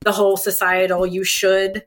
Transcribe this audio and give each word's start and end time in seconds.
the 0.00 0.12
whole 0.12 0.36
societal 0.36 1.06
you 1.06 1.24
should 1.24 1.84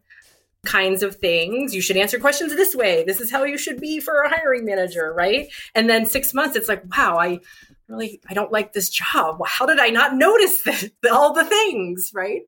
kinds 0.66 1.02
of 1.02 1.16
things. 1.16 1.74
You 1.74 1.82
should 1.82 1.98
answer 1.98 2.20
questions 2.20 2.56
this 2.56 2.76
way. 2.76 3.04
This 3.04 3.20
is 3.20 3.32
how 3.32 3.44
you 3.44 3.58
should 3.58 3.80
be 3.80 4.00
for 4.00 4.20
a 4.20 4.30
hiring 4.30 4.66
manager, 4.66 5.14
right? 5.14 5.48
And 5.74 5.90
then 5.90 6.06
six 6.06 6.34
months, 6.34 6.56
it's 6.56 6.70
like, 6.70 6.84
wow, 6.96 7.18
I 7.18 7.40
really, 7.88 8.22
I 8.30 8.34
don't 8.34 8.52
like 8.52 8.74
this 8.74 8.90
job. 8.90 9.40
How 9.46 9.66
did 9.66 9.80
I 9.80 9.88
not 9.88 10.16
notice 10.16 10.62
this, 10.66 10.90
all 11.12 11.34
the 11.34 11.46
things, 11.46 12.12
right? 12.14 12.42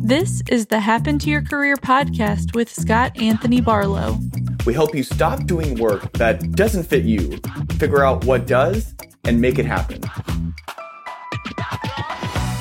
This 0.00 0.42
is 0.50 0.66
the 0.66 0.80
Happen 0.80 1.18
to 1.20 1.30
Your 1.30 1.42
Career 1.42 1.76
podcast 1.76 2.54
with 2.54 2.68
Scott 2.68 3.18
Anthony 3.20 3.60
Barlow. 3.60 4.18
We 4.66 4.74
help 4.74 4.94
you 4.94 5.02
stop 5.02 5.46
doing 5.46 5.76
work 5.76 6.12
that 6.12 6.52
doesn't 6.52 6.84
fit 6.84 7.04
you, 7.04 7.38
figure 7.78 8.04
out 8.04 8.24
what 8.24 8.46
does, 8.46 8.94
and 9.24 9.40
make 9.40 9.58
it 9.58 9.66
happen. 9.66 10.00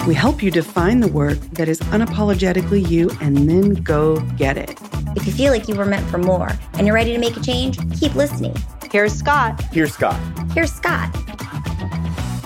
We 0.08 0.14
help 0.14 0.44
you 0.44 0.52
define 0.52 1.00
the 1.00 1.08
work 1.08 1.40
that 1.52 1.70
is 1.70 1.80
unapologetically 1.80 2.90
you 2.90 3.10
and 3.22 3.50
then 3.50 3.74
go 3.76 4.20
get 4.38 4.58
it. 4.58 4.78
If 5.16 5.26
you 5.26 5.32
feel 5.32 5.52
like 5.52 5.68
you 5.68 5.76
were 5.76 5.86
meant 5.86 6.10
for 6.10 6.18
more 6.18 6.50
and 6.74 6.86
you're 6.86 6.96
ready 6.96 7.14
to 7.14 7.20
make 7.20 7.38
a 7.38 7.40
change, 7.40 7.78
keep 7.98 8.14
listening. 8.16 8.56
Here's 8.92 9.14
Scott. 9.14 9.64
Here's 9.72 9.94
Scott. 9.94 10.20
Here's 10.52 10.74
Scott. 10.74 11.10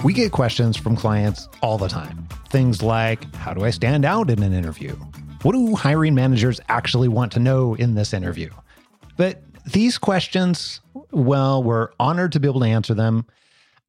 We 0.03 0.13
get 0.13 0.31
questions 0.31 0.77
from 0.77 0.95
clients 0.95 1.49
all 1.61 1.77
the 1.77 1.87
time. 1.87 2.27
Things 2.49 2.83
like 2.83 3.33
How 3.35 3.53
do 3.53 3.65
I 3.65 3.71
stand 3.71 4.05
out 4.05 4.29
in 4.29 4.43
an 4.43 4.53
interview? 4.53 4.95
What 5.41 5.53
do 5.53 5.75
hiring 5.75 6.13
managers 6.13 6.59
actually 6.69 7.07
want 7.07 7.31
to 7.33 7.39
know 7.39 7.73
in 7.75 7.95
this 7.95 8.13
interview? 8.13 8.49
But 9.17 9.41
these 9.65 9.97
questions, 9.97 10.81
well, 11.11 11.63
we're 11.63 11.89
honored 11.99 12.31
to 12.33 12.39
be 12.39 12.47
able 12.47 12.59
to 12.61 12.67
answer 12.67 12.93
them. 12.93 13.25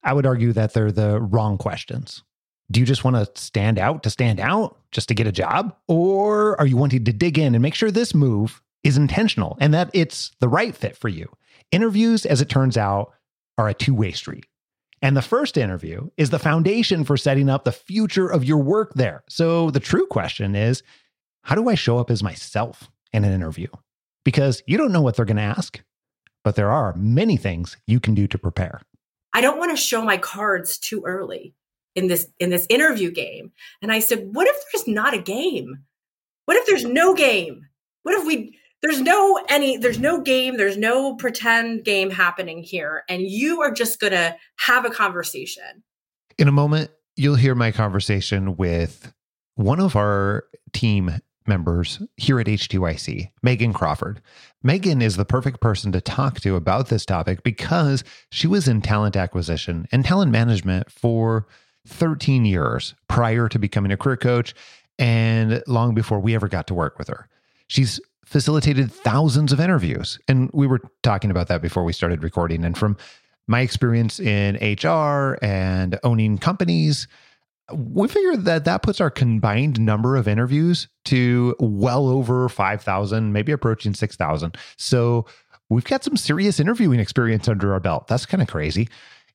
I 0.09 0.15
would 0.15 0.25
argue 0.25 0.55
that 0.55 0.73
they're 0.73 0.91
the 0.91 1.21
wrong 1.21 1.59
questions. 1.59 2.23
Do 2.71 2.81
you 2.81 2.87
just 2.87 3.05
want 3.05 3.17
to 3.17 3.29
stand 3.39 3.79
out 3.79 4.03
to 4.05 4.11
stand 4.11 4.41
out 4.41 4.79
just 4.91 5.09
to 5.09 5.15
get 5.15 5.27
a 5.27 5.33
job? 5.33 5.77
Or 5.87 6.59
are 6.59 6.67
you 6.67 6.79
wanting 6.79 7.05
to 7.05 7.13
dig 7.13 7.39
in 7.39 7.55
and 7.55 7.61
make 7.61 7.75
sure 7.75 7.91
this 7.91 8.15
move 8.15 8.63
is 8.83 8.97
intentional 8.97 9.59
and 9.61 9.75
that 9.75 9.91
it's 9.93 10.31
the 10.41 10.49
right 10.49 10.75
fit 10.75 10.97
for 10.97 11.11
you? 11.11 11.29
Interviews, 11.73 12.25
as 12.25 12.41
it 12.41 12.49
turns 12.49 12.79
out, 12.79 13.13
are 13.59 13.69
a 13.69 13.75
two 13.75 13.95
way 13.95 14.13
street. 14.13 14.47
And 15.03 15.15
the 15.15 15.21
first 15.21 15.59
interview 15.59 16.09
is 16.17 16.31
the 16.31 16.39
foundation 16.39 17.05
for 17.05 17.19
setting 17.19 17.51
up 17.51 17.65
the 17.65 17.73
future 17.73 18.29
of 18.29 18.45
your 18.45 18.63
work 18.63 18.95
there. 18.95 19.25
So 19.29 19.71
the 19.71 19.79
true 19.79 20.07
question 20.07 20.57
is 20.57 20.83
how 21.43 21.55
do 21.55 21.69
I 21.69 21.75
show 21.75 21.99
up 21.99 22.11
as 22.11 22.23
myself 22.23 22.89
in 23.13 23.27
an 23.27 23.33
interview? 23.35 23.69
Because 24.25 24.63
you 24.67 24.79
don't 24.79 24.93
know 24.93 25.03
what 25.03 25.17
they're 25.17 25.27
going 25.27 25.37
to 25.37 25.43
ask, 25.43 25.83
but 26.45 26.57
there 26.57 26.71
are 26.71 26.95
many 26.97 27.37
things 27.37 27.77
you 27.87 28.01
can 28.01 28.15
do 28.15 28.27
to 28.29 28.39
prepare. 28.39 28.81
I 29.33 29.41
don't 29.41 29.59
want 29.59 29.71
to 29.71 29.77
show 29.77 30.03
my 30.03 30.17
cards 30.17 30.79
too 30.79 31.03
early 31.05 31.55
in 31.95 32.09
this 32.09 32.29
in 32.39 32.51
this 32.51 32.67
interview 32.69 33.11
game. 33.11 33.53
And 33.83 33.93
i 33.93 34.01
said 34.01 34.29
what 34.33 34.47
if 34.47 34.57
there's 34.73 34.89
not 34.89 35.15
a 35.15 35.23
game? 35.23 35.79
What 36.47 36.57
if 36.57 36.67
there's 36.67 36.85
no 36.85 37.15
game? 37.15 37.67
What 38.03 38.15
if 38.15 38.27
we 38.27 38.59
there's 38.83 39.01
no 39.01 39.41
any 39.49 39.77
there's 39.77 39.99
no 39.99 40.21
game 40.21 40.57
there's 40.57 40.77
no 40.77 41.17
pretend 41.17 41.85
game 41.85 42.11
happening 42.11 42.63
here 42.63 43.03
and 43.09 43.23
you 43.23 43.61
are 43.61 43.73
just 43.73 44.01
going 44.01 44.13
to 44.13 44.37
have 44.57 44.85
a 44.85 44.91
conversation? 44.91 45.83
In 46.39 46.49
a 46.49 46.53
moment 46.53 46.91
you'll 47.17 47.35
hear 47.35 47.55
my 47.55 47.73
conversation 47.73 48.57
with 48.57 49.13
one 49.57 49.81
of 49.81 49.97
our 49.97 50.45
team 50.73 51.21
members 51.49 52.01
here 52.17 52.39
at 52.39 52.47
HTYC, 52.47 53.33
Megan 53.43 53.73
Crawford. 53.73 54.21
Megan 54.63 55.01
is 55.01 55.17
the 55.17 55.25
perfect 55.25 55.61
person 55.61 55.93
to 55.93 56.01
talk 56.01 56.41
to 56.41 56.57
about 56.57 56.89
this 56.89 57.07
topic 57.07 57.43
because 57.43 58.03
she 58.31 58.47
was 58.47 58.67
in 58.67 58.81
talent 58.81 59.17
acquisition 59.17 59.87
and 59.93 60.05
talent 60.05 60.33
management 60.33 60.91
for 60.91 61.47
13 61.87 62.45
years 62.45 62.95
prior 63.09 63.49
to 63.49 63.59
becoming 63.59 63.93
a 63.93 63.97
career 63.97 64.17
coach 64.17 64.55
and 64.99 65.63
long 65.67 65.95
before 65.95 66.19
we 66.19 66.35
ever 66.35 66.49
got 66.49 66.67
to 66.67 66.75
work 66.75 66.99
with 66.99 67.09
her. 67.09 67.29
She's 67.69 68.01
facilitated 68.25 68.93
thousands 68.93 69.53
of 69.53 69.61
interviews. 69.61 70.19
And 70.29 70.51
we 70.53 70.67
were 70.67 70.81
talking 71.03 71.31
about 71.31 71.49
that 71.49 71.63
before 71.63 71.85
we 71.85 71.93
started 71.93 72.23
recording. 72.23 72.65
And 72.65 72.77
from 72.77 72.97
my 73.47 73.61
experience 73.61 74.21
in 74.21 74.57
HR 74.57 75.39
and 75.41 75.99
owning 76.03 76.37
companies, 76.37 77.09
we 77.73 78.09
figured 78.09 78.45
that 78.47 78.65
that 78.65 78.83
puts 78.83 79.01
our 79.01 79.11
combined 79.11 79.81
number 79.81 80.17
of 80.17 80.27
interviews 80.27 80.89
to 81.07 81.55
well 81.61 82.09
over 82.09 82.49
5,000, 82.49 83.33
maybe 83.33 83.53
approaching 83.53 83.95
6,000. 83.95 84.57
So 84.77 85.27
we've 85.69 85.85
got 85.85 86.05
some 86.05 86.17
serious 86.17 86.61
interviewing 86.61 87.01
experience 87.01 87.49
under 87.49 87.73
our 87.73 87.81
belt. 87.81 88.07
That's 88.07 88.27
kind 88.27 88.43
of 88.43 88.49
crazy. 88.49 88.89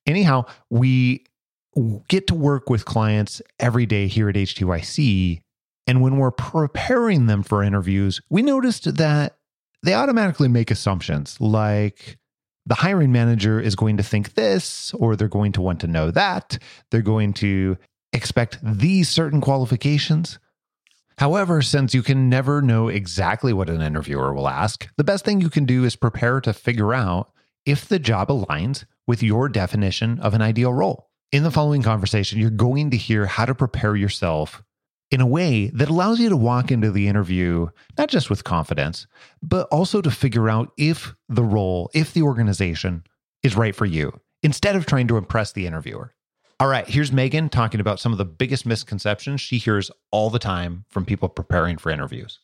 Anyhow, 0.06 0.46
we 0.70 1.24
get 2.08 2.26
to 2.28 2.34
work 2.34 2.70
with 2.70 2.84
clients 2.84 3.40
every 3.58 3.86
day 3.86 4.06
here 4.06 4.28
at 4.28 4.36
HTYC. 4.36 5.40
And 5.86 6.00
when 6.00 6.16
we're 6.16 6.30
preparing 6.30 7.26
them 7.26 7.42
for 7.42 7.62
interviews, 7.62 8.20
we 8.30 8.42
noticed 8.42 8.96
that 8.96 9.36
they 9.82 9.94
automatically 9.94 10.48
make 10.48 10.70
assumptions 10.70 11.40
like 11.40 12.16
the 12.66 12.76
hiring 12.76 13.12
manager 13.12 13.60
is 13.60 13.76
going 13.76 13.98
to 13.98 14.02
think 14.02 14.34
this, 14.34 14.94
or 14.94 15.14
they're 15.14 15.28
going 15.28 15.52
to 15.52 15.60
want 15.60 15.80
to 15.80 15.86
know 15.86 16.10
that. 16.10 16.58
They're 16.90 17.02
going 17.02 17.34
to 17.34 17.76
expect 18.14 18.58
these 18.62 19.08
certain 19.08 19.40
qualifications. 19.40 20.38
However, 21.18 21.62
since 21.62 21.94
you 21.94 22.02
can 22.02 22.28
never 22.28 22.62
know 22.62 22.88
exactly 22.88 23.52
what 23.52 23.68
an 23.68 23.82
interviewer 23.82 24.32
will 24.32 24.48
ask, 24.48 24.88
the 24.96 25.04
best 25.04 25.24
thing 25.24 25.40
you 25.40 25.50
can 25.50 25.64
do 25.64 25.84
is 25.84 25.96
prepare 25.96 26.40
to 26.40 26.52
figure 26.52 26.94
out 26.94 27.30
if 27.66 27.86
the 27.86 27.98
job 27.98 28.28
aligns 28.28 28.84
with 29.06 29.22
your 29.22 29.48
definition 29.48 30.18
of 30.20 30.34
an 30.34 30.42
ideal 30.42 30.72
role. 30.72 31.10
In 31.30 31.42
the 31.42 31.50
following 31.50 31.82
conversation, 31.82 32.38
you're 32.38 32.50
going 32.50 32.90
to 32.90 32.96
hear 32.96 33.26
how 33.26 33.44
to 33.44 33.54
prepare 33.54 33.96
yourself 33.96 34.62
in 35.10 35.20
a 35.20 35.26
way 35.26 35.68
that 35.74 35.88
allows 35.88 36.18
you 36.18 36.28
to 36.28 36.36
walk 36.36 36.70
into 36.70 36.90
the 36.90 37.08
interview 37.08 37.68
not 37.98 38.08
just 38.08 38.30
with 38.30 38.44
confidence, 38.44 39.06
but 39.42 39.68
also 39.68 40.00
to 40.00 40.10
figure 40.10 40.48
out 40.48 40.72
if 40.76 41.14
the 41.28 41.44
role, 41.44 41.90
if 41.94 42.12
the 42.12 42.22
organization 42.22 43.04
is 43.42 43.56
right 43.56 43.74
for 43.74 43.86
you, 43.86 44.20
instead 44.42 44.76
of 44.76 44.86
trying 44.86 45.08
to 45.08 45.16
impress 45.16 45.52
the 45.52 45.66
interviewer. 45.66 46.13
All 46.64 46.70
right, 46.70 46.88
here's 46.88 47.12
Megan 47.12 47.50
talking 47.50 47.78
about 47.78 48.00
some 48.00 48.10
of 48.10 48.16
the 48.16 48.24
biggest 48.24 48.64
misconceptions 48.64 49.42
she 49.42 49.58
hears 49.58 49.90
all 50.10 50.30
the 50.30 50.38
time 50.38 50.86
from 50.88 51.04
people 51.04 51.28
preparing 51.28 51.76
for 51.76 51.90
interviews. 51.90 52.40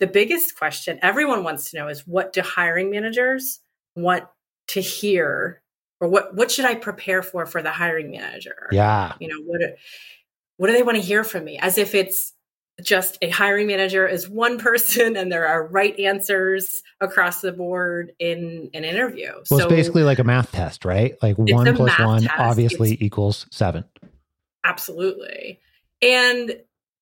The 0.00 0.06
biggest 0.06 0.58
question 0.58 0.98
everyone 1.00 1.44
wants 1.44 1.70
to 1.70 1.78
know 1.78 1.88
is 1.88 2.06
what 2.06 2.34
do 2.34 2.42
hiring 2.42 2.90
managers 2.90 3.60
want 3.96 4.24
to 4.66 4.82
hear 4.82 5.62
or 5.98 6.08
what 6.08 6.34
what 6.34 6.50
should 6.50 6.66
I 6.66 6.74
prepare 6.74 7.22
for 7.22 7.46
for 7.46 7.62
the 7.62 7.70
hiring 7.70 8.10
manager? 8.10 8.68
Yeah. 8.70 9.14
You 9.18 9.28
know, 9.28 9.40
what 9.46 9.62
what 10.58 10.66
do 10.66 10.74
they 10.74 10.82
want 10.82 10.96
to 10.96 11.02
hear 11.02 11.24
from 11.24 11.44
me? 11.44 11.56
As 11.56 11.78
if 11.78 11.94
it's 11.94 12.34
just 12.82 13.18
a 13.22 13.28
hiring 13.28 13.66
manager 13.66 14.06
is 14.06 14.28
one 14.28 14.58
person 14.58 15.16
and 15.16 15.32
there 15.32 15.46
are 15.46 15.66
right 15.66 15.98
answers 15.98 16.82
across 17.00 17.40
the 17.40 17.52
board 17.52 18.12
in 18.18 18.70
an 18.72 18.84
interview. 18.84 19.32
Well, 19.50 19.60
so 19.60 19.66
it's 19.66 19.66
basically 19.66 20.04
like 20.04 20.18
a 20.18 20.24
math 20.24 20.52
test, 20.52 20.84
right? 20.84 21.16
Like 21.22 21.36
one 21.36 21.74
plus 21.74 21.98
one 21.98 22.22
test. 22.22 22.34
obviously 22.38 22.92
it's, 22.92 23.02
equals 23.02 23.46
seven. 23.50 23.84
Absolutely. 24.64 25.60
And 26.02 26.56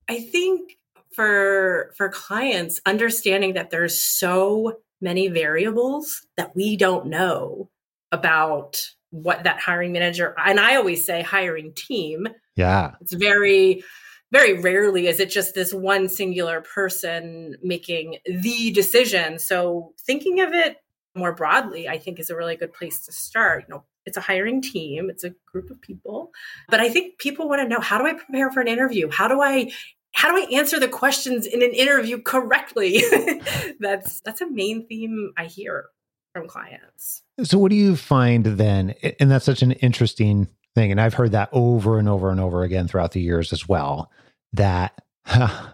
I 0.08 0.20
think 0.20 0.78
for 1.12 1.92
for 1.96 2.08
clients, 2.08 2.80
understanding 2.86 3.54
that 3.54 3.70
there's 3.70 3.98
so 3.98 4.78
many 5.00 5.28
variables 5.28 6.26
that 6.36 6.56
we 6.56 6.76
don't 6.76 7.06
know 7.06 7.68
about 8.12 8.80
what 9.10 9.44
that 9.44 9.60
hiring 9.60 9.92
manager 9.92 10.34
and 10.38 10.58
I 10.58 10.76
always 10.76 11.04
say 11.04 11.22
hiring 11.22 11.72
team. 11.74 12.28
Yeah. 12.54 12.92
It's 13.00 13.12
very 13.12 13.84
very 14.32 14.60
rarely 14.60 15.06
is 15.06 15.20
it 15.20 15.30
just 15.30 15.54
this 15.54 15.72
one 15.72 16.08
singular 16.08 16.60
person 16.60 17.56
making 17.62 18.18
the 18.26 18.72
decision. 18.72 19.38
So 19.38 19.92
thinking 20.00 20.40
of 20.40 20.52
it 20.52 20.78
more 21.14 21.32
broadly, 21.32 21.88
I 21.88 21.98
think 21.98 22.18
is 22.18 22.30
a 22.30 22.36
really 22.36 22.56
good 22.56 22.72
place 22.72 23.06
to 23.06 23.12
start. 23.12 23.64
You 23.68 23.74
know, 23.74 23.84
it's 24.04 24.16
a 24.16 24.20
hiring 24.20 24.62
team, 24.62 25.10
it's 25.10 25.24
a 25.24 25.34
group 25.46 25.70
of 25.70 25.80
people. 25.80 26.30
But 26.68 26.80
I 26.80 26.88
think 26.88 27.18
people 27.18 27.48
want 27.48 27.62
to 27.62 27.68
know 27.68 27.80
how 27.80 27.98
do 27.98 28.06
I 28.06 28.14
prepare 28.14 28.50
for 28.50 28.60
an 28.60 28.68
interview? 28.68 29.10
How 29.10 29.28
do 29.28 29.40
I 29.40 29.70
how 30.12 30.34
do 30.34 30.42
I 30.42 30.58
answer 30.58 30.80
the 30.80 30.88
questions 30.88 31.46
in 31.46 31.62
an 31.62 31.72
interview 31.72 32.20
correctly? 32.20 33.02
that's 33.80 34.20
that's 34.22 34.40
a 34.40 34.50
main 34.50 34.86
theme 34.86 35.32
I 35.36 35.44
hear 35.44 35.86
from 36.32 36.48
clients. 36.48 37.22
So, 37.44 37.58
what 37.58 37.70
do 37.70 37.76
you 37.76 37.96
find 37.96 38.44
then? 38.44 38.94
And 39.20 39.30
that's 39.30 39.44
such 39.44 39.62
an 39.62 39.72
interesting 39.72 40.48
thing. 40.76 40.92
And 40.92 41.00
I've 41.00 41.14
heard 41.14 41.32
that 41.32 41.48
over 41.50 41.98
and 41.98 42.08
over 42.08 42.30
and 42.30 42.38
over 42.38 42.62
again 42.62 42.86
throughout 42.86 43.10
the 43.10 43.20
years 43.20 43.52
as 43.52 43.68
well. 43.68 44.12
That 44.52 45.02
huh, 45.24 45.70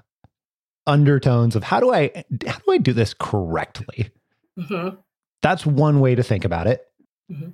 undertones 0.86 1.54
of 1.54 1.62
how 1.62 1.80
do 1.80 1.92
I 1.92 2.24
how 2.46 2.58
do 2.58 2.72
I 2.72 2.78
do 2.78 2.94
this 2.94 3.12
correctly? 3.12 4.10
Mm-hmm. 4.58 4.96
That's 5.42 5.66
one 5.66 6.00
way 6.00 6.14
to 6.14 6.22
think 6.22 6.46
about 6.46 6.66
it. 6.66 6.86
Mm-hmm. 7.30 7.50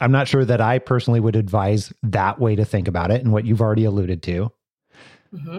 I'm 0.00 0.12
not 0.12 0.28
sure 0.28 0.44
that 0.44 0.60
I 0.60 0.78
personally 0.78 1.20
would 1.20 1.36
advise 1.36 1.92
that 2.02 2.40
way 2.40 2.56
to 2.56 2.64
think 2.64 2.88
about 2.88 3.10
it, 3.10 3.20
and 3.20 3.32
what 3.32 3.44
you've 3.44 3.60
already 3.60 3.84
alluded 3.84 4.22
to. 4.22 4.50
Mm-hmm. 5.34 5.58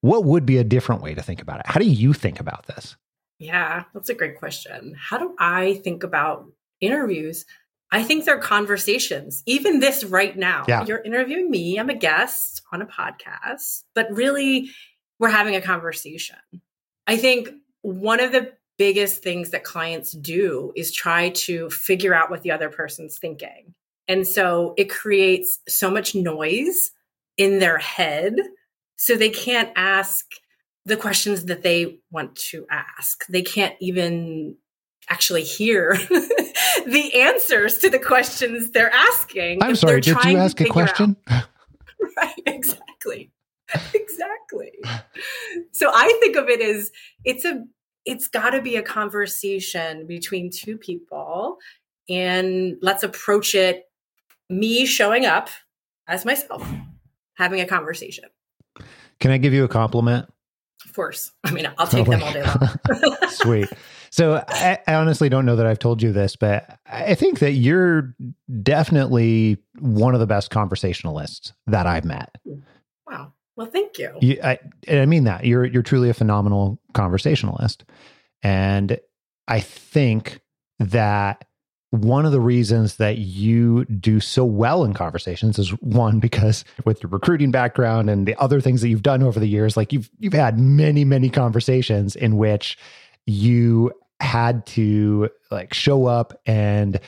What 0.00 0.24
would 0.24 0.46
be 0.46 0.58
a 0.58 0.64
different 0.64 1.02
way 1.02 1.14
to 1.14 1.22
think 1.22 1.42
about 1.42 1.60
it? 1.60 1.66
How 1.66 1.78
do 1.78 1.86
you 1.86 2.12
think 2.12 2.40
about 2.40 2.66
this? 2.66 2.96
Yeah, 3.38 3.84
that's 3.94 4.08
a 4.08 4.14
great 4.14 4.38
question. 4.38 4.94
How 4.98 5.18
do 5.18 5.34
I 5.38 5.80
think 5.84 6.02
about 6.02 6.46
interviews? 6.80 7.44
I 7.92 8.02
think 8.02 8.24
they're 8.24 8.38
conversations. 8.38 9.42
Even 9.46 9.80
this 9.80 10.04
right 10.04 10.36
now, 10.36 10.64
Yeah. 10.68 10.84
you're 10.86 11.02
interviewing 11.02 11.50
me. 11.50 11.78
I'm 11.78 11.90
a 11.90 11.94
guest 11.94 12.62
on 12.72 12.82
a 12.82 12.86
podcast, 12.86 13.82
but 13.94 14.10
really, 14.12 14.70
we're 15.18 15.28
having 15.30 15.56
a 15.56 15.60
conversation. 15.60 16.36
I 17.06 17.16
think 17.16 17.50
one 17.82 18.20
of 18.20 18.32
the 18.32 18.52
biggest 18.78 19.22
things 19.22 19.50
that 19.50 19.64
clients 19.64 20.12
do 20.12 20.72
is 20.76 20.92
try 20.92 21.30
to 21.30 21.68
figure 21.70 22.14
out 22.14 22.30
what 22.30 22.42
the 22.42 22.50
other 22.50 22.70
person's 22.70 23.18
thinking. 23.18 23.74
And 24.08 24.26
so 24.26 24.72
it 24.78 24.88
creates 24.88 25.58
so 25.68 25.90
much 25.90 26.14
noise 26.14 26.92
in 27.36 27.58
their 27.58 27.78
head. 27.78 28.36
So 28.96 29.16
they 29.16 29.30
can't 29.30 29.70
ask 29.76 30.24
the 30.86 30.96
questions 30.96 31.44
that 31.46 31.62
they 31.62 32.00
want 32.10 32.36
to 32.36 32.66
ask. 32.70 33.26
They 33.28 33.42
can't 33.42 33.74
even 33.80 34.56
actually 35.10 35.42
hear 35.42 35.94
the 36.86 37.10
answers 37.16 37.78
to 37.78 37.90
the 37.90 37.98
questions 37.98 38.70
they're 38.70 38.92
asking. 38.94 39.62
I'm 39.62 39.76
sorry, 39.76 40.00
did 40.00 40.16
you 40.24 40.38
ask 40.38 40.60
a 40.60 40.64
out- 40.64 40.70
question? 40.70 41.16
right 42.16 42.34
exactly 42.46 43.30
exactly 43.94 44.72
so 45.72 45.90
i 45.94 46.16
think 46.20 46.36
of 46.36 46.48
it 46.48 46.60
as 46.60 46.90
it's 47.24 47.44
a 47.44 47.64
it's 48.04 48.26
got 48.26 48.50
to 48.50 48.62
be 48.62 48.76
a 48.76 48.82
conversation 48.82 50.06
between 50.06 50.50
two 50.50 50.76
people 50.76 51.58
and 52.08 52.76
let's 52.80 53.02
approach 53.02 53.54
it 53.54 53.84
me 54.48 54.86
showing 54.86 55.26
up 55.26 55.48
as 56.08 56.24
myself 56.24 56.66
having 57.34 57.60
a 57.60 57.66
conversation 57.66 58.24
Can 59.20 59.30
I 59.30 59.38
give 59.38 59.52
you 59.52 59.64
a 59.64 59.68
compliment? 59.68 60.26
of 60.84 60.94
course 60.94 61.32
i 61.44 61.50
mean 61.50 61.66
i'll 61.66 61.74
oh 61.80 61.86
take 61.86 62.06
them 62.06 62.22
all 62.22 62.32
day 62.32 62.42
long 62.42 63.16
Sweet. 63.28 63.68
So 64.10 64.44
I, 64.48 64.78
I 64.86 64.94
honestly 64.94 65.28
don't 65.28 65.46
know 65.46 65.56
that 65.56 65.66
I've 65.66 65.78
told 65.78 66.02
you 66.02 66.12
this, 66.12 66.36
but 66.36 66.78
I 66.86 67.14
think 67.14 67.38
that 67.38 67.52
you're 67.52 68.14
definitely 68.62 69.58
one 69.78 70.14
of 70.14 70.20
the 70.20 70.26
best 70.26 70.50
conversationalists 70.50 71.52
that 71.68 71.86
I've 71.86 72.04
met. 72.04 72.36
wow. 73.06 73.32
Well 73.56 73.68
thank 73.68 73.98
you. 73.98 74.12
You, 74.20 74.40
I, 74.42 74.58
and 74.88 75.00
I 75.00 75.06
mean 75.06 75.24
that. 75.24 75.44
You're 75.44 75.64
you're 75.64 75.82
truly 75.82 76.08
a 76.08 76.14
phenomenal 76.14 76.80
conversationalist, 76.94 77.84
and 78.42 78.98
I 79.46 79.60
think 79.60 80.40
that 80.78 81.44
one 81.90 82.24
of 82.24 82.30
the 82.32 82.40
reasons 82.40 82.96
that 82.96 83.18
you 83.18 83.84
do 83.86 84.20
so 84.20 84.44
well 84.44 84.84
in 84.84 84.94
conversations 84.94 85.58
is 85.58 85.70
one 85.82 86.20
because 86.20 86.64
with 86.84 87.02
your 87.02 87.10
recruiting 87.10 87.50
background 87.50 88.08
and 88.08 88.26
the 88.26 88.36
other 88.36 88.60
things 88.60 88.80
that 88.80 88.88
you've 88.88 89.02
done 89.02 89.22
over 89.22 89.40
the 89.40 89.48
years, 89.48 89.76
like 89.76 89.92
you've 89.92 90.08
you've 90.18 90.32
had 90.32 90.58
many 90.58 91.04
many 91.04 91.28
conversations 91.28 92.16
in 92.16 92.36
which 92.36 92.78
you 93.26 93.92
had 94.20 94.66
to 94.66 95.30
like 95.50 95.72
show 95.72 96.06
up 96.06 96.38
and 96.46 97.00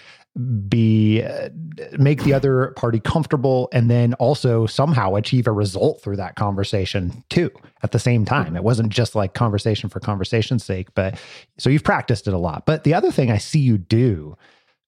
be 0.66 1.22
uh, 1.22 1.50
make 1.98 2.22
the 2.22 2.32
other 2.32 2.72
party 2.76 2.98
comfortable 2.98 3.68
and 3.70 3.90
then 3.90 4.14
also 4.14 4.64
somehow 4.64 5.14
achieve 5.14 5.46
a 5.46 5.52
result 5.52 6.00
through 6.00 6.16
that 6.16 6.36
conversation 6.36 7.22
too 7.28 7.50
at 7.82 7.92
the 7.92 7.98
same 7.98 8.24
time 8.24 8.56
it 8.56 8.64
wasn't 8.64 8.88
just 8.88 9.14
like 9.14 9.34
conversation 9.34 9.90
for 9.90 10.00
conversation's 10.00 10.64
sake 10.64 10.88
but 10.94 11.20
so 11.58 11.68
you've 11.68 11.84
practiced 11.84 12.26
it 12.26 12.32
a 12.32 12.38
lot 12.38 12.64
but 12.64 12.84
the 12.84 12.94
other 12.94 13.12
thing 13.12 13.30
i 13.30 13.36
see 13.36 13.58
you 13.58 13.76
do 13.76 14.34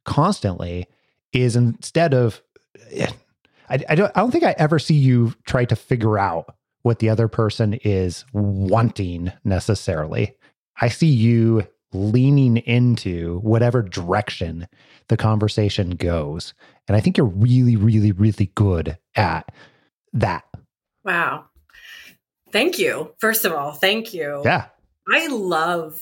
constantly 0.07 0.87
is 1.35 1.57
instead 1.57 2.15
of 2.15 2.41
I, 3.69 3.79
I 3.89 3.95
don't 3.95 4.13
I 4.15 4.21
don't 4.21 4.31
think 4.31 4.45
I 4.45 4.55
ever 4.59 4.79
see 4.79 4.95
you 4.95 5.35
try 5.47 5.65
to 5.67 5.77
figure 5.77 6.19
out 6.19 6.55
what 6.83 6.99
the 6.99 7.09
other 7.09 7.29
person 7.29 7.75
is 7.85 8.25
wanting 8.33 9.33
necessarily. 9.43 10.37
I 10.81 10.89
see 10.89 11.07
you 11.07 11.67
leaning 11.93 12.57
into 12.59 13.39
whatever 13.41 13.83
direction 13.83 14.67
the 15.09 15.17
conversation 15.17 15.91
goes. 15.91 16.55
And 16.89 16.97
I 16.97 17.01
think 17.01 17.17
you're 17.17 17.27
really, 17.27 17.77
really, 17.77 18.13
really 18.13 18.51
good 18.55 18.99
at 19.15 19.53
that. 20.13 20.45
wow 21.05 21.45
thank 22.53 22.79
you 22.79 23.13
first 23.19 23.45
of 23.45 23.53
all 23.53 23.73
thank 23.73 24.15
you 24.15 24.43
Yeah. 24.45 24.67
I 25.09 25.27
love 25.27 26.01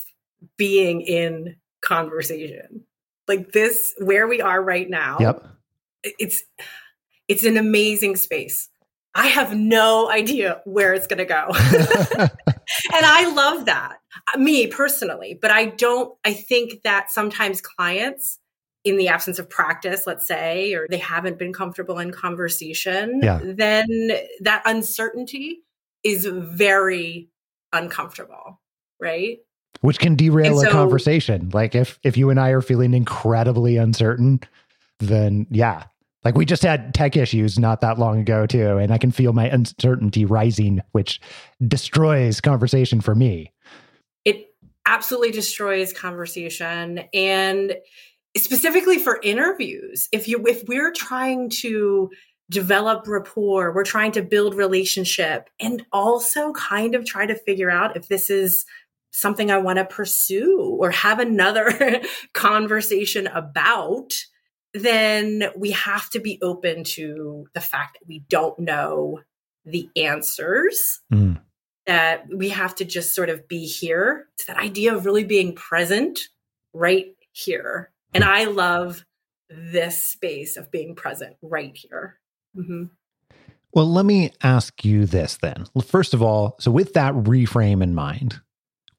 being 0.57 1.01
in 1.01 1.57
conversation. 1.83 2.85
Like 3.29 3.53
this 3.53 3.95
where 3.99 4.27
we 4.27 4.41
are 4.41 4.63
right 4.63 4.89
now. 4.89 5.19
Yep. 5.21 5.47
It's 6.03 6.43
it's 7.29 7.45
an 7.45 7.57
amazing 7.57 8.17
space. 8.17 8.69
I 9.15 9.29
have 9.29 9.57
no 9.57 10.11
idea 10.11 10.61
where 10.65 10.95
it's 10.95 11.07
going 11.07 11.19
to 11.19 11.25
go. 11.25 11.49
and 12.17 13.07
I 13.07 13.33
love 13.35 13.67
that. 13.67 13.99
Uh, 14.35 14.39
Me 14.39 14.67
personally, 14.67 15.39
but 15.41 15.51
I 15.51 15.67
don't 15.67 16.17
I 16.25 16.33
think 16.33 16.83
that 16.83 17.11
sometimes 17.11 17.61
clients 17.61 18.39
in 18.85 18.97
the 18.97 19.09
absence 19.09 19.39
of 19.39 19.49
practice, 19.49 20.07
let's 20.07 20.27
say, 20.27 20.75
or 20.75 20.87
they 20.91 20.99
haven't 20.99 21.39
been 21.39 21.53
comfortable 21.53 21.99
in 21.99 22.11
conversation, 22.11 23.21
Yeah. 23.23 23.41
then 23.45 23.87
that 24.41 24.63
uncertainty 24.67 25.63
is 26.03 26.27
very 26.27 27.29
uncomfortable, 27.73 28.61
right? 29.01 29.39
Which 29.83 29.99
can 29.99 30.17
derail 30.17 30.59
And 30.59 30.69
a 30.69 30.71
conversation. 30.71 31.51
Like 31.53 31.75
if 31.75 31.99
if 32.03 32.17
you 32.17 32.31
and 32.31 32.39
I 32.41 32.51
are 32.51 32.61
feeling 32.61 32.93
incredibly 32.95 33.77
uncertain, 33.77 34.41
then 34.99 35.47
yeah. 35.51 35.85
Like 36.25 36.37
we 36.37 36.45
just 36.45 36.63
had 36.63 36.95
tech 36.95 37.17
issues 37.17 37.59
not 37.59 37.81
that 37.81 37.99
long 37.99 38.21
ago 38.21 38.47
too, 38.47 38.77
and 38.77 38.93
I 38.93 38.99
can 38.99 39.11
feel 39.11 39.33
my 39.33 39.49
uncertainty 39.49 40.25
rising, 40.25 40.81
which 40.93 41.21
destroys 41.67 42.41
conversation 42.41 43.01
for 43.01 43.15
me. 43.15 43.51
Absolutely 44.87 45.31
destroys 45.31 45.93
conversation 45.93 47.03
and 47.13 47.75
specifically 48.37 48.99
for 48.99 49.21
interviews 49.23 50.09
if 50.13 50.27
you 50.27 50.45
if 50.47 50.63
we're 50.67 50.93
trying 50.93 51.49
to 51.49 52.11
develop 52.51 53.07
rapport 53.07 53.73
we're 53.73 53.85
trying 53.85 54.13
to 54.13 54.23
build 54.23 54.55
relationship 54.55 55.49
and 55.61 55.85
also 55.93 56.53
kind 56.53 56.95
of 56.95 57.05
try 57.05 57.27
to 57.27 57.35
figure 57.35 57.71
out 57.71 57.97
if 57.97 58.09
this 58.09 58.31
is 58.31 58.65
something 59.11 59.51
i 59.51 59.59
want 59.59 59.79
to 59.79 59.85
pursue 59.85 60.77
or 60.81 60.91
have 60.91 61.19
another 61.19 62.01
conversation 62.35 63.27
about 63.29 64.13
then 64.75 65.45
we 65.57 65.71
have 65.71 66.09
to 66.09 66.19
be 66.19 66.39
open 66.43 66.83
to 66.83 67.47
the 67.55 67.61
fact 67.61 67.99
that 68.01 68.09
we 68.09 68.21
don't 68.29 68.59
know 68.59 69.21
the 69.65 69.89
answers 69.97 71.01
Mm. 71.13 71.41
That 71.87 72.27
we 72.33 72.49
have 72.51 72.75
to 72.77 72.85
just 72.85 73.15
sort 73.15 73.29
of 73.29 73.49
be 73.49 73.67
here. 73.67 74.29
It's 74.35 74.47
that 74.47 74.57
idea 74.57 74.95
of 74.95 75.05
really 75.05 75.25
being 75.25 75.55
present 75.55 76.21
right 76.73 77.07
here. 77.33 77.91
And 78.15 78.25
I 78.25 78.45
love 78.45 79.05
this 79.49 80.05
space 80.05 80.57
of 80.57 80.71
being 80.71 80.95
present 80.95 81.37
right 81.43 81.77
here. 81.77 82.19
hmm 82.55 82.85
Well, 83.73 83.91
let 83.91 84.05
me 84.05 84.33
ask 84.43 84.85
you 84.85 85.07
this 85.07 85.39
then. 85.39 85.67
First 85.85 86.15
of 86.15 86.23
all, 86.23 86.57
so 86.61 86.71
with 86.71 86.95
that 86.95 87.15
reframe 87.15 87.83
in 87.83 87.95
mind, 87.95 88.41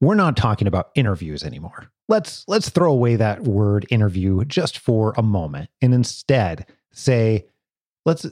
we're 0.01 0.15
not 0.15 0.35
talking 0.35 0.67
about 0.67 0.89
interviews 0.95 1.43
anymore. 1.43 1.89
Let's 2.09 2.43
let's 2.47 2.69
throw 2.69 2.91
away 2.91 3.15
that 3.15 3.43
word 3.43 3.85
interview 3.89 4.43
just 4.45 4.77
for 4.77 5.13
a 5.17 5.23
moment 5.23 5.69
and 5.81 5.93
instead 5.93 6.65
say 6.91 7.47
let's 8.05 8.25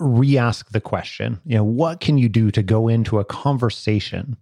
re-ask 0.00 0.70
the 0.70 0.80
question, 0.80 1.40
you 1.44 1.56
know, 1.56 1.64
what 1.64 2.00
can 2.00 2.18
you 2.18 2.28
do 2.28 2.50
to 2.50 2.62
go 2.62 2.88
into 2.88 3.18
a 3.18 3.24
conversation 3.24 4.36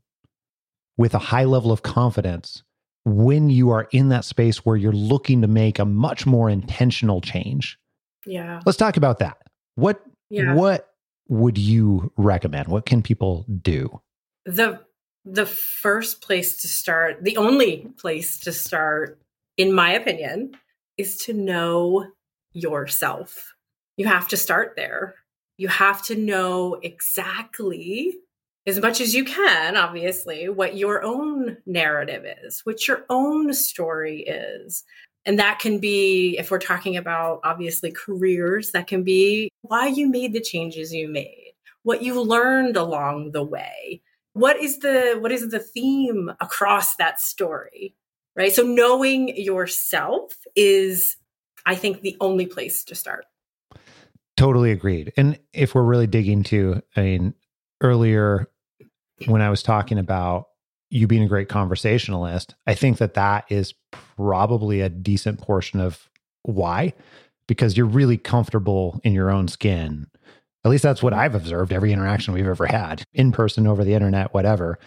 with 0.96 1.14
a 1.14 1.18
high 1.18 1.44
level 1.44 1.72
of 1.72 1.82
confidence 1.82 2.62
when 3.04 3.50
you 3.50 3.70
are 3.70 3.88
in 3.92 4.08
that 4.10 4.24
space 4.24 4.64
where 4.64 4.76
you're 4.76 4.92
looking 4.92 5.42
to 5.42 5.48
make 5.48 5.78
a 5.78 5.84
much 5.84 6.26
more 6.26 6.48
intentional 6.48 7.20
change? 7.20 7.78
Yeah. 8.26 8.60
Let's 8.64 8.78
talk 8.78 8.96
about 8.96 9.18
that. 9.18 9.38
What 9.74 10.02
Yeah. 10.30 10.54
what 10.54 10.88
would 11.28 11.58
you 11.58 12.12
recommend? 12.16 12.68
What 12.68 12.86
can 12.86 13.02
people 13.02 13.44
do? 13.62 14.00
the 14.46 14.80
the 15.24 15.44
first 15.46 16.22
place 16.22 16.56
to 16.62 16.68
start, 16.68 17.22
the 17.22 17.36
only 17.36 17.88
place 17.98 18.38
to 18.40 18.52
start, 18.52 19.20
in 19.58 19.72
my 19.74 19.92
opinion, 19.92 20.56
is 20.96 21.18
to 21.18 21.34
know 21.34 22.06
yourself. 22.54 23.54
You 23.98 24.06
have 24.06 24.26
to 24.28 24.36
start 24.38 24.72
there. 24.74 25.16
You 25.58 25.68
have 25.68 26.02
to 26.04 26.16
know 26.16 26.78
exactly, 26.82 28.16
as 28.66 28.80
much 28.80 29.00
as 29.00 29.14
you 29.14 29.24
can, 29.24 29.76
obviously, 29.76 30.48
what 30.48 30.76
your 30.76 31.02
own 31.02 31.58
narrative 31.66 32.24
is, 32.42 32.60
what 32.64 32.88
your 32.88 33.04
own 33.10 33.52
story 33.52 34.22
is. 34.22 34.84
And 35.26 35.38
that 35.38 35.58
can 35.58 35.78
be, 35.78 36.38
if 36.38 36.50
we're 36.50 36.58
talking 36.58 36.96
about 36.96 37.40
obviously 37.44 37.90
careers, 37.92 38.70
that 38.70 38.86
can 38.86 39.02
be 39.02 39.50
why 39.62 39.88
you 39.88 40.08
made 40.08 40.32
the 40.32 40.40
changes 40.40 40.94
you 40.94 41.08
made, 41.08 41.52
what 41.82 42.02
you 42.02 42.22
learned 42.22 42.76
along 42.76 43.32
the 43.32 43.44
way. 43.44 44.00
What 44.32 44.62
is 44.62 44.78
the 44.78 45.18
what 45.20 45.32
is 45.32 45.50
the 45.50 45.58
theme 45.58 46.30
across 46.40 46.96
that 46.96 47.20
story 47.20 47.94
right? 48.38 48.52
So 48.52 48.62
knowing 48.62 49.36
yourself 49.36 50.32
is 50.56 51.16
i 51.66 51.74
think 51.74 52.00
the 52.00 52.16
only 52.20 52.46
place 52.46 52.84
to 52.84 52.94
start 52.94 53.26
Totally 54.38 54.70
agreed. 54.70 55.12
And 55.16 55.36
if 55.52 55.74
we're 55.74 55.82
really 55.82 56.06
digging 56.06 56.44
to, 56.44 56.80
I 56.94 57.00
mean, 57.00 57.34
earlier 57.80 58.48
when 59.26 59.42
I 59.42 59.50
was 59.50 59.64
talking 59.64 59.98
about 59.98 60.46
you 60.90 61.08
being 61.08 61.24
a 61.24 61.28
great 61.28 61.48
conversationalist, 61.48 62.54
I 62.64 62.74
think 62.74 62.98
that 62.98 63.14
that 63.14 63.46
is 63.48 63.74
probably 63.90 64.80
a 64.80 64.88
decent 64.88 65.40
portion 65.40 65.80
of 65.80 66.08
why 66.44 66.94
because 67.48 67.76
you're 67.76 67.84
really 67.84 68.16
comfortable 68.16 69.00
in 69.02 69.12
your 69.12 69.28
own 69.28 69.48
skin. 69.48 70.06
At 70.64 70.70
least 70.70 70.84
that's 70.84 71.02
what 71.02 71.12
I've 71.12 71.34
observed 71.34 71.72
every 71.72 71.92
interaction 71.92 72.32
we've 72.32 72.46
ever 72.46 72.66
had 72.66 73.02
in 73.12 73.32
person, 73.32 73.66
over 73.66 73.82
the 73.82 73.94
internet, 73.94 74.32
whatever. 74.34 74.78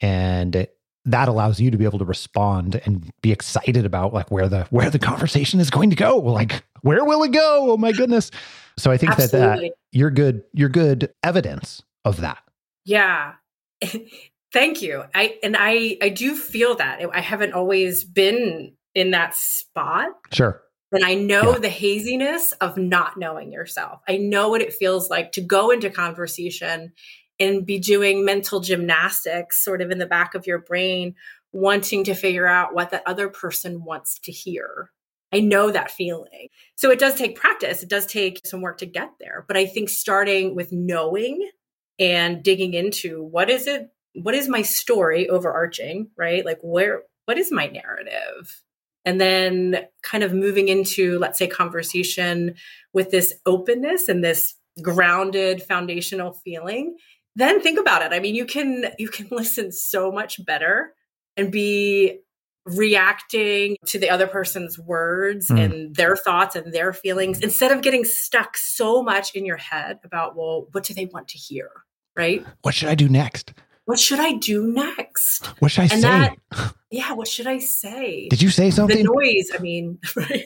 And 0.00 0.66
that 1.04 1.28
allows 1.28 1.60
you 1.60 1.70
to 1.70 1.76
be 1.76 1.84
able 1.84 1.98
to 1.98 2.06
respond 2.06 2.80
and 2.86 3.10
be 3.20 3.30
excited 3.30 3.84
about 3.84 4.14
like 4.14 4.30
where 4.30 4.48
the 4.48 4.64
where 4.70 4.88
the 4.88 4.98
conversation 4.98 5.60
is 5.60 5.68
going 5.68 5.90
to 5.90 5.96
go. 5.96 6.16
Like, 6.16 6.64
where 6.80 7.04
will 7.04 7.22
it 7.24 7.32
go? 7.32 7.72
Oh 7.72 7.76
my 7.76 7.92
goodness. 7.92 8.30
So 8.78 8.90
I 8.90 8.96
think 8.96 9.16
that 9.16 9.34
uh, 9.34 9.56
that 9.56 9.72
you're 9.92 10.10
good, 10.10 10.44
you're 10.52 10.68
good 10.68 11.12
evidence 11.22 11.82
of 12.04 12.20
that. 12.20 12.38
Yeah. 12.84 13.34
Thank 14.52 14.80
you. 14.80 15.04
I 15.14 15.38
and 15.42 15.56
I 15.58 15.98
I 16.00 16.08
do 16.08 16.36
feel 16.36 16.76
that. 16.76 17.00
I 17.12 17.20
haven't 17.20 17.52
always 17.52 18.04
been 18.04 18.74
in 18.94 19.10
that 19.10 19.34
spot. 19.34 20.10
Sure. 20.32 20.62
And 20.92 21.04
I 21.04 21.14
know 21.14 21.52
yeah. 21.52 21.58
the 21.58 21.68
haziness 21.68 22.52
of 22.52 22.76
not 22.76 23.16
knowing 23.16 23.52
yourself. 23.52 24.00
I 24.08 24.16
know 24.18 24.48
what 24.48 24.62
it 24.62 24.72
feels 24.72 25.10
like 25.10 25.32
to 25.32 25.40
go 25.40 25.70
into 25.70 25.90
conversation 25.90 26.92
and 27.38 27.66
be 27.66 27.78
doing 27.78 28.24
mental 28.24 28.60
gymnastics 28.60 29.62
sort 29.62 29.82
of 29.82 29.90
in 29.90 29.98
the 29.98 30.06
back 30.06 30.34
of 30.34 30.46
your 30.46 30.58
brain, 30.58 31.14
wanting 31.52 32.04
to 32.04 32.14
figure 32.14 32.46
out 32.46 32.74
what 32.74 32.90
that 32.90 33.02
other 33.04 33.28
person 33.28 33.84
wants 33.84 34.18
to 34.20 34.32
hear. 34.32 34.90
I 35.36 35.40
know 35.40 35.70
that 35.70 35.90
feeling. 35.90 36.48
So 36.76 36.90
it 36.90 36.98
does 36.98 37.14
take 37.14 37.38
practice. 37.38 37.82
It 37.82 37.90
does 37.90 38.06
take 38.06 38.40
some 38.46 38.62
work 38.62 38.78
to 38.78 38.86
get 38.86 39.10
there. 39.20 39.44
But 39.46 39.58
I 39.58 39.66
think 39.66 39.90
starting 39.90 40.54
with 40.54 40.72
knowing 40.72 41.50
and 41.98 42.42
digging 42.42 42.72
into 42.72 43.22
what 43.22 43.50
is 43.50 43.66
it, 43.66 43.88
what 44.14 44.34
is 44.34 44.48
my 44.48 44.62
story 44.62 45.28
overarching, 45.28 46.08
right? 46.16 46.44
Like 46.44 46.58
where, 46.62 47.02
what 47.26 47.36
is 47.36 47.52
my 47.52 47.66
narrative? 47.66 48.62
And 49.04 49.20
then 49.20 49.86
kind 50.02 50.24
of 50.24 50.32
moving 50.32 50.68
into, 50.68 51.18
let's 51.18 51.38
say, 51.38 51.46
conversation 51.46 52.54
with 52.94 53.10
this 53.10 53.34
openness 53.44 54.08
and 54.08 54.24
this 54.24 54.54
grounded 54.82 55.62
foundational 55.62 56.32
feeling 56.32 56.96
then 57.34 57.62
think 57.62 57.78
about 57.78 58.02
it 58.02 58.12
i 58.12 58.20
mean 58.20 58.34
you 58.34 58.44
can 58.44 58.84
you 58.98 59.08
can 59.08 59.26
listen 59.30 59.72
so 59.72 60.12
much 60.12 60.44
better 60.44 60.92
and 61.36 61.50
be 61.50 62.18
reacting 62.66 63.76
to 63.86 63.98
the 63.98 64.10
other 64.10 64.26
person's 64.26 64.78
words 64.78 65.48
mm. 65.48 65.64
and 65.64 65.94
their 65.94 66.16
thoughts 66.16 66.56
and 66.56 66.72
their 66.72 66.92
feelings 66.92 67.40
instead 67.40 67.70
of 67.70 67.80
getting 67.80 68.04
stuck 68.04 68.56
so 68.56 69.02
much 69.02 69.34
in 69.34 69.46
your 69.46 69.56
head 69.56 69.98
about 70.02 70.36
well 70.36 70.66
what 70.72 70.82
do 70.82 70.92
they 70.92 71.06
want 71.06 71.28
to 71.28 71.38
hear 71.38 71.70
right? 72.16 72.44
What 72.62 72.74
should 72.74 72.88
i 72.88 72.94
do 72.94 73.08
next? 73.08 73.52
What 73.84 74.00
should 74.00 74.18
i 74.18 74.32
do 74.32 74.66
next? 74.72 75.46
What 75.60 75.70
should 75.70 75.82
i 75.82 75.84
and 75.84 75.92
say? 75.92 76.00
that, 76.00 76.74
yeah 76.90 77.12
what 77.12 77.28
should 77.28 77.46
i 77.46 77.58
say? 77.58 78.28
Did 78.28 78.42
you 78.42 78.50
say 78.50 78.70
something? 78.70 78.96
the 78.96 79.04
noise 79.04 79.50
i 79.54 79.58
mean 79.58 79.98
right? 80.16 80.44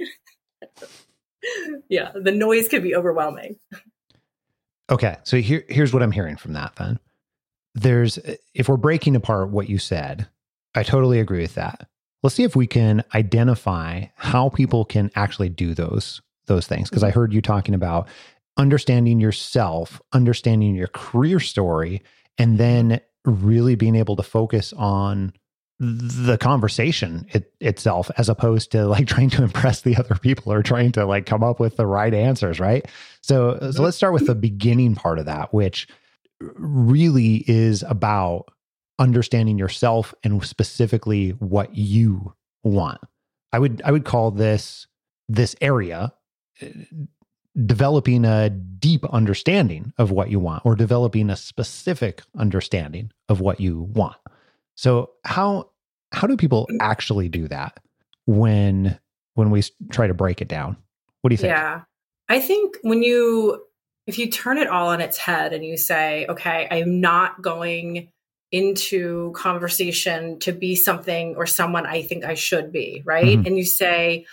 Yeah 1.88 2.12
the 2.14 2.32
noise 2.32 2.68
can 2.68 2.82
be 2.82 2.94
overwhelming. 2.94 3.56
Okay, 4.90 5.16
so 5.22 5.38
here 5.38 5.64
here's 5.68 5.92
what 5.92 6.02
I'm 6.02 6.12
hearing 6.12 6.36
from 6.36 6.52
that 6.52 6.74
then. 6.76 6.98
There's 7.74 8.18
if 8.52 8.68
we're 8.68 8.76
breaking 8.76 9.16
apart 9.16 9.50
what 9.50 9.70
you 9.70 9.78
said, 9.78 10.28
I 10.74 10.82
totally 10.82 11.20
agree 11.20 11.40
with 11.40 11.54
that. 11.54 11.88
Let's 12.22 12.36
see 12.36 12.44
if 12.44 12.54
we 12.54 12.66
can 12.66 13.02
identify 13.14 14.06
how 14.16 14.50
people 14.50 14.84
can 14.84 15.10
actually 15.14 15.48
do 15.48 15.74
those 15.74 16.20
those 16.46 16.66
things. 16.66 16.90
Because 16.90 17.04
I 17.04 17.10
heard 17.10 17.32
you 17.32 17.40
talking 17.40 17.74
about 17.74 18.08
understanding 18.56 19.20
yourself, 19.20 20.02
understanding 20.12 20.74
your 20.74 20.88
career 20.88 21.40
story 21.40 22.02
and 22.36 22.58
then 22.58 23.00
really 23.24 23.74
being 23.74 23.96
able 23.96 24.16
to 24.16 24.22
focus 24.22 24.72
on 24.74 25.32
the 25.78 26.36
conversation 26.36 27.26
it, 27.32 27.54
itself 27.60 28.10
as 28.18 28.28
opposed 28.28 28.70
to 28.72 28.86
like 28.86 29.06
trying 29.06 29.30
to 29.30 29.42
impress 29.42 29.80
the 29.80 29.96
other 29.96 30.14
people 30.14 30.52
or 30.52 30.62
trying 30.62 30.92
to 30.92 31.06
like 31.06 31.24
come 31.24 31.42
up 31.42 31.58
with 31.58 31.76
the 31.76 31.86
right 31.86 32.12
answers 32.12 32.60
right? 32.60 32.86
So 33.22 33.58
so 33.72 33.82
let's 33.82 33.96
start 33.96 34.12
with 34.12 34.26
the 34.26 34.34
beginning 34.34 34.94
part 34.94 35.18
of 35.18 35.24
that 35.24 35.54
which 35.54 35.88
really 36.40 37.44
is 37.46 37.82
about 37.88 38.50
understanding 39.00 39.58
yourself 39.58 40.14
and 40.22 40.44
specifically 40.44 41.30
what 41.30 41.76
you 41.76 42.32
want 42.62 43.00
i 43.52 43.58
would 43.58 43.82
i 43.84 43.90
would 43.90 44.04
call 44.04 44.30
this 44.30 44.86
this 45.28 45.56
area 45.60 46.12
uh, 46.62 46.66
developing 47.66 48.24
a 48.24 48.48
deep 48.48 49.04
understanding 49.06 49.92
of 49.98 50.12
what 50.12 50.30
you 50.30 50.38
want 50.38 50.64
or 50.64 50.76
developing 50.76 51.30
a 51.30 51.36
specific 51.36 52.22
understanding 52.38 53.10
of 53.28 53.40
what 53.40 53.60
you 53.60 53.88
want 53.94 54.16
so 54.76 55.10
how 55.24 55.70
how 56.12 56.26
do 56.26 56.36
people 56.36 56.68
actually 56.80 57.28
do 57.28 57.48
that 57.48 57.78
when 58.26 58.98
when 59.34 59.50
we 59.50 59.62
try 59.90 60.06
to 60.06 60.14
break 60.14 60.40
it 60.40 60.48
down? 60.48 60.76
What 61.22 61.30
do 61.30 61.34
you 61.34 61.38
think? 61.38 61.50
Yeah. 61.50 61.82
I 62.28 62.40
think 62.40 62.76
when 62.82 63.02
you 63.02 63.62
if 64.06 64.18
you 64.18 64.30
turn 64.30 64.58
it 64.58 64.68
all 64.68 64.88
on 64.88 65.00
its 65.00 65.18
head 65.18 65.52
and 65.52 65.64
you 65.64 65.76
say, 65.76 66.26
okay, 66.28 66.66
I'm 66.70 67.00
not 67.00 67.42
going 67.42 68.08
into 68.52 69.32
conversation 69.32 70.38
to 70.40 70.52
be 70.52 70.74
something 70.74 71.36
or 71.36 71.46
someone 71.46 71.86
I 71.86 72.02
think 72.02 72.24
I 72.24 72.34
should 72.34 72.72
be, 72.72 73.02
right? 73.04 73.38
Mm-hmm. 73.38 73.46
And 73.46 73.56
you 73.56 73.64
say, 73.64 74.26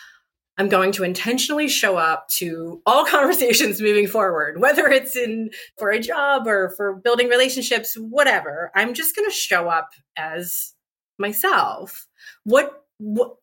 I'm 0.57 0.69
going 0.69 0.91
to 0.93 1.03
intentionally 1.03 1.67
show 1.67 1.97
up 1.97 2.27
to 2.29 2.81
all 2.85 3.05
conversations 3.07 3.79
moving 3.79 4.07
forward, 4.07 4.59
whether 4.59 4.87
it's 4.87 5.15
in 5.15 5.51
for 5.77 5.91
a 5.91 5.99
job 5.99 6.47
or 6.47 6.69
for 6.71 6.95
building 6.95 7.27
relationships, 7.27 7.95
whatever. 7.95 8.71
I'm 8.75 8.93
just 8.93 9.15
going 9.15 9.29
to 9.29 9.35
show 9.35 9.69
up 9.69 9.91
as 10.15 10.73
myself. 11.19 12.07
What 12.43 12.83
what 12.97 13.35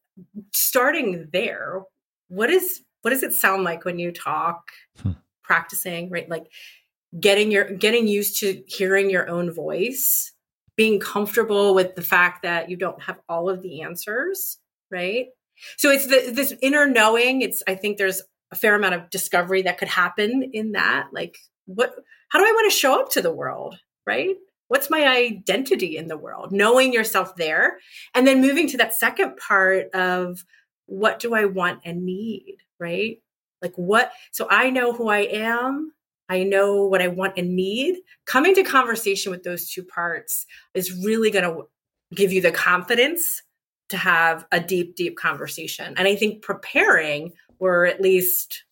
starting 0.53 1.29
there, 1.33 1.83
what 2.29 2.51
is 2.51 2.83
what 3.03 3.11
does 3.11 3.23
it 3.23 3.33
sound 3.33 3.65
like 3.65 3.85
when 3.85 3.99
you 3.99 4.11
talk 4.11 4.71
hmm. 5.01 5.13
practicing, 5.43 6.11
right? 6.11 6.29
Like 6.29 6.47
getting 7.21 7.53
your 7.53 7.65
getting 7.65 8.09
used 8.09 8.41
to 8.41 8.63
hearing 8.67 9.11
your 9.11 9.29
own 9.29 9.53
voice, 9.53 10.33
being 10.77 11.01
comfortable 11.01 11.75
with 11.75 11.95
the 11.95 12.03
fact 12.03 12.43
that 12.43 12.69
you 12.69 12.77
don't 12.77 13.01
have 13.03 13.21
all 13.29 13.49
of 13.49 13.63
the 13.63 13.83
answers, 13.83 14.59
right? 14.91 15.27
So 15.77 15.91
it's 15.91 16.07
the, 16.07 16.33
this 16.33 16.55
inner 16.63 16.87
knowing. 16.87 17.43
It's 17.43 17.63
I 17.67 17.75
think 17.75 17.97
there's 17.97 18.23
a 18.51 18.57
fair 18.57 18.75
amount 18.75 18.95
of 18.95 19.11
discovery 19.11 19.63
that 19.63 19.79
could 19.79 19.89
happen 19.89 20.51
in 20.53 20.73
that. 20.73 21.09
Like, 21.13 21.39
what? 21.67 21.95
How 22.29 22.39
do 22.39 22.45
I 22.45 22.53
want 22.53 22.73
to 22.73 22.79
show 22.79 23.01
up 23.01 23.11
to 23.13 23.23
the 23.23 23.35
world? 23.35 23.77
Right? 24.07 24.37
What's 24.69 24.91
my 24.91 25.07
identity 25.07 25.97
in 25.97 26.09
the 26.09 26.17
world? 26.17 26.51
Knowing 26.51 26.93
yourself 26.93 27.37
there, 27.37 27.79
and 28.15 28.27
then 28.27 28.41
moving 28.41 28.67
to 28.69 28.79
that 28.79 28.95
second 28.95 29.37
part 29.37 29.95
of 29.95 30.45
what 30.87 31.19
do 31.21 31.35
I 31.35 31.45
want 31.45 31.81
and 31.85 32.05
need? 32.05 32.57
Right? 32.81 33.19
Like 33.63 33.75
what? 33.77 34.13
So 34.33 34.47
I 34.51 34.71
know 34.71 34.93
who 34.93 35.09
I 35.09 35.21
am. 35.21 35.93
I 36.29 36.43
know 36.43 36.87
what 36.87 37.03
I 37.03 37.09
want 37.09 37.35
and 37.37 37.55
need. 37.55 37.97
Coming 38.27 38.55
to 38.55 38.63
conversation 38.63 39.31
with 39.31 39.43
those 39.43 39.71
two 39.71 39.83
parts 39.83 40.47
is 40.75 40.93
really 41.05 41.31
going 41.31 41.45
to 41.45 41.65
give 42.15 42.33
you 42.33 42.41
the 42.41 42.53
confidence 42.53 43.43
to 43.91 43.97
have 43.97 44.47
a 44.51 44.61
deep, 44.61 44.97
deep 44.97 45.17
conversation. 45.17 45.95
And 45.97 46.09
I 46.09 46.17
think 46.17 46.43
preparing 46.43 47.33
or 47.59 47.87
at 47.87 48.01
least 48.01 48.65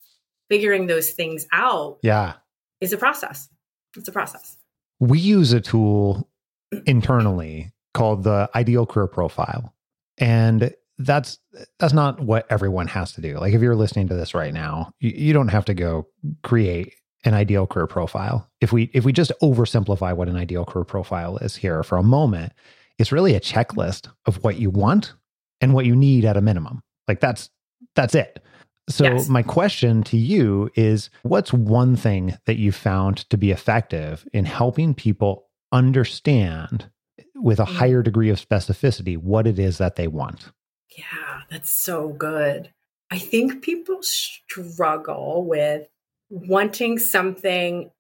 figuring 0.49 0.87
those 0.87 1.11
things 1.11 1.47
out 1.53 1.99
yeah. 2.03 2.35
is 2.81 2.93
a 2.93 2.99
process. 2.99 3.49
It's 3.97 4.09
a 4.09 4.13
process. 4.13 4.57
We 5.01 5.19
use 5.19 5.53
a 5.53 5.61
tool 5.61 6.29
mm. 6.73 6.83
internally 6.87 7.73
called 7.95 8.25
the 8.25 8.49
ideal 8.55 8.87
career 8.87 9.07
profile. 9.07 9.75
And 10.19 10.75
that's 10.99 11.39
that's 11.79 11.93
not 11.93 12.21
what 12.21 12.47
everyone 12.51 12.87
has 12.87 13.13
to 13.13 13.21
do. 13.21 13.39
Like 13.39 13.55
if 13.55 13.61
you're 13.61 13.77
listening 13.77 14.09
to 14.09 14.15
this 14.15 14.35
right 14.35 14.53
now, 14.53 14.93
you, 15.01 15.11
you 15.11 15.33
don't 15.33 15.49
have 15.49 15.65
to 15.67 15.75
go 15.75 16.07
create 16.43 16.95
an 17.25 17.35
ideal 17.35 17.67
career 17.67 17.87
profile. 17.87 18.49
If 18.61 18.73
we 18.73 18.91
if 18.93 19.05
we 19.05 19.13
just 19.13 19.33
oversimplify 19.43 20.15
what 20.17 20.29
an 20.29 20.37
ideal 20.37 20.65
career 20.65 20.85
profile 20.85 21.39
is 21.39 21.57
here 21.57 21.83
for 21.83 21.99
a 21.99 22.03
moment, 22.03 22.53
it's 22.99 23.13
really 23.13 23.35
a 23.35 23.41
checklist 23.41 24.09
of 24.27 24.43
what 24.43 24.59
you 24.59 24.71
want 24.71 25.15
and 25.61 25.75
what 25.75 25.87
you 25.87 25.95
need 25.95 26.25
at 26.25 26.37
a 26.37 26.41
minimum. 26.41 26.83
Like 27.09 27.21
that's 27.21 27.51
that's 27.95 28.15
it. 28.15 28.43
So 28.89 29.05
yes. 29.05 29.29
my 29.29 29.43
question 29.43 30.03
to 30.05 30.17
you 30.17 30.71
is 30.75 31.09
what's 31.23 31.53
one 31.53 31.95
thing 31.95 32.37
that 32.47 32.59
you 32.59 32.73
found 32.73 33.29
to 33.31 33.39
be 33.39 33.53
effective 33.53 34.27
in 34.33 34.45
helping 34.45 34.93
people 34.93 35.49
understand 35.71 36.91
with 37.37 37.61
a 37.61 37.65
mm. 37.65 37.75
higher 37.75 38.03
degree 38.03 38.29
of 38.29 38.45
specificity 38.45 39.17
what 39.17 39.47
it 39.47 39.59
is 39.59 39.79
that 39.79 39.97
they 39.97 40.09
want? 40.09 40.51
Yeah, 40.97 41.43
that's 41.51 41.71
so 41.71 42.09
good. 42.09 42.73
I 43.11 43.19
think 43.19 43.63
people 43.63 43.99
struggle 44.03 45.45
with 45.47 45.87
wanting 46.33 46.99
something 46.99 47.91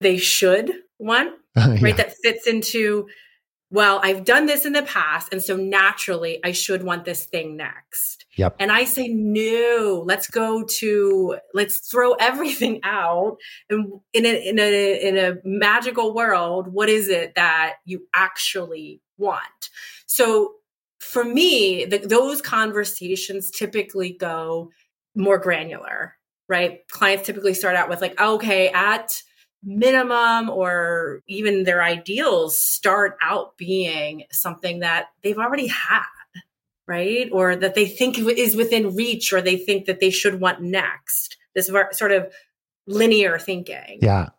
they 0.00 0.18
should 0.18 0.70
want, 0.98 1.32
yeah. 1.56 1.76
right? 1.80 1.96
That 1.96 2.14
fits 2.22 2.46
into 2.46 3.08
well, 3.70 4.00
I've 4.02 4.24
done 4.24 4.46
this 4.46 4.64
in 4.64 4.72
the 4.72 4.82
past. 4.82 5.28
And 5.30 5.42
so 5.42 5.54
naturally, 5.56 6.40
I 6.42 6.52
should 6.52 6.82
want 6.82 7.04
this 7.04 7.26
thing 7.26 7.56
next. 7.56 8.24
Yep. 8.36 8.56
And 8.58 8.72
I 8.72 8.84
say, 8.84 9.08
no, 9.08 10.02
let's 10.06 10.26
go 10.28 10.62
to, 10.62 11.36
let's 11.52 11.78
throw 11.78 12.12
everything 12.20 12.80
out. 12.82 13.36
And 13.68 14.00
in 14.14 14.24
a, 14.24 14.48
in 14.48 14.58
a, 14.58 15.08
in 15.08 15.18
a 15.18 15.36
magical 15.44 16.14
world, 16.14 16.68
what 16.68 16.88
is 16.88 17.08
it 17.08 17.34
that 17.34 17.74
you 17.84 18.06
actually 18.14 19.02
want? 19.18 19.70
So 20.06 20.54
for 20.98 21.24
me, 21.24 21.84
the, 21.84 21.98
those 21.98 22.40
conversations 22.40 23.50
typically 23.50 24.12
go 24.12 24.70
more 25.14 25.38
granular. 25.38 26.14
Right? 26.48 26.86
Clients 26.88 27.26
typically 27.26 27.54
start 27.54 27.76
out 27.76 27.88
with 27.88 28.00
like, 28.00 28.18
okay, 28.20 28.68
at 28.70 29.22
minimum 29.62 30.48
or 30.48 31.22
even 31.26 31.64
their 31.64 31.82
ideals 31.82 32.60
start 32.60 33.16
out 33.22 33.56
being 33.56 34.24
something 34.30 34.80
that 34.80 35.06
they've 35.22 35.38
already 35.38 35.66
had, 35.66 36.02
right? 36.86 37.28
Or 37.32 37.56
that 37.56 37.74
they 37.74 37.86
think 37.86 38.18
is 38.18 38.56
within 38.56 38.94
reach 38.94 39.32
or 39.32 39.40
they 39.40 39.56
think 39.56 39.86
that 39.86 40.00
they 40.00 40.10
should 40.10 40.40
want 40.40 40.62
next. 40.62 41.36
This 41.54 41.70
sort 41.92 42.12
of 42.12 42.32
linear 42.86 43.38
thinking. 43.38 43.98
Yeah. 44.00 44.30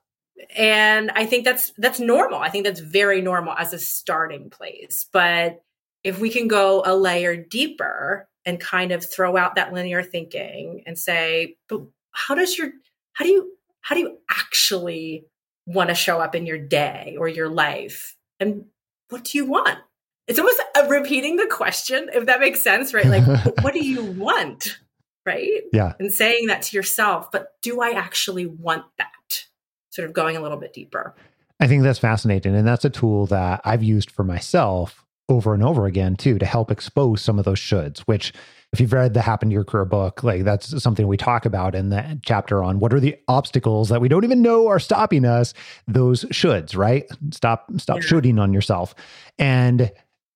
And 0.56 1.12
I 1.12 1.26
think 1.26 1.44
that's 1.46 1.74
that's 1.78 2.00
normal. 2.00 2.40
I 2.40 2.50
think 2.50 2.66
that's 2.66 2.80
very 2.80 3.22
normal 3.22 3.54
as 3.58 3.74
a 3.74 3.80
starting 3.80 4.50
place. 4.50 5.06
But 5.12 5.62
if 6.04 6.20
we 6.20 6.30
can 6.30 6.48
go 6.48 6.82
a 6.86 6.96
layer 6.96 7.36
deeper 7.36 8.28
and 8.46 8.60
kind 8.60 8.92
of 8.92 9.06
throw 9.06 9.36
out 9.36 9.56
that 9.56 9.74
linear 9.74 10.02
thinking 10.02 10.84
and 10.86 10.98
say, 10.98 11.58
but 11.68 11.82
how 12.20 12.36
does 12.36 12.58
your 12.58 12.72
how 13.14 13.26
do 13.26 13.32
you 13.32 13.52
how 13.82 13.96
do 13.96 14.02
you 14.02 14.18
actually 14.30 15.26
want 15.66 15.90
to 15.90 15.96
show 15.96 16.20
up 16.20 16.36
in 16.36 16.46
your 16.46 16.58
day 16.58 17.16
or 17.20 17.28
your 17.28 17.50
life? 17.50 18.16
And 18.40 18.66
what 19.10 19.24
do 19.24 19.38
you 19.38 19.46
want? 19.46 19.80
It's 20.28 20.38
almost 20.38 20.62
a, 20.78 20.88
repeating 20.88 21.38
the 21.38 21.48
question 21.48 22.10
if 22.14 22.26
that 22.26 22.40
makes 22.40 22.62
sense 22.62 22.94
right? 22.94 23.06
Like 23.06 23.26
what 23.62 23.74
do 23.74 23.84
you 23.84 24.04
want? 24.04 24.80
Right? 25.26 25.64
Yeah. 25.74 25.94
And 26.00 26.12
saying 26.12 26.48
that 26.48 26.62
to 26.64 26.76
yourself 26.76 27.32
but 27.32 27.54
do 27.62 27.82
i 27.82 27.92
actually 27.92 28.46
want 28.46 28.86
that? 28.98 29.46
Sort 29.92 30.08
of 30.08 30.14
going 30.14 30.38
a 30.38 30.42
little 30.42 30.58
bit 30.58 30.74
deeper. 30.74 31.16
I 31.60 31.68
think 31.68 31.84
that's 31.84 32.00
fascinating 32.00 32.56
and 32.56 32.68
that's 32.68 32.86
a 32.86 32.90
tool 32.90 33.26
that 33.28 33.62
i've 33.66 33.84
used 33.84 34.12
for 34.12 34.24
myself 34.24 35.06
over 35.30 35.54
and 35.54 35.64
over 35.64 35.86
again 35.86 36.16
too 36.16 36.38
to 36.38 36.46
help 36.46 36.72
expose 36.72 37.22
some 37.22 37.40
of 37.40 37.46
those 37.46 37.60
shoulds 37.60 38.00
which 38.00 38.34
if 38.72 38.80
you've 38.80 38.94
read 38.94 39.14
the 39.14 39.22
Happen 39.22 39.50
to 39.50 39.54
Your 39.54 39.64
Career 39.64 39.86
book, 39.86 40.24
like 40.24 40.44
that's 40.44 40.82
something 40.82 41.08
we 41.08 41.18
talk 41.18 41.46
about 41.46 41.74
in 41.74 41.90
the 41.90 42.20
chapter 42.24 42.64
on 42.64 42.80
what 42.80 42.94
are 42.94 43.00
the 43.00 43.18
obstacles 43.28 43.90
that 43.90 44.00
we 44.00 44.08
don't 44.08 44.24
even 44.24 44.42
know 44.42 44.68
are 44.68 44.80
stopping 44.80 45.26
us, 45.26 45.54
those 45.88 46.24
shoulds, 46.26 46.78
right? 46.78 47.08
Stop, 47.32 47.72
stop 47.78 47.98
yeah. 47.98 48.02
shooting 48.02 48.38
on 48.38 48.54
yourself. 48.54 48.94
And 49.40 49.92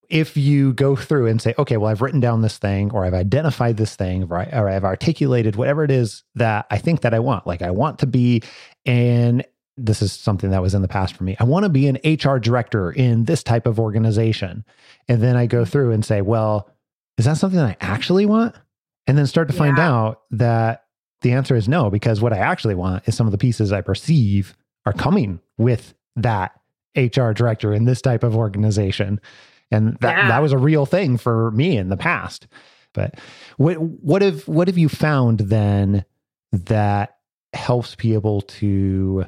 if 0.09 0.35
you 0.35 0.73
go 0.73 0.95
through 0.95 1.27
and 1.27 1.41
say, 1.41 1.53
okay, 1.57 1.77
well, 1.77 1.89
I've 1.89 2.01
written 2.01 2.19
down 2.19 2.41
this 2.41 2.57
thing, 2.57 2.91
or 2.91 3.05
I've 3.05 3.13
identified 3.13 3.77
this 3.77 3.95
thing, 3.95 4.27
or, 4.29 4.37
I, 4.37 4.49
or 4.51 4.67
I've 4.67 4.83
articulated 4.83 5.55
whatever 5.55 5.83
it 5.83 5.91
is 5.91 6.23
that 6.35 6.65
I 6.71 6.77
think 6.77 7.01
that 7.01 7.13
I 7.13 7.19
want, 7.19 7.45
like 7.45 7.61
I 7.61 7.71
want 7.71 7.99
to 7.99 8.07
be 8.07 8.41
an 8.85 9.43
this 9.77 10.01
is 10.01 10.13
something 10.13 10.51
that 10.51 10.61
was 10.61 10.75
in 10.75 10.81
the 10.81 10.87
past 10.87 11.15
for 11.15 11.23
me. 11.23 11.35
I 11.39 11.45
want 11.45 11.63
to 11.63 11.69
be 11.69 11.87
an 11.87 11.97
HR 12.03 12.37
director 12.37 12.91
in 12.91 13.25
this 13.25 13.43
type 13.43 13.65
of 13.65 13.79
organization. 13.79 14.65
And 15.07 15.21
then 15.21 15.35
I 15.35 15.47
go 15.47 15.61
mm-hmm. 15.61 15.71
through 15.71 15.91
and 15.91 16.05
say, 16.05 16.21
well, 16.21 16.69
is 17.17 17.25
that 17.25 17.37
something 17.37 17.59
that 17.59 17.65
I 17.69 17.77
actually 17.81 18.25
want? 18.25 18.55
And 19.07 19.17
then 19.17 19.27
start 19.27 19.47
to 19.49 19.53
find 19.53 19.79
out 19.79 20.21
that 20.31 20.85
the 21.21 21.33
answer 21.33 21.55
is 21.55 21.67
no, 21.67 21.89
because 21.89 22.21
what 22.21 22.33
I 22.33 22.37
actually 22.37 22.75
want 22.75 23.07
is 23.07 23.15
some 23.15 23.27
of 23.27 23.31
the 23.31 23.37
pieces 23.37 23.71
I 23.71 23.81
perceive 23.81 24.55
are 24.85 24.93
coming 24.93 25.39
with 25.57 25.93
that 26.15 26.59
HR 26.95 27.31
director 27.31 27.73
in 27.73 27.85
this 27.85 28.01
type 28.01 28.23
of 28.23 28.35
organization. 28.35 29.19
And 29.71 29.97
that, 30.01 30.17
yeah. 30.17 30.27
that 30.29 30.41
was 30.41 30.51
a 30.51 30.57
real 30.57 30.85
thing 30.85 31.17
for 31.17 31.51
me 31.51 31.77
in 31.77 31.89
the 31.89 31.97
past. 31.97 32.47
But 32.93 33.19
what 33.57 33.75
what 33.79 34.21
have 34.21 34.47
what 34.47 34.67
have 34.67 34.77
you 34.77 34.87
found 34.87 35.39
then 35.39 36.05
that 36.51 37.17
helps 37.53 37.95
people 37.95 38.41
to 38.41 39.25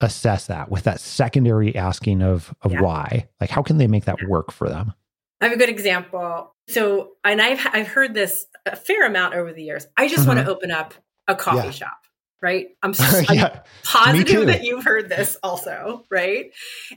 assess 0.00 0.46
that 0.46 0.70
with 0.70 0.84
that 0.84 1.00
secondary 1.00 1.74
asking 1.74 2.22
of 2.22 2.54
of 2.62 2.72
yeah. 2.72 2.80
why? 2.80 3.28
Like 3.40 3.50
how 3.50 3.62
can 3.62 3.78
they 3.78 3.86
make 3.86 4.04
that 4.04 4.18
work 4.28 4.52
for 4.52 4.68
them? 4.68 4.94
I 5.40 5.46
have 5.46 5.54
a 5.54 5.58
good 5.58 5.68
example. 5.68 6.54
So, 6.68 7.12
and 7.24 7.40
I've 7.40 7.66
I've 7.72 7.88
heard 7.88 8.14
this 8.14 8.46
a 8.66 8.76
fair 8.76 9.06
amount 9.06 9.34
over 9.34 9.52
the 9.52 9.62
years. 9.62 9.86
I 9.96 10.08
just 10.08 10.20
mm-hmm. 10.20 10.36
want 10.36 10.46
to 10.46 10.52
open 10.52 10.70
up 10.70 10.94
a 11.26 11.34
coffee 11.34 11.66
yeah. 11.66 11.70
shop, 11.70 11.98
right? 12.42 12.68
I'm, 12.82 12.92
I'm 12.98 13.50
positive 13.84 14.46
that 14.46 14.64
you've 14.64 14.84
heard 14.84 15.08
this 15.08 15.36
also, 15.42 16.04
right? 16.10 16.50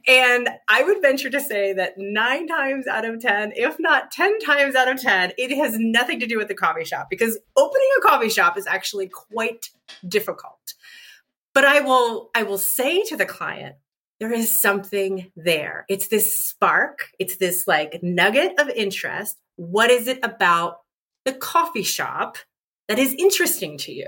And 0.08 0.50
I 0.67 0.84
would 0.84 1.01
venture 1.01 1.29
to 1.29 1.39
say 1.39 1.74
that 1.74 1.94
nine 1.98 2.48
times 2.48 2.87
out 2.87 3.05
of 3.05 3.20
10, 3.20 3.53
if 3.55 3.77
not 3.79 4.11
10 4.11 4.40
times 4.40 4.75
out 4.75 4.87
of 4.87 5.01
10, 5.01 5.33
it 5.37 5.55
has 5.55 5.77
nothing 5.77 6.20
to 6.22 6.27
do 6.27 6.37
with 6.37 6.48
the 6.48 6.55
coffee 6.55 6.85
shop 6.85 7.07
because 7.09 7.37
opening 7.55 7.90
a 8.00 8.01
coffee 8.01 8.29
shop 8.29 8.57
is 8.57 8.68
actually 8.68 9.07
quite 9.07 9.70
difficult. 10.07 10.74
But 11.53 11.66
I 11.66 11.81
will 11.81 12.29
I 12.35 12.44
will 12.44 12.57
say 12.57 13.03
to 13.03 13.18
the 13.18 13.25
client, 13.25 13.75
there 14.20 14.31
is 14.31 14.61
something 14.61 15.31
there. 15.35 15.85
It's 15.90 16.07
this 16.07 16.42
spark, 16.48 17.09
it's 17.20 17.37
this 17.37 17.68
like 17.68 18.00
nugget 18.01 18.59
of 18.59 18.70
interest. 18.70 19.37
What 19.55 19.90
is 19.90 20.07
it 20.07 20.20
about 20.24 20.77
the 21.25 21.33
coffee 21.33 21.83
shop 21.83 22.37
that 22.87 23.00
is 23.00 23.14
interesting 23.14 23.77
to 23.79 23.92
you? 23.92 24.07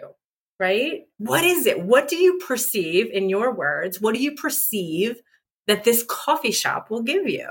Right? 0.60 1.02
What 1.18 1.44
is 1.44 1.66
it? 1.66 1.82
What 1.82 2.08
do 2.08 2.16
you 2.16 2.38
perceive 2.38 3.10
in 3.12 3.28
your 3.28 3.54
words? 3.54 4.00
What 4.00 4.14
do 4.14 4.22
you 4.22 4.36
perceive 4.36 5.20
that 5.68 5.84
this 5.84 6.04
coffee 6.08 6.52
shop 6.52 6.90
will 6.90 7.02
give 7.02 7.28
you? 7.28 7.48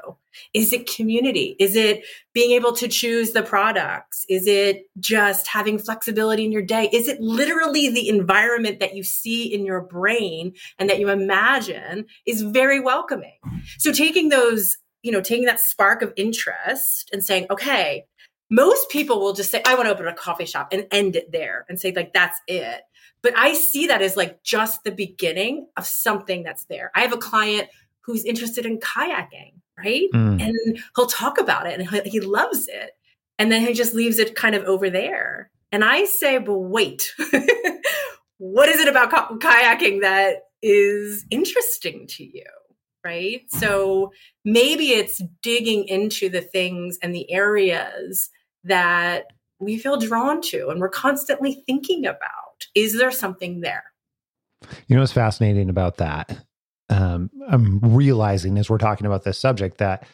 Is 0.55 0.73
it 0.73 0.91
community? 0.91 1.57
Is 1.59 1.77
it 1.77 2.05
being 2.33 2.53
able 2.53 2.73
to 2.75 2.89
choose 2.89 3.33
the 3.33 3.43
products? 3.43 4.25
Is 4.29 4.47
it 4.47 4.85
just 4.99 5.47
having 5.47 5.79
flexibility 5.79 6.45
in 6.45 6.53
your 6.53 6.63
day? 6.63 6.89
Is 6.93 7.09
it 7.09 7.21
literally 7.21 7.89
the 7.89 8.09
environment 8.09 8.81
that 8.81 8.95
you 8.95 9.03
see 9.03 9.53
in 9.53 9.65
your 9.65 9.81
brain 9.81 10.55
and 10.79 10.89
that 10.89 10.99
you 10.99 11.09
imagine 11.09 12.07
is 12.27 12.43
very 12.43 12.81
welcoming? 12.81 13.39
So 13.79 13.93
taking 13.93 14.29
those, 14.29 14.77
you 15.03 15.13
know, 15.13 15.21
taking 15.21 15.47
that 15.47 15.61
spark 15.61 16.03
of 16.03 16.13
interest 16.17 17.11
and 17.13 17.25
saying, 17.25 17.47
okay, 17.51 18.05
most 18.51 18.91
people 18.91 19.21
will 19.21 19.33
just 19.33 19.51
say, 19.51 19.63
I 19.67 19.75
want 19.75 19.87
to 19.87 19.93
open 19.93 20.07
a 20.07 20.15
coffee 20.15 20.45
shop 20.45 20.69
and 20.73 20.87
end 20.91 21.17
it 21.17 21.33
there 21.33 21.65
and 21.69 21.81
say, 21.81 21.93
like, 21.93 22.13
that's 22.13 22.39
it. 22.47 22.83
But 23.23 23.33
I 23.37 23.55
see 23.55 23.87
that 23.87 24.03
as 24.03 24.17
like 24.17 24.43
just 24.43 24.85
the 24.85 24.91
beginning 24.91 25.69
of 25.77 25.87
something 25.87 26.43
that's 26.43 26.65
there. 26.67 26.91
I 26.95 27.01
have 27.01 27.13
a 27.13 27.19
client 27.19 27.69
who's 28.05 28.25
interested 28.25 28.67
in 28.67 28.79
kayaking, 28.79 29.55
right? 29.79 30.09
Mm. 30.15 30.43
And 30.43 30.79
he'll 30.97 31.07
talk 31.07 31.39
about 31.39 31.67
it 31.67 31.79
and 31.79 31.89
he, 31.89 32.01
he 32.11 32.21
loves 32.21 32.69
it. 32.69 32.93
And 33.39 33.51
then 33.51 33.67
he 33.67 33.73
just 33.73 33.95
leaves 33.95 34.19
it 34.19 34.35
kind 34.35 34.55
of 34.55 34.65
over 34.65 34.91
there. 34.91 35.51
And 35.71 35.85
I 35.85 36.05
say, 36.05 36.39
but 36.39 36.59
wait, 36.59 37.13
what 38.39 38.69
is 38.69 38.81
it 38.81 38.89
about 38.89 39.11
kayaking 39.41 40.03
that 40.03 40.43
is 40.63 41.25
interesting 41.31 42.07
to 42.09 42.25
you? 42.25 42.45
Right. 43.05 43.43
So 43.49 44.13
maybe 44.45 44.91
it's 44.91 45.21
digging 45.43 45.89
into 45.89 46.29
the 46.29 46.41
things 46.41 46.99
and 47.03 47.13
the 47.13 47.29
areas 47.33 48.31
that 48.63 49.25
we 49.59 49.77
feel 49.77 49.97
drawn 49.97 50.41
to 50.43 50.69
and 50.69 50.81
we're 50.81 50.89
constantly 50.89 51.65
thinking 51.67 52.07
about. 52.07 52.67
Is 52.77 52.97
there 52.97 53.11
something 53.11 53.61
there? 53.61 53.85
You 54.87 54.95
know 54.95 55.03
what's 55.03 55.13
fascinating 55.13 55.69
about 55.69 55.97
that 55.97 56.45
um, 56.89 57.31
I'm 57.49 57.81
realizing 57.81 58.59
as 58.59 58.69
we're 58.69 58.79
talking 58.79 59.07
about 59.07 59.25
this 59.25 59.39
subject 59.39 59.79
that 59.79 60.07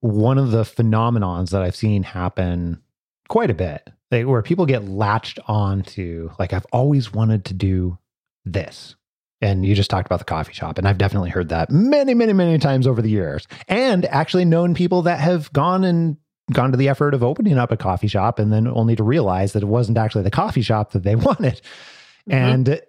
one 0.00 0.38
of 0.38 0.50
the 0.50 0.62
phenomenons 0.62 1.50
that 1.50 1.62
I've 1.62 1.76
seen 1.76 2.02
happen 2.02 2.82
quite 3.28 3.50
a 3.50 3.54
bit, 3.54 3.88
like 4.10 4.26
where 4.26 4.42
people 4.42 4.66
get 4.66 4.88
latched 4.88 5.38
on 5.46 5.82
to, 5.82 6.30
like, 6.38 6.52
I've 6.52 6.66
always 6.72 7.12
wanted 7.12 7.46
to 7.46 7.54
do 7.54 7.98
this. 8.44 8.96
And 9.40 9.64
you 9.64 9.74
just 9.74 9.90
talked 9.90 10.06
about 10.06 10.20
the 10.20 10.24
coffee 10.24 10.52
shop. 10.52 10.78
And 10.78 10.88
I've 10.88 10.98
definitely 10.98 11.30
heard 11.30 11.50
that 11.50 11.70
many, 11.70 12.14
many, 12.14 12.32
many 12.32 12.58
times 12.58 12.86
over 12.86 13.02
the 13.02 13.10
years. 13.10 13.46
And 13.68 14.06
actually 14.06 14.44
known 14.44 14.74
people 14.74 15.02
that 15.02 15.20
have 15.20 15.52
gone 15.52 15.84
and 15.84 16.16
gone 16.52 16.70
to 16.70 16.76
the 16.76 16.88
effort 16.88 17.14
of 17.14 17.22
opening 17.22 17.58
up 17.58 17.72
a 17.72 17.76
coffee 17.76 18.08
shop 18.08 18.38
and 18.38 18.52
then 18.52 18.68
only 18.68 18.96
to 18.96 19.02
realize 19.02 19.52
that 19.52 19.62
it 19.62 19.66
wasn't 19.66 19.98
actually 19.98 20.24
the 20.24 20.30
coffee 20.30 20.62
shop 20.62 20.92
that 20.92 21.02
they 21.02 21.14
wanted. 21.16 21.60
Mm-hmm. 22.28 22.32
And 22.32 22.80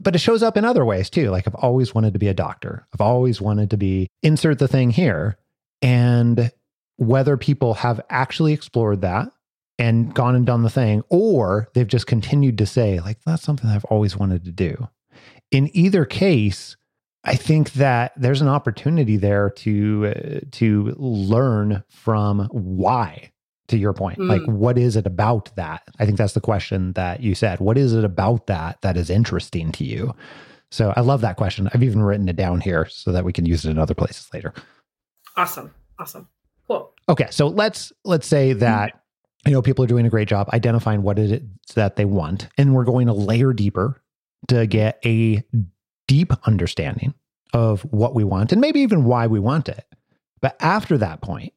but 0.00 0.14
it 0.14 0.18
shows 0.18 0.42
up 0.42 0.56
in 0.56 0.64
other 0.64 0.84
ways 0.84 1.10
too. 1.10 1.30
Like 1.30 1.46
I've 1.46 1.54
always 1.54 1.94
wanted 1.94 2.12
to 2.12 2.18
be 2.18 2.28
a 2.28 2.34
doctor. 2.34 2.86
I've 2.92 3.00
always 3.00 3.40
wanted 3.40 3.70
to 3.70 3.76
be 3.76 4.08
insert 4.22 4.58
the 4.58 4.68
thing 4.68 4.90
here. 4.90 5.36
And 5.82 6.50
whether 6.96 7.36
people 7.36 7.74
have 7.74 8.00
actually 8.10 8.52
explored 8.52 9.02
that 9.02 9.30
and 9.78 10.12
gone 10.12 10.34
and 10.34 10.44
done 10.44 10.62
the 10.62 10.70
thing, 10.70 11.02
or 11.08 11.68
they've 11.74 11.86
just 11.86 12.06
continued 12.06 12.58
to 12.58 12.66
say, 12.66 12.98
like, 13.00 13.18
that's 13.24 13.42
something 13.42 13.70
I've 13.70 13.84
always 13.84 14.16
wanted 14.16 14.44
to 14.44 14.52
do. 14.52 14.88
In 15.50 15.70
either 15.72 16.04
case, 16.04 16.76
I 17.24 17.36
think 17.36 17.72
that 17.74 18.12
there's 18.16 18.40
an 18.40 18.48
opportunity 18.48 19.16
there 19.16 19.50
to 19.50 20.12
uh, 20.14 20.40
to 20.52 20.94
learn 20.98 21.84
from 21.88 22.48
why 22.50 23.32
to 23.68 23.78
your 23.78 23.92
point 23.92 24.18
mm. 24.18 24.28
like 24.28 24.42
what 24.46 24.76
is 24.76 24.96
it 24.96 25.06
about 25.06 25.54
that? 25.56 25.82
I 25.98 26.06
think 26.06 26.18
that's 26.18 26.32
the 26.32 26.40
question 26.40 26.92
that 26.94 27.20
you 27.20 27.34
said. 27.34 27.60
What 27.60 27.78
is 27.78 27.94
it 27.94 28.04
about 28.04 28.46
that 28.46 28.80
that 28.82 28.96
is 28.96 29.10
interesting 29.10 29.72
to 29.72 29.84
you? 29.84 30.14
So 30.70 30.92
i 30.96 31.00
love 31.00 31.22
that 31.22 31.36
question. 31.36 31.68
I've 31.72 31.82
even 31.82 32.02
written 32.02 32.28
it 32.28 32.36
down 32.36 32.60
here 32.60 32.86
so 32.90 33.12
that 33.12 33.24
we 33.24 33.32
can 33.32 33.46
use 33.46 33.64
it 33.64 33.70
in 33.70 33.78
other 33.78 33.94
places 33.94 34.28
later. 34.34 34.52
Awesome. 35.36 35.72
Awesome. 35.98 36.28
Cool. 36.66 36.92
Okay 37.08 37.28
so 37.30 37.46
let's 37.46 37.92
let's 38.04 38.26
say 38.26 38.50
mm-hmm. 38.50 38.60
that 38.60 39.00
you 39.46 39.52
know 39.52 39.62
people 39.62 39.84
are 39.84 39.88
doing 39.88 40.06
a 40.06 40.10
great 40.10 40.28
job 40.28 40.48
identifying 40.52 41.02
what 41.02 41.18
it 41.18 41.30
is 41.30 41.74
that 41.74 41.96
they 41.96 42.04
want 42.04 42.48
and 42.58 42.74
we're 42.74 42.84
going 42.84 43.06
to 43.06 43.12
layer 43.12 43.52
deeper 43.52 44.02
to 44.48 44.66
get 44.66 44.98
a 45.04 45.42
deep 46.06 46.32
understanding 46.46 47.14
of 47.52 47.82
what 47.82 48.14
we 48.14 48.24
want 48.24 48.52
and 48.52 48.60
maybe 48.60 48.80
even 48.80 49.04
why 49.04 49.26
we 49.26 49.38
want 49.38 49.68
it. 49.68 49.84
But 50.40 50.56
after 50.60 50.98
that 50.98 51.20
point 51.20 51.52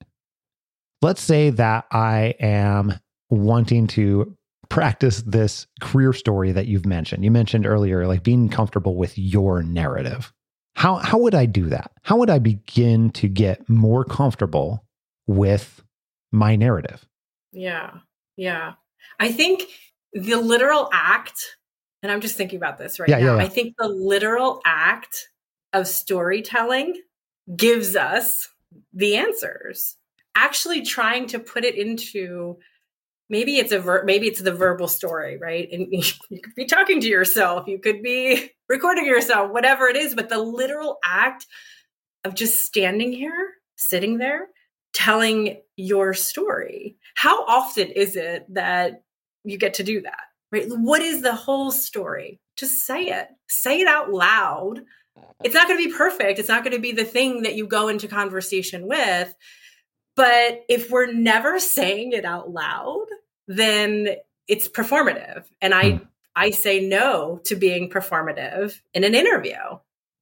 let's 1.01 1.21
say 1.21 1.49
that 1.51 1.85
I 1.91 2.35
am 2.39 2.93
wanting 3.29 3.87
to 3.87 4.35
practice 4.69 5.21
this 5.23 5.67
career 5.81 6.13
story 6.13 6.51
that 6.51 6.67
you've 6.67 6.85
mentioned? 6.85 7.23
You 7.23 7.31
mentioned 7.31 7.65
earlier, 7.65 8.07
like 8.07 8.23
being 8.23 8.49
comfortable 8.49 8.95
with 8.95 9.17
your 9.17 9.63
narrative. 9.63 10.31
How, 10.75 10.95
how 10.95 11.17
would 11.17 11.35
I 11.35 11.45
do 11.45 11.69
that? 11.69 11.91
How 12.03 12.15
would 12.17 12.29
I 12.29 12.39
begin 12.39 13.09
to 13.11 13.27
get 13.27 13.67
more 13.69 14.05
comfortable 14.05 14.85
with 15.27 15.83
my 16.31 16.55
narrative? 16.55 17.05
Yeah. 17.51 17.91
Yeah. 18.37 18.73
I 19.19 19.31
think 19.31 19.63
the 20.13 20.37
literal 20.37 20.89
act, 20.93 21.57
and 22.01 22.11
I'm 22.11 22.21
just 22.21 22.37
thinking 22.37 22.57
about 22.57 22.77
this 22.77 22.99
right 22.99 23.09
Yeah, 23.09 23.17
now. 23.19 23.25
yeah, 23.25 23.35
yeah. 23.37 23.43
I 23.43 23.47
think 23.47 23.75
the 23.77 23.89
literal 23.89 24.61
act 24.65 25.29
of 25.73 25.87
storytelling 25.87 27.01
gives 27.55 27.95
us 27.95 28.47
the 28.93 29.17
answers. 29.17 29.97
Actually 30.35 30.83
trying 30.83 31.27
to 31.27 31.39
put 31.39 31.65
it 31.65 31.75
into 31.75 32.57
maybe 33.29 33.57
it's 33.57 33.71
a 33.71 33.79
ver- 33.79 34.03
maybe 34.03 34.27
it's 34.27 34.41
the 34.41 34.53
verbal 34.53 34.87
story, 34.87 35.37
right? 35.37 35.67
And 35.71 35.87
you 36.29 36.41
could 36.41 36.55
be 36.55 36.65
talking 36.65 37.01
to 37.01 37.07
yourself, 37.07 37.67
you 37.67 37.79
could 37.79 38.03
be 38.03 38.51
recording 38.69 39.05
yourself, 39.05 39.51
whatever 39.51 39.87
it 39.87 39.95
is, 39.95 40.13
but 40.13 40.29
the 40.29 40.37
literal 40.37 40.97
act 41.03 41.47
of 42.23 42.35
just 42.35 42.61
standing 42.61 43.11
here, 43.11 43.53
sitting 43.77 44.17
there, 44.17 44.49
telling 44.93 45.61
your 45.77 46.13
story. 46.13 46.97
How 47.15 47.45
often 47.45 47.87
is 47.87 48.15
it 48.15 48.45
that 48.53 49.03
you 49.43 49.57
get 49.57 49.75
to 49.75 49.83
do 49.83 50.01
that? 50.01 50.19
Right? 50.51 50.67
What 50.67 51.01
is 51.01 51.21
the 51.21 51.33
whole 51.33 51.71
story? 51.71 52.39
Just 52.57 52.85
say 52.85 53.05
it. 53.05 53.27
Say 53.47 53.81
it 53.81 53.87
out 53.87 54.11
loud. 54.11 54.83
It's 55.43 55.55
not 55.55 55.67
going 55.67 55.81
to 55.81 55.89
be 55.89 55.95
perfect. 55.95 56.39
It's 56.39 56.49
not 56.49 56.63
going 56.63 56.75
to 56.75 56.81
be 56.81 56.91
the 56.91 57.05
thing 57.05 57.43
that 57.43 57.55
you 57.55 57.65
go 57.65 57.87
into 57.87 58.07
conversation 58.07 58.87
with. 58.87 59.33
But 60.15 60.63
if 60.67 60.89
we're 60.91 61.11
never 61.11 61.59
saying 61.59 62.11
it 62.11 62.25
out 62.25 62.51
loud, 62.51 63.05
then 63.47 64.09
it's 64.47 64.67
performative. 64.67 65.45
And 65.61 65.73
I 65.73 65.91
Hmm. 65.91 66.03
I 66.35 66.51
say 66.51 66.79
no 66.87 67.41
to 67.45 67.55
being 67.55 67.89
performative 67.89 68.79
in 68.93 69.03
an 69.03 69.15
interview. 69.15 69.57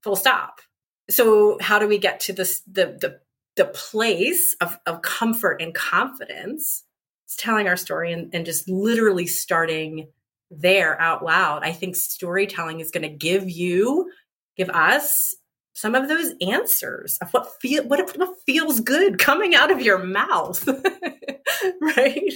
Full 0.01 0.15
stop. 0.15 0.61
So 1.09 1.57
how 1.61 1.79
do 1.79 1.87
we 1.87 1.97
get 1.97 2.19
to 2.21 2.33
this 2.33 2.61
the 2.61 2.97
the 2.99 3.19
the 3.55 3.65
place 3.65 4.55
of, 4.61 4.79
of 4.85 5.01
comfort 5.01 5.61
and 5.61 5.73
confidence? 5.73 6.83
It's 7.25 7.35
telling 7.35 7.67
our 7.67 7.77
story 7.77 8.11
and, 8.11 8.33
and 8.33 8.45
just 8.45 8.67
literally 8.69 9.27
starting 9.27 10.07
there 10.49 10.99
out 10.99 11.23
loud. 11.23 11.63
I 11.63 11.73
think 11.73 11.95
storytelling 11.95 12.79
is 12.79 12.89
going 12.89 13.03
to 13.03 13.15
give 13.15 13.49
you, 13.49 14.11
give 14.57 14.69
us 14.69 15.35
some 15.79 15.95
of 15.95 16.09
those 16.09 16.33
answers 16.41 17.17
of 17.21 17.31
what 17.31 17.49
feel 17.61 17.85
what 17.85 18.17
what 18.17 18.35
feels 18.45 18.81
good 18.81 19.17
coming 19.17 19.55
out 19.55 19.71
of 19.71 19.81
your 19.81 19.97
mouth. 19.97 20.67
right? 21.81 22.33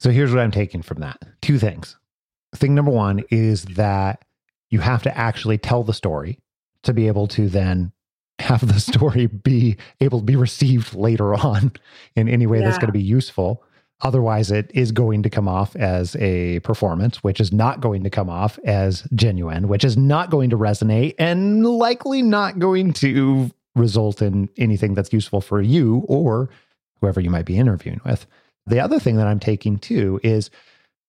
So 0.00 0.10
here's 0.10 0.32
what 0.32 0.40
I'm 0.40 0.50
taking 0.50 0.80
from 0.80 1.00
that 1.00 1.18
two 1.42 1.58
things. 1.58 1.98
Thing 2.56 2.74
number 2.74 2.90
one 2.90 3.24
is 3.30 3.64
that 3.64 4.24
you 4.70 4.80
have 4.80 5.02
to 5.02 5.16
actually 5.16 5.58
tell 5.58 5.82
the 5.82 5.92
story 5.92 6.38
to 6.84 6.94
be 6.94 7.08
able 7.08 7.26
to 7.28 7.48
then 7.48 7.92
have 8.38 8.66
the 8.66 8.80
story 8.92 9.26
be 9.26 9.76
able 10.00 10.20
to 10.20 10.24
be 10.24 10.36
received 10.36 10.94
later 10.94 11.34
on 11.34 11.72
in 12.16 12.26
any 12.26 12.46
way 12.46 12.60
that's 12.60 12.78
going 12.78 12.86
to 12.88 12.92
be 12.92 13.02
useful. 13.02 13.62
Otherwise, 14.00 14.50
it 14.52 14.70
is 14.74 14.92
going 14.92 15.22
to 15.24 15.30
come 15.30 15.48
off 15.48 15.74
as 15.74 16.14
a 16.16 16.60
performance, 16.60 17.24
which 17.24 17.40
is 17.40 17.52
not 17.52 17.80
going 17.80 18.04
to 18.04 18.10
come 18.10 18.30
off 18.30 18.58
as 18.64 19.02
genuine, 19.14 19.66
which 19.66 19.84
is 19.84 19.96
not 19.96 20.30
going 20.30 20.50
to 20.50 20.56
resonate 20.56 21.14
and 21.18 21.66
likely 21.66 22.22
not 22.22 22.58
going 22.60 22.92
to 22.92 23.50
result 23.74 24.22
in 24.22 24.48
anything 24.56 24.94
that's 24.94 25.12
useful 25.12 25.40
for 25.40 25.60
you 25.60 26.04
or 26.06 26.48
whoever 27.00 27.20
you 27.20 27.30
might 27.30 27.44
be 27.44 27.58
interviewing 27.58 28.00
with. 28.04 28.26
The 28.66 28.80
other 28.80 29.00
thing 29.00 29.16
that 29.16 29.26
I'm 29.26 29.40
taking 29.40 29.78
too 29.78 30.20
is 30.22 30.50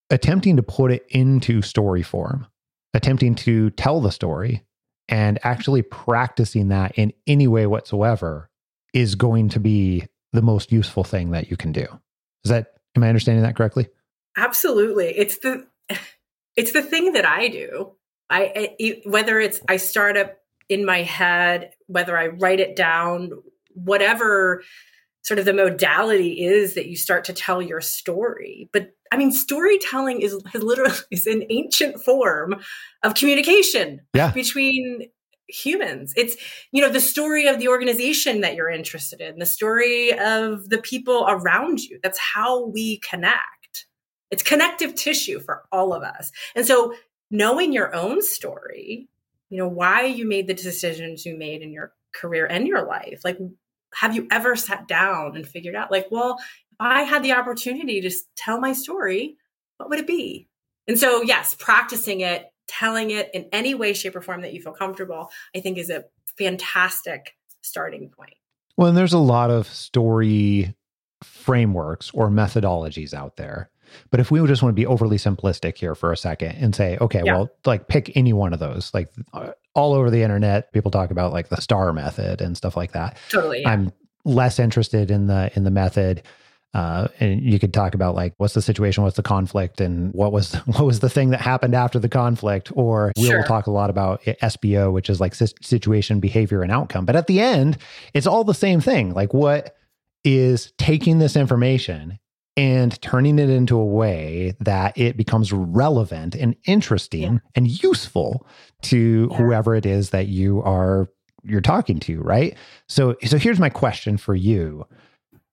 attempting 0.09 0.55
to 0.55 0.63
put 0.63 0.91
it 0.91 1.05
into 1.09 1.61
story 1.61 2.01
form, 2.01 2.47
attempting 2.93 3.35
to 3.35 3.69
tell 3.71 4.01
the 4.01 4.11
story 4.11 4.63
and 5.07 5.39
actually 5.43 5.81
practicing 5.81 6.69
that 6.69 6.93
in 6.95 7.13
any 7.27 7.47
way 7.47 7.67
whatsoever 7.67 8.49
is 8.93 9.15
going 9.15 9.49
to 9.49 9.59
be 9.59 10.07
the 10.33 10.41
most 10.41 10.71
useful 10.71 11.03
thing 11.03 11.31
that 11.31 11.49
you 11.51 11.57
can 11.57 11.71
do. 11.71 11.85
Is 12.43 12.51
that, 12.51 12.73
am 12.95 13.03
I 13.03 13.07
understanding 13.07 13.43
that 13.43 13.55
correctly? 13.55 13.87
Absolutely. 14.37 15.07
It's 15.17 15.39
the 15.39 15.65
it's 16.55 16.71
the 16.71 16.81
thing 16.81 17.13
that 17.13 17.25
I 17.25 17.47
do. 17.47 17.93
I, 18.31 18.75
whether 19.05 19.39
it's 19.39 19.59
I 19.67 19.77
start 19.77 20.15
up 20.15 20.37
in 20.69 20.85
my 20.85 21.01
head, 21.01 21.71
whether 21.87 22.15
I 22.15 22.27
write 22.27 22.59
it 22.59 22.75
down, 22.75 23.31
whatever 23.73 24.61
sort 25.23 25.39
of 25.39 25.45
the 25.45 25.53
modality 25.53 26.43
is 26.43 26.75
that 26.75 26.85
you 26.85 26.95
start 26.95 27.23
to 27.25 27.33
tell 27.33 27.61
your 27.61 27.81
story. 27.81 28.69
But 28.71 28.93
I 29.11 29.17
mean, 29.17 29.31
storytelling 29.31 30.21
is 30.21 30.39
has 30.53 30.61
literally 30.63 30.93
is 31.11 31.25
an 31.25 31.43
ancient 31.49 32.03
form 32.03 32.55
of 33.03 33.15
communication 33.15 34.01
Yeah. 34.13 34.31
between 34.31 35.09
humans. 35.49 36.13
It's 36.15 36.35
you 36.71 36.81
know 36.81 36.89
the 36.89 36.99
story 36.99 37.47
of 37.47 37.59
the 37.59 37.67
organization 37.67 38.41
that 38.41 38.55
you're 38.55 38.69
interested 38.69 39.21
in, 39.21 39.39
the 39.39 39.45
story 39.45 40.17
of 40.17 40.69
the 40.69 40.79
people 40.79 41.25
around 41.27 41.79
you. 41.79 41.99
That's 42.01 42.19
how 42.19 42.65
we 42.67 42.99
connect. 42.99 43.85
It's 44.31 44.43
connective 44.43 44.95
tissue 44.95 45.39
for 45.39 45.63
all 45.71 45.93
of 45.93 46.03
us. 46.03 46.31
And 46.55 46.65
so 46.65 46.93
knowing 47.31 47.73
your 47.73 47.95
own 47.95 48.21
story, 48.21 49.09
you 49.49 49.57
know, 49.57 49.67
why 49.67 50.05
you 50.05 50.27
made 50.27 50.47
the 50.47 50.53
decisions 50.53 51.25
you 51.25 51.37
made 51.37 51.61
in 51.61 51.71
your 51.71 51.93
career 52.13 52.45
and 52.45 52.67
your 52.67 52.85
life. 52.85 53.21
Like 53.23 53.39
have 53.95 54.15
you 54.15 54.27
ever 54.31 54.55
sat 54.55 54.87
down 54.87 55.35
and 55.35 55.47
figured 55.47 55.75
out 55.75 55.91
like, 55.91 56.07
well, 56.11 56.37
if 56.39 56.77
I 56.79 57.03
had 57.03 57.23
the 57.23 57.33
opportunity 57.33 58.01
to 58.01 58.11
tell 58.35 58.59
my 58.59 58.73
story, 58.73 59.35
what 59.77 59.89
would 59.89 59.99
it 59.99 60.07
be? 60.07 60.47
And 60.87 60.97
so, 60.97 61.21
yes, 61.21 61.55
practicing 61.55 62.21
it, 62.21 62.51
telling 62.69 63.11
it 63.11 63.29
in 63.33 63.47
any 63.51 63.73
way, 63.73 63.93
shape, 63.93 64.15
or 64.15 64.21
form 64.21 64.41
that 64.41 64.53
you 64.53 64.61
feel 64.61 64.71
comfortable, 64.73 65.29
I 65.55 65.59
think 65.59 65.77
is 65.77 65.89
a 65.89 66.05
fantastic 66.37 67.35
starting 67.61 68.09
point. 68.09 68.33
Well, 68.77 68.87
and 68.87 68.97
there's 68.97 69.13
a 69.13 69.19
lot 69.19 69.49
of 69.49 69.67
story 69.67 70.73
frameworks 71.23 72.11
or 72.13 72.29
methodologies 72.29 73.13
out 73.13 73.35
there. 73.35 73.69
But 74.11 74.19
if 74.19 74.29
we 74.31 74.45
just 74.45 74.61
want 74.61 74.71
to 74.73 74.79
be 74.79 74.85
overly 74.85 75.17
simplistic 75.17 75.77
here 75.77 75.95
for 75.95 76.11
a 76.11 76.17
second 76.17 76.51
and 76.57 76.75
say, 76.75 76.97
okay, 77.01 77.23
Yeah. 77.25 77.33
well, 77.33 77.49
like 77.65 77.87
pick 77.87 78.15
any 78.15 78.33
one 78.33 78.53
of 78.53 78.59
those, 78.59 78.93
like 78.93 79.09
uh, 79.33 79.51
all 79.73 79.93
over 79.93 80.09
the 80.11 80.21
internet, 80.21 80.71
people 80.73 80.91
talk 80.91 81.09
about 81.11 81.33
like 81.33 81.49
the 81.49 81.59
star 81.59 81.91
method 81.91 82.39
and 82.39 82.55
stuff 82.55 82.77
like 82.77 82.91
that. 82.91 83.17
Totally. 83.29 83.61
Yeah. 83.61 83.71
I'm 83.71 83.91
less 84.25 84.59
interested 84.59 85.09
in 85.09 85.27
the 85.27 85.51
in 85.55 85.63
the 85.63 85.71
method. 85.71 86.21
Uh, 86.73 87.07
and 87.19 87.41
you 87.41 87.57
could 87.57 87.73
talk 87.73 87.95
about 87.95 88.13
like 88.13 88.33
what's 88.37 88.53
the 88.53 88.61
situation, 88.61 89.03
what's 89.03 89.15
the 89.15 89.23
conflict, 89.23 89.81
and 89.81 90.13
what 90.13 90.31
was 90.31 90.53
what 90.65 90.85
was 90.85 90.99
the 90.99 91.09
thing 91.09 91.31
that 91.31 91.41
happened 91.41 91.73
after 91.73 91.97
the 91.99 92.09
conflict. 92.09 92.71
Or 92.75 93.11
we'll 93.17 93.27
Sure. 93.31 93.43
talk 93.43 93.65
a 93.67 93.71
lot 93.71 93.89
about 93.89 94.21
SBO, 94.23 94.91
which 94.93 95.09
is 95.09 95.19
like 95.19 95.33
situation, 95.35 96.19
behavior, 96.19 96.61
and 96.61 96.71
outcome. 96.71 97.05
But 97.05 97.15
at 97.15 97.27
the 97.27 97.39
end, 97.39 97.77
it's 98.13 98.27
all 98.27 98.43
the 98.43 98.53
same 98.53 98.81
thing. 98.81 99.13
Like 99.13 99.33
what 99.33 99.75
is 100.23 100.71
taking 100.77 101.17
this 101.19 101.35
information 101.35 102.19
and 102.57 103.01
turning 103.01 103.39
it 103.39 103.49
into 103.49 103.77
a 103.77 103.85
way 103.85 104.53
that 104.59 104.97
it 104.97 105.15
becomes 105.15 105.53
relevant 105.53 106.35
and 106.35 106.55
interesting 106.65 107.21
Yeah. 107.33 107.39
and 107.55 107.67
useful 107.83 108.45
to 108.83 109.29
Yeah. 109.31 109.37
whoever 109.37 109.75
it 109.75 109.85
is 109.85 110.09
that 110.11 110.27
you 110.27 110.61
are 110.63 111.09
you're 111.45 111.61
talking 111.61 111.99
to, 112.01 112.19
right? 112.21 112.55
So 112.87 113.15
so 113.25 113.37
here's 113.37 113.59
my 113.59 113.69
question 113.69 114.17
for 114.17 114.35
you. 114.35 114.85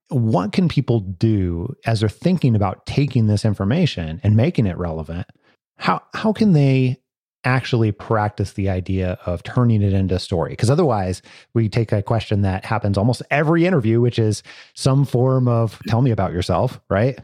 What 0.09 0.53
can 0.53 0.69
people 0.69 1.01
do 1.01 1.75
as 1.85 1.99
they're 1.99 2.09
thinking 2.09 2.55
about 2.55 2.85
taking 2.85 3.27
this 3.27 3.43
information 3.43 4.21
and 4.23 4.35
making 4.35 4.65
it 4.65 4.77
relevant? 4.77 5.27
How 5.77 6.01
how 6.13 6.33
can 6.33 6.53
they 6.53 6.97
actually 7.43 7.91
practice 7.91 8.53
the 8.53 8.69
idea 8.69 9.17
of 9.25 9.43
turning 9.43 9.81
it 9.81 9.93
into 9.93 10.15
a 10.15 10.19
story? 10.19 10.51
Because 10.51 10.69
otherwise, 10.69 11.21
we 11.53 11.69
take 11.69 11.91
a 11.91 12.01
question 12.01 12.41
that 12.41 12.65
happens 12.65 12.97
almost 12.97 13.21
every 13.31 13.65
interview, 13.65 14.01
which 14.01 14.19
is 14.19 14.43
some 14.73 15.05
form 15.05 15.47
of 15.47 15.79
tell 15.87 16.01
me 16.01 16.11
about 16.11 16.33
yourself, 16.33 16.79
right? 16.89 17.19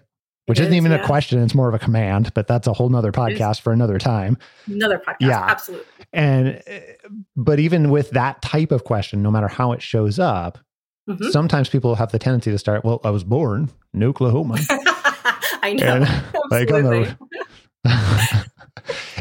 Which 0.45 0.59
isn't 0.59 0.73
is, 0.73 0.77
even 0.77 0.91
a 0.91 1.05
question, 1.05 1.41
it's 1.41 1.55
more 1.55 1.69
of 1.69 1.73
a 1.73 1.79
command, 1.79 2.33
but 2.33 2.47
that's 2.47 2.67
a 2.67 2.73
whole 2.73 2.89
nother 2.89 3.13
podcast 3.13 3.61
for 3.61 3.71
another 3.71 3.97
time. 3.97 4.37
Another 4.67 4.97
podcast. 4.97 5.15
Yeah. 5.21 5.39
Absolutely. 5.39 5.85
And 6.11 6.61
uh, 6.69 6.79
but 7.37 7.59
even 7.59 7.91
with 7.91 8.09
that 8.11 8.41
type 8.41 8.71
of 8.71 8.83
question, 8.83 9.23
no 9.23 9.31
matter 9.31 9.47
how 9.47 9.71
it 9.71 9.81
shows 9.81 10.19
up, 10.19 10.59
Mhm. 11.09 11.31
sometimes 11.31 11.69
people 11.69 11.95
have 11.95 12.11
the 12.11 12.19
tendency 12.19 12.49
to 12.51 12.57
start, 12.57 12.85
well, 12.85 13.01
I 13.03 13.09
was 13.09 13.23
born 13.23 13.69
in 13.93 14.03
Oklahoma. 14.03 14.57
I 15.61 15.73
know. 15.73 15.85
And, 15.85 16.03
like, 16.49 16.67
the- 17.83 18.47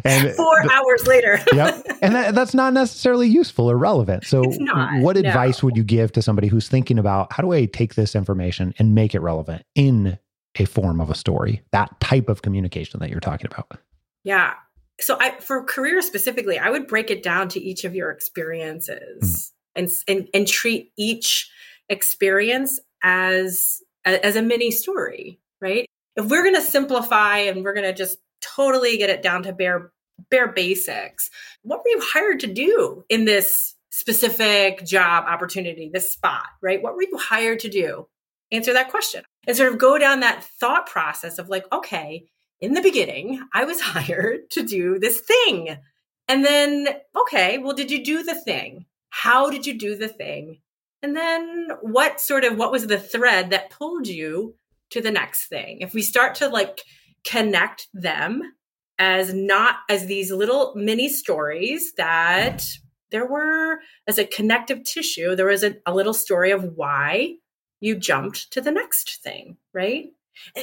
and 0.04 0.34
Four 0.34 0.70
hours 0.72 1.06
later. 1.06 1.38
yep. 1.52 1.84
And 2.00 2.14
that, 2.14 2.34
that's 2.34 2.54
not 2.54 2.72
necessarily 2.72 3.28
useful 3.28 3.70
or 3.70 3.76
relevant. 3.76 4.24
So, 4.24 4.42
not, 4.58 5.00
what 5.00 5.16
no. 5.16 5.28
advice 5.28 5.62
would 5.62 5.76
you 5.76 5.84
give 5.84 6.12
to 6.12 6.22
somebody 6.22 6.48
who's 6.48 6.68
thinking 6.68 6.98
about 6.98 7.32
how 7.32 7.42
do 7.42 7.52
I 7.52 7.66
take 7.66 7.94
this 7.94 8.14
information 8.14 8.74
and 8.78 8.94
make 8.94 9.14
it 9.14 9.20
relevant 9.20 9.64
in 9.74 10.18
a 10.58 10.64
form 10.64 11.00
of 11.00 11.10
a 11.10 11.14
story? 11.14 11.62
That 11.72 11.98
type 12.00 12.28
of 12.28 12.42
communication 12.42 13.00
that 13.00 13.10
you're 13.10 13.20
talking 13.20 13.46
about. 13.46 13.78
Yeah. 14.24 14.54
So 15.00 15.16
I 15.20 15.38
for 15.40 15.64
career 15.64 16.00
specifically, 16.02 16.58
I 16.58 16.70
would 16.70 16.86
break 16.86 17.10
it 17.10 17.22
down 17.22 17.48
to 17.50 17.60
each 17.60 17.84
of 17.84 17.94
your 17.94 18.10
experiences 18.10 19.52
and 19.74 19.90
and 20.06 20.28
and 20.34 20.46
treat 20.46 20.92
each 20.96 21.50
experience 21.88 22.80
as 23.02 23.80
as 24.04 24.36
a 24.36 24.42
mini 24.42 24.70
story, 24.70 25.38
right? 25.60 25.86
If 26.16 26.26
we're 26.26 26.42
going 26.42 26.56
to 26.56 26.60
simplify 26.60 27.38
and 27.38 27.64
we're 27.64 27.74
going 27.74 27.86
to 27.86 27.94
just 27.94 28.18
totally 28.40 28.98
get 28.98 29.10
it 29.10 29.22
down 29.22 29.44
to 29.44 29.52
bare 29.52 29.92
bare 30.30 30.52
basics. 30.52 31.30
What 31.62 31.78
were 31.78 31.90
you 31.90 32.00
hired 32.02 32.40
to 32.40 32.46
do 32.46 33.04
in 33.08 33.24
this 33.24 33.74
specific 33.90 34.84
job 34.84 35.24
opportunity, 35.26 35.90
this 35.92 36.12
spot, 36.12 36.46
right? 36.62 36.82
What 36.82 36.94
were 36.94 37.02
you 37.02 37.18
hired 37.18 37.60
to 37.60 37.68
do? 37.68 38.08
Answer 38.50 38.72
that 38.74 38.90
question 38.90 39.24
and 39.46 39.56
sort 39.56 39.72
of 39.72 39.78
go 39.78 39.98
down 39.98 40.20
that 40.20 40.44
thought 40.44 40.86
process 40.86 41.38
of 41.38 41.48
like, 41.48 41.64
okay, 41.72 42.26
in 42.60 42.74
the 42.74 42.82
beginning, 42.82 43.42
I 43.52 43.64
was 43.64 43.80
hired 43.82 44.50
to 44.50 44.62
do 44.62 44.98
this 44.98 45.20
thing. 45.20 45.76
And 46.28 46.44
then, 46.44 46.88
okay, 47.16 47.58
well, 47.58 47.74
did 47.74 47.90
you 47.90 48.04
do 48.04 48.22
the 48.22 48.34
thing? 48.34 48.86
How 49.10 49.50
did 49.50 49.66
you 49.66 49.78
do 49.78 49.96
the 49.96 50.08
thing? 50.08 50.60
And 51.02 51.16
then 51.16 51.68
what 51.80 52.20
sort 52.20 52.44
of 52.44 52.56
what 52.56 52.72
was 52.72 52.86
the 52.86 52.98
thread 52.98 53.50
that 53.50 53.70
pulled 53.70 54.06
you 54.06 54.54
to 54.90 55.00
the 55.00 55.10
next 55.10 55.48
thing? 55.48 55.80
If 55.80 55.94
we 55.94 56.02
start 56.02 56.36
to 56.36 56.48
like 56.48 56.80
connect 57.24 57.88
them 57.92 58.42
as 58.98 59.34
not 59.34 59.76
as 59.88 60.06
these 60.06 60.30
little 60.30 60.74
mini 60.76 61.08
stories 61.08 61.92
that 61.96 62.64
there 63.10 63.26
were 63.26 63.80
as 64.06 64.18
a 64.18 64.24
connective 64.24 64.84
tissue, 64.84 65.34
there 65.34 65.46
was 65.46 65.64
a, 65.64 65.76
a 65.86 65.94
little 65.94 66.14
story 66.14 66.50
of 66.52 66.76
why 66.76 67.34
you 67.80 67.96
jumped 67.96 68.52
to 68.52 68.60
the 68.60 68.70
next 68.70 69.22
thing, 69.22 69.56
right? 69.74 70.06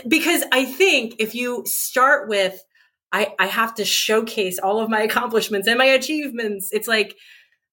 Because 0.08 0.43
I 0.52 0.65
think 0.65 1.15
if 1.19 1.36
you 1.36 1.63
start 1.65 2.30
with 2.30 2.63
I, 3.12 3.34
I 3.39 3.47
have 3.47 3.73
to 3.75 3.86
showcase 3.86 4.60
all 4.60 4.80
of 4.80 4.89
my 4.89 5.02
accomplishments 5.02 5.67
and 5.67 5.78
my 5.78 5.86
achievements. 5.86 6.69
It's 6.71 6.88
like, 6.88 7.15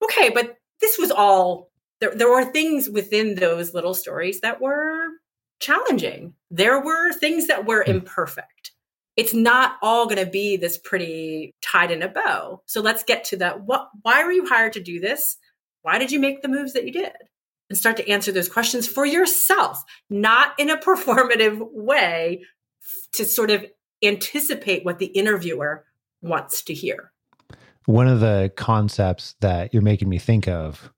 okay, 0.03 0.31
but 0.31 0.57
this 0.81 0.99
was 0.99 1.11
all 1.11 1.71
there, 2.01 2.15
there 2.15 2.31
were 2.31 2.45
things 2.45 2.89
within 2.89 3.37
those 3.37 3.75
little 3.75 3.95
stories 3.95 4.41
that 4.41 4.61
were 4.61 5.09
challenging. 5.61 6.35
There 6.51 6.81
were 6.81 7.13
things 7.13 7.47
that 7.47 7.67
were 7.67 7.85
hmm. 7.85 7.93
imperfect. 7.93 8.73
It's 9.17 9.33
not 9.33 9.77
all 9.81 10.05
going 10.05 10.23
to 10.23 10.31
be 10.31 10.59
this 10.59 10.77
pretty 10.77 11.55
tied 11.63 11.91
in 11.91 12.03
a 12.03 12.09
bow. 12.09 12.63
So 12.67 12.83
let's 12.83 13.03
get 13.03 13.25
to 13.25 13.39
that. 13.39 13.63
What, 13.63 13.89
why 14.03 14.23
were 14.25 14.33
you 14.33 14.47
hired 14.47 14.75
to 14.75 14.83
do 14.83 15.01
this? 15.01 15.39
Why 15.83 15.99
did 15.99 16.13
you 16.13 16.21
make 16.21 16.43
the 16.43 16.49
moves 16.49 16.75
that 16.75 16.85
you 16.85 16.93
did? 16.93 17.13
And 17.71 17.79
start 17.79 17.97
to 17.97 18.09
answer 18.09 18.31
those 18.31 18.49
questions 18.49 18.87
for 18.87 19.07
yourself, 19.07 19.83
not 20.11 20.53
in 20.59 20.69
a 20.69 20.77
performative 20.77 21.59
way 21.73 22.45
to 23.15 23.25
sort 23.25 23.51
of 23.51 23.65
anticipate 24.03 24.85
what 24.85 24.99
the 24.99 25.07
interviewer 25.07 25.87
wants 26.21 26.63
to 26.65 26.75
hear. 26.75 27.13
One 27.87 28.09
of 28.09 28.21
the 28.21 28.53
concepts 28.57 29.37
that 29.41 29.73
you're 29.73 29.83
making 29.83 30.09
me 30.09 30.19
think 30.19 30.47
of 30.47 30.93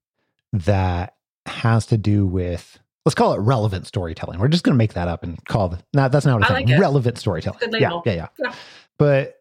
that 0.53 1.15
has 1.47 1.87
to 1.87 1.97
do 1.97 2.27
with 2.27 2.79
let's 3.05 3.15
call 3.15 3.33
it 3.33 3.39
relevant 3.39 3.87
storytelling. 3.87 4.39
We're 4.39 4.49
just 4.49 4.65
going 4.65 4.75
to 4.75 4.79
make 4.79 4.93
that 4.95 5.09
up 5.09 5.23
and 5.23 5.43
call 5.47 5.73
it. 5.73 5.83
That's 5.93 6.27
not 6.27 6.41
what 6.41 6.51
I 6.51 6.55
like 6.55 6.69
relevant 6.79 7.19
storytelling. 7.19 7.59
Yeah, 7.73 8.01
yeah, 8.05 8.13
yeah, 8.13 8.27
yeah. 8.39 8.55
But 8.99 9.37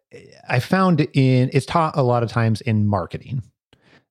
I 0.47 0.59
found 0.59 1.01
in 1.13 1.49
it's 1.51 1.65
taught 1.65 1.97
a 1.97 2.03
lot 2.03 2.23
of 2.23 2.29
times 2.29 2.61
in 2.61 2.87
marketing. 2.87 3.43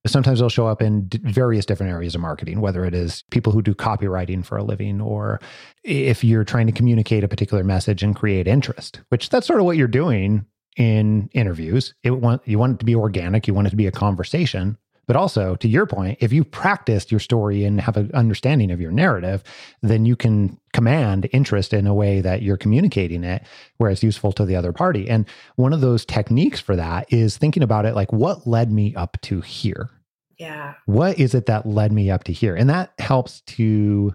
Sometimes 0.07 0.41
it'll 0.41 0.51
show 0.51 0.67
up 0.69 0.83
in 0.83 1.09
various 1.23 1.67
different 1.67 1.91
areas 1.91 2.15
of 2.15 2.21
marketing, 2.21 2.61
whether 2.61 2.85
it 2.85 2.95
is 2.95 3.25
people 3.31 3.51
who 3.53 3.61
do 3.61 3.75
copywriting 3.75 4.45
for 4.45 4.57
a 4.57 4.63
living, 4.63 5.01
or 5.01 5.41
if 5.83 6.23
you're 6.23 6.45
trying 6.45 6.67
to 6.67 6.73
communicate 6.73 7.25
a 7.25 7.29
particular 7.29 7.65
message 7.65 8.03
and 8.05 8.15
create 8.15 8.47
interest, 8.47 9.01
which 9.09 9.31
that's 9.31 9.47
sort 9.47 9.59
of 9.59 9.65
what 9.65 9.77
you're 9.77 9.89
doing 9.89 10.45
in 10.77 11.29
interviews. 11.33 11.95
It 12.05 12.11
want 12.11 12.43
you 12.47 12.59
want 12.59 12.75
it 12.75 12.79
to 12.81 12.85
be 12.85 12.95
organic, 12.95 13.49
you 13.49 13.55
want 13.55 13.67
it 13.67 13.71
to 13.71 13.77
be 13.77 13.87
a 13.87 13.93
conversation, 13.93 14.79
but 15.07 15.17
also, 15.17 15.55
to 15.57 15.69
your 15.69 15.87
point, 15.87 16.19
if 16.21 16.33
you 16.33 16.43
practiced 16.43 17.13
your 17.13 17.21
story 17.21 17.65
and 17.65 17.81
have 17.81 17.97
an 17.97 18.11
understanding 18.13 18.73
of 18.73 18.81
your 18.81 18.91
narrative, 18.91 19.45
then 19.81 20.05
you 20.05 20.17
can 20.17 20.59
command 20.73 21.29
interest 21.33 21.73
in 21.73 21.87
a 21.87 21.95
way 21.95 22.21
that 22.21 22.43
you're 22.43 22.57
communicating 22.57 23.23
it 23.23 23.43
where 23.77 23.91
it's 23.91 24.03
useful 24.03 24.33
to 24.33 24.45
the 24.45 24.57
other 24.57 24.73
party. 24.73 25.09
And 25.09 25.25
one 25.55 25.73
of 25.73 25.81
those 25.81 26.05
techniques 26.05 26.59
for 26.59 26.75
that 26.75 27.13
is 27.13 27.37
thinking 27.37 27.63
about 27.63 27.87
it 27.87 27.95
like, 27.95 28.13
what 28.13 28.47
led 28.47 28.73
me 28.73 28.95
up 28.97 29.17
to 29.23 29.41
here? 29.41 29.91
Yeah. 30.39 30.75
What 30.87 31.19
is 31.19 31.35
it 31.35 31.47
that 31.47 31.67
led 31.67 31.93
me 31.93 32.11
up 32.11 32.25
to 32.25 32.33
here? 32.33 32.57
And 32.57 32.69
that 32.69 32.93
helps 32.99 33.43
to 33.43 34.15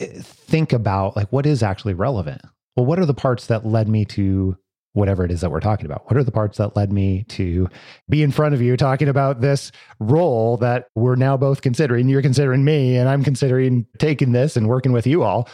eh, 0.00 0.08
think 0.20 0.72
about 0.72 1.16
like, 1.16 1.30
what 1.30 1.44
is 1.44 1.62
actually 1.62 1.94
relevant? 1.94 2.40
Well, 2.76 2.86
what 2.86 2.98
are 2.98 3.06
the 3.06 3.14
parts 3.14 3.46
that 3.48 3.66
led 3.66 3.88
me 3.88 4.04
to 4.06 4.56
whatever 4.92 5.24
it 5.24 5.30
is 5.30 5.40
that 5.40 5.50
we're 5.50 5.60
talking 5.60 5.86
about. 5.86 6.04
What 6.06 6.16
are 6.16 6.24
the 6.24 6.32
parts 6.32 6.58
that 6.58 6.76
led 6.76 6.92
me 6.92 7.24
to 7.28 7.68
be 8.08 8.22
in 8.22 8.32
front 8.32 8.54
of 8.54 8.62
you 8.62 8.76
talking 8.76 9.08
about 9.08 9.40
this 9.40 9.70
role 10.00 10.56
that 10.58 10.88
we're 10.94 11.16
now 11.16 11.36
both 11.36 11.62
considering? 11.62 12.08
You're 12.08 12.22
considering 12.22 12.64
me, 12.64 12.96
and 12.96 13.08
I'm 13.08 13.22
considering 13.22 13.86
taking 13.98 14.32
this 14.32 14.56
and 14.56 14.68
working 14.68 14.92
with 14.92 15.06
you 15.06 15.22
all. 15.22 15.48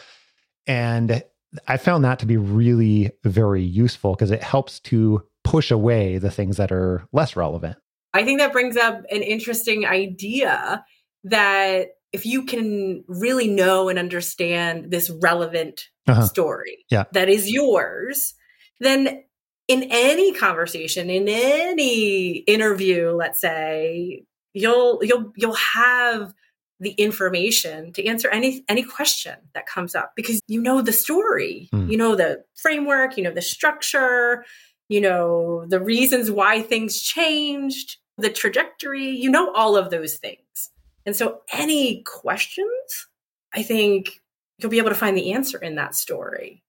And 0.66 1.22
I 1.68 1.76
found 1.76 2.04
that 2.04 2.18
to 2.20 2.26
be 2.26 2.36
really 2.36 3.10
very 3.24 3.62
useful 3.62 4.14
because 4.14 4.30
it 4.30 4.42
helps 4.42 4.80
to 4.80 5.22
push 5.44 5.70
away 5.70 6.18
the 6.18 6.30
things 6.30 6.56
that 6.56 6.72
are 6.72 7.06
less 7.12 7.36
relevant. 7.36 7.76
I 8.12 8.24
think 8.24 8.40
that 8.40 8.52
brings 8.52 8.76
up 8.76 9.04
an 9.10 9.22
interesting 9.22 9.86
idea 9.86 10.84
that 11.24 11.88
if 12.12 12.24
you 12.24 12.44
can 12.44 13.04
really 13.08 13.48
know 13.48 13.88
and 13.88 13.98
understand 13.98 14.90
this 14.90 15.10
relevant 15.10 15.88
uh-huh. 16.06 16.26
story 16.26 16.84
yeah. 16.90 17.04
that 17.12 17.28
is 17.28 17.50
yours, 17.50 18.34
then 18.80 19.22
in 19.68 19.88
any 19.90 20.32
conversation, 20.32 21.10
in 21.10 21.28
any 21.28 22.38
interview, 22.38 23.10
let's 23.10 23.40
say, 23.40 24.24
you'll 24.54 25.00
you'll 25.02 25.32
you'll 25.36 25.54
have 25.54 26.32
the 26.78 26.90
information 26.90 27.92
to 27.92 28.06
answer 28.06 28.28
any 28.28 28.64
any 28.68 28.82
question 28.82 29.34
that 29.54 29.66
comes 29.66 29.94
up 29.94 30.12
because 30.14 30.40
you 30.46 30.60
know 30.60 30.82
the 30.82 30.92
story, 30.92 31.68
mm. 31.72 31.90
you 31.90 31.96
know 31.96 32.14
the 32.14 32.44
framework, 32.54 33.16
you 33.16 33.24
know 33.24 33.32
the 33.32 33.42
structure, 33.42 34.44
you 34.88 35.00
know 35.00 35.64
the 35.68 35.80
reasons 35.80 36.30
why 36.30 36.62
things 36.62 37.00
changed, 37.00 37.96
the 38.18 38.30
trajectory, 38.30 39.08
you 39.08 39.30
know 39.30 39.52
all 39.54 39.76
of 39.76 39.90
those 39.90 40.16
things. 40.16 40.70
And 41.04 41.14
so 41.14 41.40
any 41.52 42.02
questions, 42.02 43.08
I 43.54 43.62
think 43.62 44.20
you'll 44.58 44.70
be 44.70 44.78
able 44.78 44.90
to 44.90 44.96
find 44.96 45.16
the 45.16 45.32
answer 45.32 45.58
in 45.58 45.76
that 45.76 45.94
story 45.94 46.62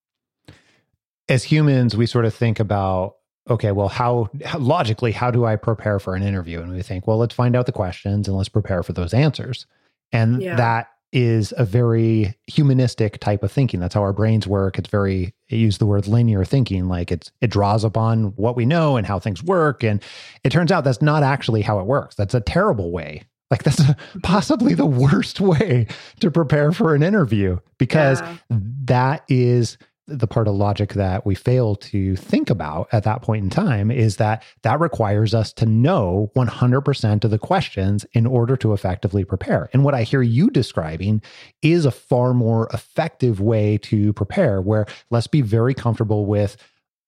as 1.30 1.44
humans, 1.44 1.96
we 1.96 2.06
sort 2.06 2.26
of 2.26 2.34
think 2.34 2.60
about, 2.60 3.16
okay, 3.50 3.72
well, 3.72 3.88
how, 3.88 4.30
how, 4.46 4.60
logically, 4.60 5.12
how 5.12 5.32
do 5.32 5.46
I 5.46 5.56
prepare 5.56 6.00
for 6.00 6.16
an 6.16 6.24
interview? 6.24 6.62
And 6.62 6.74
we 6.74 6.82
think, 6.82 7.08
well, 7.08 7.18
let's 7.18 7.36
find 7.36 7.56
out 7.56 7.66
the 7.66 7.72
questions 7.72 8.28
and 8.28 8.38
let's 8.38 8.50
prepare 8.50 8.84
for 8.84 8.94
those 8.94 9.14
answers. 9.14 9.66
And 10.12 10.42
yeah. 10.42 10.56
that 10.56 10.90
is 11.14 11.54
a 11.58 11.66
very 11.66 12.36
humanistic 12.48 13.20
type 13.20 13.44
of 13.44 13.52
thinking. 13.52 13.80
That's 13.80 13.94
how 13.94 14.02
our 14.02 14.14
brains 14.14 14.46
work. 14.46 14.78
It's 14.78 14.90
very 14.90 15.34
use 15.48 15.78
the 15.78 15.86
word 15.86 16.06
linear 16.06 16.44
thinking, 16.44 16.90
like 16.90 17.12
it's 17.12 17.32
it 17.40 17.50
draws 17.50 17.86
upon 17.86 18.36
what 18.36 18.58
we 18.58 18.66
know 18.66 18.98
and 18.98 19.08
how 19.08 19.18
things 19.18 19.42
work. 19.42 19.84
And 19.84 20.04
it 20.44 20.50
turns 20.52 20.72
out 20.72 20.84
that's 20.84 21.02
not 21.02 21.24
actually 21.24 21.62
how 21.62 21.80
it 21.80 21.86
works. 21.86 22.16
That's 22.16 22.34
a 22.34 22.42
terrible 22.42 22.92
way 22.92 23.24
like 23.50 23.64
that's 23.64 23.80
mm-hmm. 23.80 24.20
possibly 24.20 24.74
the 24.74 24.86
worst 24.86 25.40
way 25.42 25.88
to 26.20 26.32
prepare 26.32 26.72
for 26.72 26.96
an 26.96 27.04
interview 27.04 27.58
because 27.78 28.22
yeah. 28.22 28.38
that 28.86 29.24
is 29.30 29.78
the 30.08 30.28
part 30.28 30.48
of 30.48 30.56
logic 30.56 30.94
that 30.94 31.26
we 31.26 31.36
fail 31.36 31.76
to 31.76 32.16
think 32.16 32.50
about 32.50 32.88
at 32.94 33.04
that 33.04 33.22
point 33.22 33.44
in 33.44 33.50
time 33.50 33.92
is 33.92 34.16
that 34.18 34.42
that 34.62 34.80
requires 34.80 35.34
us 35.34 35.52
to 35.54 35.66
know 35.66 36.32
100% 36.36 37.24
of 37.24 37.32
the 37.32 37.38
questions 37.38 38.06
in 38.14 38.26
order 38.26 38.56
to 38.56 38.74
effectively 38.74 39.26
prepare. 39.26 39.70
And 39.74 39.84
what 39.84 39.94
I 39.94 40.04
hear 40.04 40.22
you 40.22 40.50
describing 40.50 41.22
is 41.62 41.86
a 41.86 41.92
far 41.92 42.34
more 42.34 42.70
effective 42.74 43.42
way 43.42 43.78
to 43.80 44.14
prepare, 44.14 44.62
where 44.62 44.86
let's 45.10 45.28
be 45.28 45.42
very 45.42 45.74
comfortable 45.74 46.26
with 46.26 46.56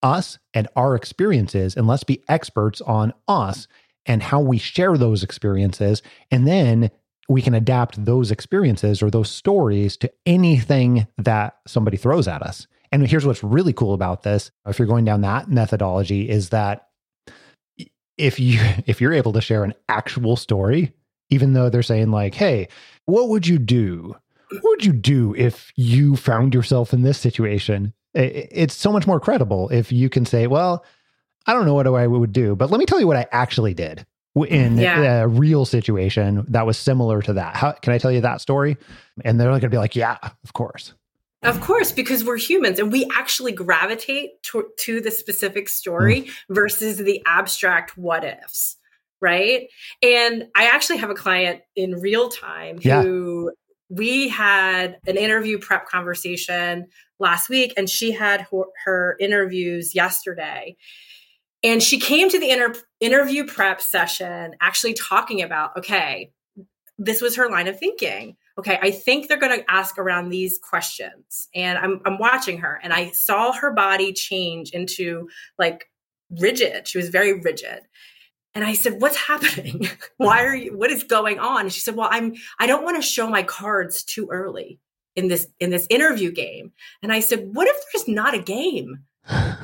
us 0.04 0.38
and 0.54 0.68
our 0.76 0.96
experiences, 0.96 1.76
and 1.76 1.88
let's 1.88 2.04
be 2.04 2.24
experts 2.28 2.82
on 2.82 3.14
us 3.28 3.68
and 4.06 4.24
how 4.24 4.40
we 4.40 4.58
share 4.58 4.98
those 4.98 5.24
experiences. 5.24 6.02
And 6.32 6.48
then 6.48 6.92
we 7.30 7.42
can 7.42 7.54
adapt 7.54 8.04
those 8.04 8.32
experiences 8.32 9.02
or 9.02 9.10
those 9.10 9.30
stories 9.30 9.96
to 9.98 10.12
anything 10.26 11.08
that 11.18 11.58
somebody 11.68 11.96
throws 11.96 12.28
at 12.28 12.42
us. 12.42 12.68
And 12.92 13.06
here's 13.08 13.26
what's 13.26 13.44
really 13.44 13.74
cool 13.74 13.94
about 13.94 14.24
this, 14.24 14.52
if 14.66 14.80
you're 14.80 14.88
going 14.88 15.06
down 15.06 15.22
that 15.22 15.50
methodology, 15.50 16.30
is 16.30 16.50
that 16.50 16.88
if 18.18 18.40
you 18.40 18.60
if 18.86 19.02
you're 19.02 19.14
able 19.14 19.34
to 19.34 19.42
share 19.42 19.64
an 19.64 19.74
actual 19.88 20.36
story, 20.36 20.94
even 21.30 21.54
though 21.54 21.70
they're 21.70 21.82
saying 21.82 22.12
like, 22.12 22.36
"Hey, 22.36 22.68
what 23.06 23.30
would 23.30 23.48
you 23.48 23.58
do? 23.58 24.16
What 24.52 24.64
would 24.64 24.86
you 24.86 24.94
do 24.94 25.36
if 25.36 25.72
you 25.76 26.16
found 26.16 26.54
yourself 26.54 26.94
in 26.94 27.02
this 27.02 27.18
situation?" 27.18 27.94
It's 28.16 28.76
so 28.76 28.92
much 28.92 29.06
more 29.06 29.20
credible 29.20 29.70
if 29.70 29.92
you 29.92 30.10
can 30.10 30.26
say, 30.26 30.48
"Well, 30.48 30.84
I 31.46 31.54
don't 31.54 31.66
know 31.66 31.76
what 31.76 31.88
I 31.88 32.08
would 32.08 32.34
do, 32.34 32.56
but 32.56 32.72
let 32.72 32.80
me 32.80 32.86
tell 32.86 33.00
you 33.00 33.08
what 33.08 33.18
I 33.18 33.26
actually 33.32 33.74
did." 33.74 34.06
in 34.48 34.78
yeah. 34.78 35.22
a 35.22 35.28
real 35.28 35.66
situation 35.66 36.46
that 36.48 36.66
was 36.66 36.78
similar 36.78 37.22
to 37.22 37.34
that. 37.34 37.58
How 37.58 37.72
can 37.74 37.92
I 37.92 37.98
tell 37.98 38.12
you 38.12 38.22
that 38.22 38.40
story? 38.40 38.78
And 39.26 39.38
they're 39.38 39.50
going 39.50 39.62
to 39.62 39.70
be 39.70 39.78
like, 39.78 39.96
"Yeah, 39.96 40.18
of 40.22 40.54
course." 40.54 40.94
Of 41.42 41.62
course, 41.62 41.94
because 41.94 42.26
we're 42.26 42.38
humans 42.38 42.80
and 42.80 42.92
we 42.92 43.10
actually 43.16 43.54
gravitate 43.54 44.44
to, 44.44 44.66
to 44.80 45.00
the 45.00 45.12
specific 45.12 45.70
story 45.70 46.24
mm. 46.24 46.32
versus 46.50 46.98
the 46.98 47.22
abstract 47.26 47.98
what 47.98 48.26
ifs, 48.26 48.76
right? 49.22 49.68
And 50.04 50.48
I 50.54 50.66
actually 50.66 50.98
have 50.98 51.10
a 51.10 51.16
client 51.16 51.62
in 51.78 52.02
real 52.02 52.28
time 52.28 52.80
yeah. 52.82 53.02
who 53.02 53.54
we 53.90 54.28
had 54.28 54.98
an 55.08 55.16
interview 55.16 55.60
prep 55.60 55.88
conversation 55.88 56.88
last 57.20 57.50
week 57.50 57.74
and 57.78 57.90
she 57.90 58.12
had 58.12 58.42
her, 58.52 58.64
her 58.84 59.16
interviews 59.20 59.96
yesterday. 59.96 60.76
And 61.64 61.82
she 61.82 62.00
came 62.00 62.30
to 62.30 62.40
the 62.40 62.52
inter- 62.52 62.76
interview 63.00 63.46
prep 63.46 63.82
session 63.82 64.56
actually 64.62 64.94
talking 64.94 65.42
about, 65.42 65.78
okay, 65.78 66.32
this 66.98 67.22
was 67.22 67.38
her 67.38 67.50
line 67.50 67.68
of 67.68 67.80
thinking. 67.80 68.36
Okay, 68.60 68.78
I 68.82 68.92
think 68.92 69.30
they're 69.30 69.40
going 69.40 69.58
to 69.58 69.72
ask 69.72 69.98
around 69.98 70.28
these 70.28 70.60
questions. 70.60 71.48
And 71.56 71.78
I'm, 71.78 72.02
I'm 72.06 72.18
watching 72.18 72.58
her 72.58 72.78
and 72.84 72.92
I 72.92 73.12
saw 73.12 73.54
her 73.54 73.72
body 73.72 74.12
change 74.12 74.72
into 74.72 75.30
like 75.58 75.90
rigid. 76.30 76.86
She 76.86 76.98
was 76.98 77.08
very 77.08 77.40
rigid. 77.40 77.84
And 78.54 78.66
I 78.66 78.74
said, 78.74 79.02
"What's 79.02 79.16
happening? 79.32 79.88
Why 80.18 80.44
are 80.44 80.56
you 80.56 80.78
what 80.78 80.92
is 80.92 81.06
going 81.06 81.40
on?" 81.40 81.62
And 81.62 81.74
she 81.74 81.80
said, 81.80 81.96
"Well, 81.96 82.10
I'm 82.12 82.34
I 82.60 82.68
don't 82.68 82.84
want 82.84 82.98
to 82.98 83.02
show 83.02 83.30
my 83.30 83.44
cards 83.44 84.04
too 84.04 84.28
early 84.30 84.82
in 85.16 85.30
this 85.30 85.48
in 85.62 85.70
this 85.70 85.88
interview 85.90 86.30
game." 86.30 86.74
And 87.02 87.14
I 87.14 87.22
said, 87.22 87.52
"What 87.54 87.70
if 87.70 87.78
there's 87.94 88.10
not 88.10 88.34
a 88.34 88.42
game? 88.42 89.06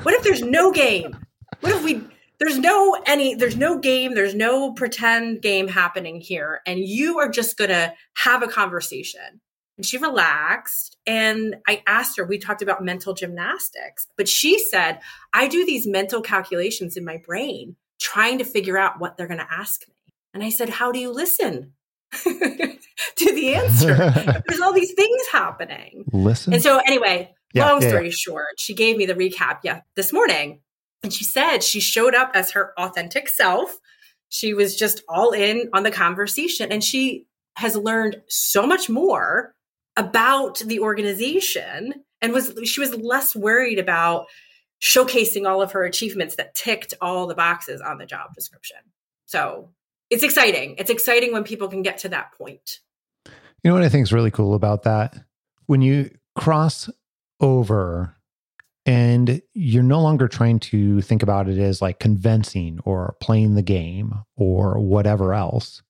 What 0.04 0.14
if 0.14 0.22
there's 0.22 0.42
no 0.42 0.72
game? 0.72 1.18
What 1.60 1.72
if 1.72 1.84
we 1.84 2.02
there's 2.38 2.58
no 2.58 2.96
any 3.06 3.34
there's 3.34 3.56
no 3.56 3.78
game, 3.78 4.14
there's 4.14 4.34
no 4.34 4.72
pretend 4.72 5.42
game 5.42 5.68
happening 5.68 6.20
here 6.20 6.60
and 6.66 6.80
you 6.80 7.18
are 7.18 7.28
just 7.28 7.56
going 7.56 7.70
to 7.70 7.92
have 8.14 8.42
a 8.42 8.48
conversation." 8.48 9.40
And 9.76 9.84
she 9.84 9.98
relaxed 9.98 10.96
and 11.06 11.56
I 11.68 11.82
asked 11.86 12.16
her, 12.16 12.24
we 12.24 12.38
talked 12.38 12.62
about 12.62 12.82
mental 12.82 13.12
gymnastics, 13.12 14.06
but 14.16 14.28
she 14.28 14.58
said, 14.58 15.00
"I 15.32 15.48
do 15.48 15.66
these 15.66 15.86
mental 15.86 16.22
calculations 16.22 16.96
in 16.96 17.04
my 17.04 17.18
brain." 17.18 17.76
trying 17.98 18.38
to 18.38 18.44
figure 18.44 18.78
out 18.78 19.00
what 19.00 19.16
they're 19.16 19.26
going 19.26 19.40
to 19.40 19.52
ask 19.52 19.86
me. 19.88 19.94
And 20.34 20.42
I 20.42 20.50
said, 20.50 20.68
How 20.68 20.92
do 20.92 20.98
you 20.98 21.12
listen 21.12 21.72
to 22.12 22.78
the 23.18 23.54
answer? 23.54 23.94
There's 24.46 24.60
all 24.60 24.72
these 24.72 24.92
things 24.92 25.22
happening. 25.32 26.04
Listen. 26.12 26.52
And 26.52 26.62
so, 26.62 26.80
anyway, 26.86 27.34
Yeah, 27.54 27.70
long 27.70 27.82
yeah, 27.82 27.88
story 27.88 28.10
short, 28.10 28.58
she 28.58 28.74
gave 28.74 28.96
me 28.96 29.06
the 29.06 29.14
recap 29.14 29.58
yeah, 29.64 29.80
this 29.94 30.12
morning. 30.12 30.60
And 31.02 31.12
she 31.12 31.24
said 31.24 31.62
she 31.62 31.80
showed 31.80 32.14
up 32.14 32.32
as 32.34 32.52
her 32.52 32.72
authentic 32.78 33.28
self. 33.28 33.78
She 34.28 34.54
was 34.54 34.76
just 34.76 35.02
all 35.08 35.30
in 35.30 35.70
on 35.72 35.82
the 35.82 35.90
conversation. 35.90 36.72
And 36.72 36.82
she 36.82 37.26
has 37.56 37.76
learned 37.76 38.22
so 38.28 38.66
much 38.66 38.88
more 38.88 39.54
about 39.96 40.58
the 40.58 40.80
organization 40.80 41.94
and 42.20 42.32
was 42.32 42.52
she 42.64 42.80
was 42.80 42.94
less 42.96 43.34
worried 43.34 43.78
about 43.78 44.26
showcasing 44.82 45.48
all 45.48 45.62
of 45.62 45.72
her 45.72 45.84
achievements 45.84 46.36
that 46.36 46.54
ticked 46.54 46.94
all 47.00 47.26
the 47.26 47.34
boxes 47.34 47.80
on 47.80 47.98
the 47.98 48.06
job 48.06 48.34
description. 48.34 48.78
So 49.26 49.70
it's 50.10 50.22
exciting. 50.22 50.76
It's 50.78 50.90
exciting 50.90 51.32
when 51.32 51.44
people 51.44 51.68
can 51.68 51.82
get 51.82 51.98
to 51.98 52.08
that 52.10 52.32
point. 52.32 52.80
You 53.62 53.70
know 53.70 53.74
what 53.74 53.82
I 53.82 53.88
think 53.88 54.02
is 54.02 54.12
really 54.12 54.30
cool 54.30 54.54
about 54.54 54.84
that? 54.84 55.16
When 55.66 55.82
you 55.82 56.10
cross 56.36 56.90
over 57.40 58.15
and 58.86 59.42
you're 59.52 59.82
no 59.82 60.00
longer 60.00 60.28
trying 60.28 60.60
to 60.60 61.02
think 61.02 61.24
about 61.24 61.48
it 61.48 61.58
as 61.58 61.82
like 61.82 61.98
convincing 61.98 62.78
or 62.84 63.16
playing 63.20 63.56
the 63.56 63.62
game 63.62 64.14
or 64.36 64.78
whatever 64.78 65.34
else, 65.34 65.82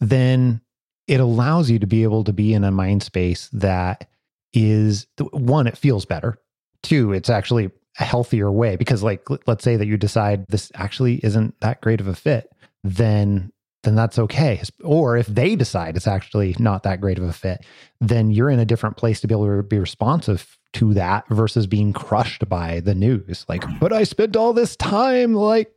then 0.00 0.60
it 1.08 1.18
allows 1.18 1.70
you 1.70 1.78
to 1.78 1.86
be 1.86 2.02
able 2.02 2.24
to 2.24 2.32
be 2.32 2.52
in 2.52 2.62
a 2.62 2.70
mind 2.70 3.02
space 3.02 3.48
that 3.54 4.08
is 4.52 5.06
one, 5.32 5.66
it 5.66 5.78
feels 5.78 6.04
better. 6.04 6.38
Two, 6.82 7.12
it's 7.12 7.30
actually 7.30 7.70
a 7.98 8.04
healthier 8.04 8.50
way 8.50 8.76
because 8.76 9.02
like 9.02 9.26
let's 9.46 9.64
say 9.64 9.76
that 9.76 9.86
you 9.86 9.96
decide 9.96 10.46
this 10.48 10.70
actually 10.74 11.16
isn't 11.24 11.58
that 11.60 11.80
great 11.80 12.00
of 12.00 12.06
a 12.06 12.14
fit, 12.14 12.50
then 12.84 13.50
then 13.82 13.94
that's 13.94 14.18
okay. 14.18 14.62
Or 14.84 15.16
if 15.16 15.26
they 15.26 15.56
decide 15.56 15.96
it's 15.96 16.06
actually 16.06 16.54
not 16.58 16.82
that 16.84 17.00
great 17.00 17.18
of 17.18 17.24
a 17.24 17.32
fit, 17.32 17.64
then 18.00 18.30
you're 18.30 18.50
in 18.50 18.60
a 18.60 18.64
different 18.64 18.96
place 18.96 19.20
to 19.20 19.26
be 19.26 19.34
able 19.34 19.56
to 19.56 19.62
be 19.62 19.78
responsive 19.78 20.58
to 20.74 20.94
that 20.94 21.28
versus 21.28 21.66
being 21.66 21.92
crushed 21.92 22.48
by 22.48 22.80
the 22.80 22.94
news. 22.94 23.44
Like, 23.48 23.62
but 23.78 23.92
I 23.92 24.04
spent 24.04 24.36
all 24.36 24.52
this 24.52 24.76
time 24.76 25.34
like 25.34 25.72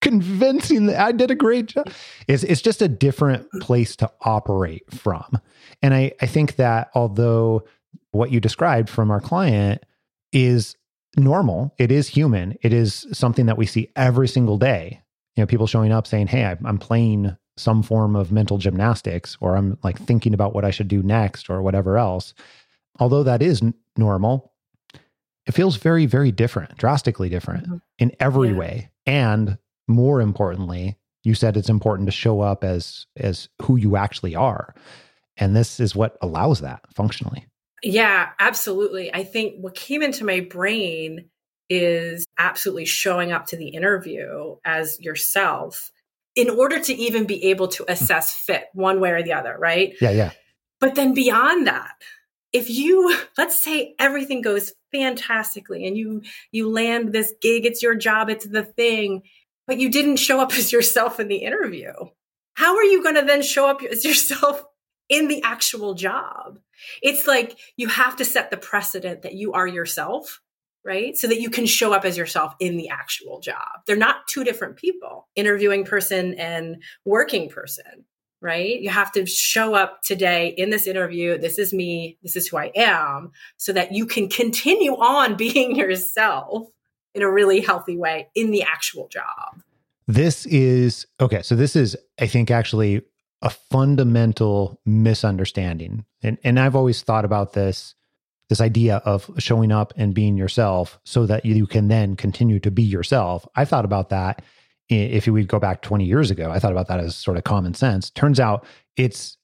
convincing 0.00 0.86
that 0.86 1.00
I 1.00 1.12
did 1.12 1.30
a 1.30 1.34
great 1.34 1.66
job. 1.66 1.88
It's 2.26 2.42
it's 2.42 2.60
just 2.60 2.82
a 2.82 2.88
different 2.88 3.48
place 3.60 3.96
to 3.96 4.10
operate 4.22 4.92
from. 4.92 5.38
And 5.80 5.94
I, 5.94 6.12
I 6.20 6.26
think 6.26 6.56
that 6.56 6.90
although 6.94 7.64
what 8.10 8.30
you 8.30 8.40
described 8.40 8.90
from 8.90 9.10
our 9.10 9.20
client 9.20 9.84
is 10.32 10.76
normal, 11.16 11.74
it 11.78 11.92
is 11.92 12.08
human, 12.08 12.56
it 12.62 12.72
is 12.72 13.06
something 13.12 13.46
that 13.46 13.58
we 13.58 13.66
see 13.66 13.90
every 13.96 14.28
single 14.28 14.58
day. 14.58 15.00
You 15.36 15.42
know, 15.42 15.46
people 15.46 15.66
showing 15.66 15.92
up 15.92 16.06
saying, 16.06 16.26
Hey, 16.26 16.44
I'm- 16.44 16.78
playing 16.78 17.36
some 17.58 17.82
form 17.82 18.16
of 18.16 18.32
mental 18.32 18.56
gymnastics, 18.58 19.36
or 19.40 19.56
I'm 19.56 19.78
like 19.84 19.98
thinking 19.98 20.32
about 20.34 20.54
what 20.54 20.64
I 20.64 20.70
should 20.70 20.88
do 20.88 21.02
next, 21.02 21.50
or 21.50 21.60
whatever 21.62 21.98
else. 21.98 22.32
Although 22.98 23.22
that 23.24 23.42
is 23.42 23.62
normal, 23.96 24.52
it 25.46 25.52
feels 25.52 25.76
very, 25.76 26.06
very 26.06 26.30
different, 26.32 26.76
drastically 26.76 27.28
different 27.28 27.68
Mhm. 27.68 27.80
in 27.98 28.12
every 28.20 28.50
Yeah. 28.50 28.56
way. 28.56 28.90
And 29.06 29.58
more 29.88 30.20
importantly, 30.20 30.98
you 31.24 31.34
said 31.34 31.56
it's 31.56 31.68
important 31.68 32.06
to 32.06 32.12
show 32.12 32.40
up 32.40 32.64
as 32.64 33.06
as 33.16 33.48
who 33.62 33.76
you 33.76 33.96
actually 33.96 34.34
are. 34.34 34.74
And 35.36 35.56
this 35.56 35.80
is 35.80 35.94
what 35.96 36.16
allows 36.20 36.60
that 36.60 36.82
functionally. 36.94 37.46
Yeah, 37.82 38.30
absolutely. 38.38 39.12
I 39.12 39.24
think 39.24 39.56
what 39.60 39.74
came 39.74 40.02
into 40.02 40.24
my 40.24 40.40
brain 40.40 41.28
is 41.68 42.26
absolutely 42.38 42.84
showing 42.84 43.32
up 43.32 43.46
to 43.46 43.56
the 43.56 43.68
interview 43.68 44.56
as 44.64 45.00
yourself 45.00 45.90
in 46.36 46.50
order 46.50 46.78
to 46.80 46.94
even 46.94 47.24
be 47.24 47.44
able 47.44 47.68
to 47.68 47.84
assess 47.90 48.32
fit 48.32 48.66
one 48.72 49.00
way 49.00 49.10
or 49.10 49.22
the 49.22 49.32
other, 49.32 49.56
right? 49.58 49.94
Yeah, 50.00 50.10
yeah. 50.10 50.32
But 50.80 50.94
then 50.94 51.14
beyond 51.14 51.66
that, 51.66 51.92
if 52.52 52.70
you 52.70 53.16
let's 53.38 53.58
say 53.58 53.94
everything 53.98 54.42
goes 54.42 54.72
fantastically 54.92 55.86
and 55.86 55.96
you 55.96 56.22
you 56.50 56.70
land 56.70 57.12
this 57.12 57.32
gig, 57.40 57.66
it's 57.66 57.82
your 57.82 57.94
job, 57.94 58.28
it's 58.28 58.46
the 58.46 58.64
thing, 58.64 59.22
but 59.66 59.78
you 59.78 59.90
didn't 59.90 60.16
show 60.16 60.40
up 60.40 60.52
as 60.58 60.72
yourself 60.72 61.20
in 61.20 61.28
the 61.28 61.36
interview. 61.36 61.92
How 62.54 62.76
are 62.76 62.84
you 62.84 63.02
going 63.02 63.14
to 63.14 63.22
then 63.22 63.42
show 63.42 63.68
up 63.68 63.82
as 63.90 64.04
yourself 64.04 64.62
in 65.08 65.28
the 65.28 65.42
actual 65.42 65.94
job? 65.94 66.58
It's 67.02 67.26
like 67.26 67.58
you 67.76 67.88
have 67.88 68.16
to 68.16 68.24
set 68.24 68.50
the 68.50 68.56
precedent 68.56 69.22
that 69.22 69.34
you 69.34 69.52
are 69.52 69.66
yourself, 69.66 70.40
right? 70.84 71.16
So 71.16 71.28
that 71.28 71.40
you 71.40 71.48
can 71.48 71.64
show 71.64 71.92
up 71.92 72.04
as 72.04 72.16
yourself 72.16 72.54
in 72.58 72.76
the 72.76 72.88
actual 72.88 73.40
job. 73.40 73.84
They're 73.86 73.96
not 73.96 74.26
two 74.26 74.42
different 74.42 74.76
people, 74.76 75.28
interviewing 75.36 75.84
person 75.84 76.34
and 76.34 76.82
working 77.04 77.48
person 77.48 78.04
right? 78.42 78.80
You 78.80 78.90
have 78.90 79.12
to 79.12 79.24
show 79.24 79.74
up 79.74 80.02
today 80.02 80.48
in 80.58 80.70
this 80.70 80.86
interview. 80.86 81.38
This 81.38 81.58
is 81.58 81.72
me. 81.72 82.18
This 82.22 82.36
is 82.36 82.48
who 82.48 82.58
I 82.58 82.72
am 82.74 83.30
so 83.56 83.72
that 83.72 83.92
you 83.92 84.04
can 84.04 84.28
continue 84.28 84.92
on 84.92 85.36
being 85.36 85.76
yourself 85.76 86.68
in 87.14 87.22
a 87.22 87.30
really 87.30 87.60
healthy 87.60 87.96
way 87.96 88.28
in 88.34 88.50
the 88.50 88.62
actual 88.62 89.08
job. 89.08 89.62
This 90.08 90.44
is 90.46 91.06
okay. 91.20 91.42
So 91.42 91.54
this 91.54 91.76
is, 91.76 91.96
I 92.20 92.26
think, 92.26 92.50
actually 92.50 93.02
a 93.40 93.50
fundamental 93.50 94.80
misunderstanding. 94.84 96.04
And 96.22 96.38
and 96.42 96.58
I've 96.58 96.76
always 96.76 97.02
thought 97.02 97.24
about 97.24 97.52
this 97.52 97.94
this 98.48 98.60
idea 98.60 98.96
of 99.04 99.30
showing 99.38 99.72
up 99.72 99.94
and 99.96 100.12
being 100.12 100.36
yourself 100.36 100.98
so 101.04 101.24
that 101.26 101.46
you 101.46 101.66
can 101.66 101.88
then 101.88 102.16
continue 102.16 102.58
to 102.60 102.70
be 102.70 102.82
yourself. 102.82 103.46
I 103.54 103.64
thought 103.64 103.84
about 103.84 104.10
that 104.10 104.42
if 105.00 105.26
we 105.26 105.44
go 105.44 105.58
back 105.58 105.82
20 105.82 106.04
years 106.04 106.30
ago. 106.30 106.50
I 106.50 106.58
thought 106.58 106.72
about 106.72 106.88
that 106.88 107.00
as 107.00 107.16
sort 107.16 107.36
of 107.36 107.44
common 107.44 107.74
sense. 107.74 108.10
Turns 108.10 108.38
out 108.40 108.64
it's 108.96 109.36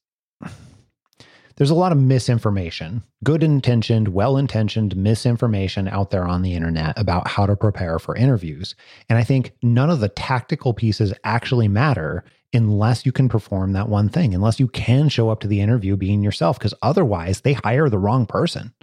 there's 1.55 1.69
a 1.69 1.75
lot 1.75 1.91
of 1.91 1.97
misinformation, 1.97 3.03
good 3.21 3.43
intentioned, 3.43 4.09
well 4.09 4.37
intentioned 4.37 4.95
misinformation 4.95 5.89
out 5.89 6.09
there 6.09 6.25
on 6.25 6.41
the 6.41 6.53
internet 6.53 6.97
about 6.97 7.27
how 7.27 7.45
to 7.45 7.55
prepare 7.57 7.99
for 7.99 8.15
interviews. 8.15 8.75
And 9.09 9.17
I 9.17 9.25
think 9.25 9.51
none 9.61 9.89
of 9.89 9.99
the 9.99 10.07
tactical 10.07 10.73
pieces 10.73 11.13
actually 11.25 11.67
matter 11.67 12.23
unless 12.53 13.05
you 13.05 13.11
can 13.11 13.27
perform 13.27 13.73
that 13.73 13.89
one 13.89 14.07
thing, 14.07 14.33
unless 14.33 14.57
you 14.59 14.69
can 14.69 15.09
show 15.09 15.29
up 15.29 15.41
to 15.41 15.47
the 15.47 15.59
interview 15.59 15.97
being 15.97 16.23
yourself, 16.23 16.57
because 16.57 16.73
otherwise 16.81 17.41
they 17.41 17.53
hire 17.53 17.89
the 17.89 17.99
wrong 17.99 18.25
person. 18.25 18.73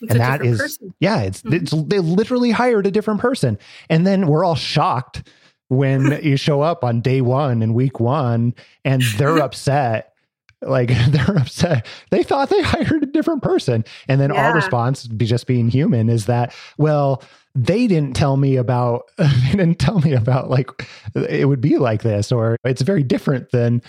It's 0.00 0.12
and 0.12 0.20
that 0.20 0.40
person. 0.40 0.94
yeah, 1.00 1.20
it's, 1.22 1.42
Mhm. 1.42 1.52
it's, 1.52 1.72
they 1.88 1.98
literally 1.98 2.52
hired 2.52 2.86
a 2.86 2.90
different 2.92 3.20
person. 3.20 3.58
And 3.90 4.06
then 4.06 4.26
we're 4.28 4.44
all 4.44 4.54
shocked 4.54 5.28
when 5.76 6.20
you 6.22 6.36
show 6.36 6.60
up 6.60 6.84
on 6.84 7.00
day 7.00 7.20
one 7.20 7.62
and 7.62 7.74
week 7.74 8.00
one 8.00 8.54
and 8.84 9.02
they're 9.16 9.38
upset. 9.42 10.14
Like 10.62 10.88
they're 11.08 11.36
upset. 11.36 11.86
They 12.10 12.22
thought 12.22 12.48
they 12.48 12.62
hired 12.62 13.02
a 13.02 13.06
different 13.06 13.42
person. 13.42 13.84
And 14.08 14.20
then 14.20 14.32
our 14.32 14.54
response 14.54 15.06
be 15.06 15.26
just 15.26 15.46
being 15.46 15.68
human 15.68 16.08
is 16.08 16.26
that 16.26 16.54
well 16.78 17.22
they 17.56 17.86
didn't 17.86 18.16
tell 18.16 18.36
me 18.36 18.56
about 18.56 19.10
they 19.16 19.50
didn't 19.50 19.78
tell 19.78 20.00
me 20.00 20.12
about 20.12 20.50
like 20.50 20.68
it 21.14 21.46
would 21.46 21.60
be 21.60 21.78
like 21.78 22.02
this 22.02 22.32
or 22.32 22.56
it's 22.64 22.82
very 22.82 23.02
different 23.02 23.50
than 23.52 23.80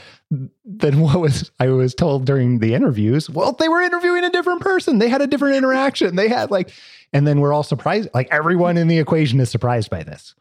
than 0.64 1.00
what 1.00 1.20
was 1.20 1.52
i 1.60 1.68
was 1.68 1.96
told 1.96 2.26
during 2.26 2.60
the 2.60 2.74
interviews. 2.74 3.30
Well 3.30 3.54
they 3.54 3.70
were 3.70 3.82
interviewing 3.82 4.24
a 4.24 4.30
different 4.30 4.62
person. 4.62 5.00
They 5.00 5.10
had 5.10 5.22
a 5.22 5.28
different 5.28 5.56
interaction. 5.56 6.16
They 6.16 6.28
had 6.28 6.52
like 6.52 6.72
and 7.14 7.26
then 7.26 7.40
we're 7.40 7.54
all 7.54 7.64
surprised 7.64 8.10
like 8.14 8.28
everyone 8.32 8.78
in 8.78 8.88
the 8.88 9.00
equation 9.00 9.40
is 9.40 9.50
surprised 9.50 9.90
by 9.90 10.04
this. 10.04 10.36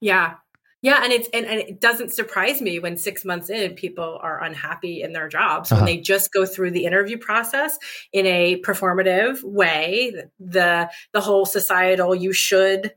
Yeah. 0.00 0.34
Yeah. 0.82 1.00
And 1.02 1.12
it's, 1.12 1.28
and, 1.32 1.46
and 1.46 1.60
it 1.60 1.80
doesn't 1.80 2.12
surprise 2.12 2.60
me 2.60 2.78
when 2.80 2.96
six 2.96 3.24
months 3.24 3.48
in 3.48 3.74
people 3.74 4.18
are 4.20 4.42
unhappy 4.42 5.00
in 5.02 5.12
their 5.12 5.28
jobs 5.28 5.70
Uh-huh. 5.70 5.80
when 5.80 5.86
they 5.86 6.00
just 6.00 6.32
go 6.32 6.44
through 6.44 6.72
the 6.72 6.84
interview 6.84 7.16
process 7.16 7.78
in 8.12 8.26
a 8.26 8.60
performative 8.62 9.42
way, 9.44 10.12
the, 10.40 10.90
the 11.12 11.20
whole 11.20 11.46
societal, 11.46 12.14
you 12.14 12.32
should 12.32 12.92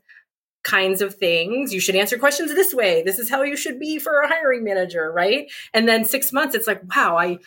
kinds 0.64 1.00
of 1.00 1.14
things. 1.14 1.72
You 1.74 1.80
should 1.80 1.96
answer 1.96 2.18
questions 2.18 2.54
this 2.54 2.74
way. 2.74 3.04
This 3.04 3.20
is 3.20 3.30
how 3.30 3.44
you 3.44 3.56
should 3.56 3.80
be 3.80 4.00
for 4.00 4.22
a 4.22 4.28
hiring 4.28 4.64
manager, 4.64 5.12
right? 5.12 5.50
And 5.74 5.88
then 5.88 6.04
six 6.06 6.34
months, 6.34 6.56
it's 6.56 6.66
like, 6.66 6.82
wow, 6.96 7.16
I 7.18 7.38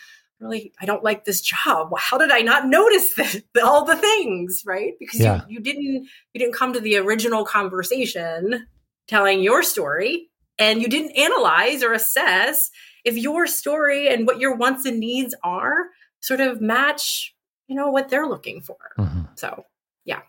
really 0.41 0.73
I 0.81 0.87
don't 0.87 1.03
like 1.03 1.25
this 1.25 1.41
job. 1.41 1.93
How 1.99 2.17
did 2.17 2.31
I 2.31 2.41
not 2.41 2.69
notice 2.69 3.15
this, 3.17 3.43
all 3.63 3.85
the 3.85 3.97
things, 3.97 4.63
right? 4.65 4.93
Because 5.01 5.21
yeah. 5.21 5.43
you, 5.49 5.57
you 5.57 5.61
didn't 5.61 6.09
you 6.33 6.39
didn't 6.39 6.55
come 6.55 6.73
to 6.73 6.81
the 6.81 6.97
original 6.97 7.45
conversation 7.45 8.67
telling 9.09 9.43
your 9.43 9.63
story 9.63 10.29
and 10.59 10.81
you 10.81 10.89
didn't 10.89 11.13
analyze 11.13 11.83
or 11.83 11.93
assess 11.93 12.71
if 13.05 13.17
your 13.17 13.47
story 13.47 14.09
and 14.09 14.27
what 14.27 14.39
your 14.39 14.55
wants 14.55 14.85
and 14.85 15.01
needs 15.01 15.35
are 15.43 15.87
sort 16.21 16.41
of 16.41 16.61
match, 16.61 17.35
you 17.67 17.75
know, 17.75 17.89
what 17.91 18.09
they're 18.09 18.27
looking 18.27 18.61
for. 18.61 18.77
Mm-hmm. 18.99 19.23
So, 19.37 19.65
yeah. 20.05 20.21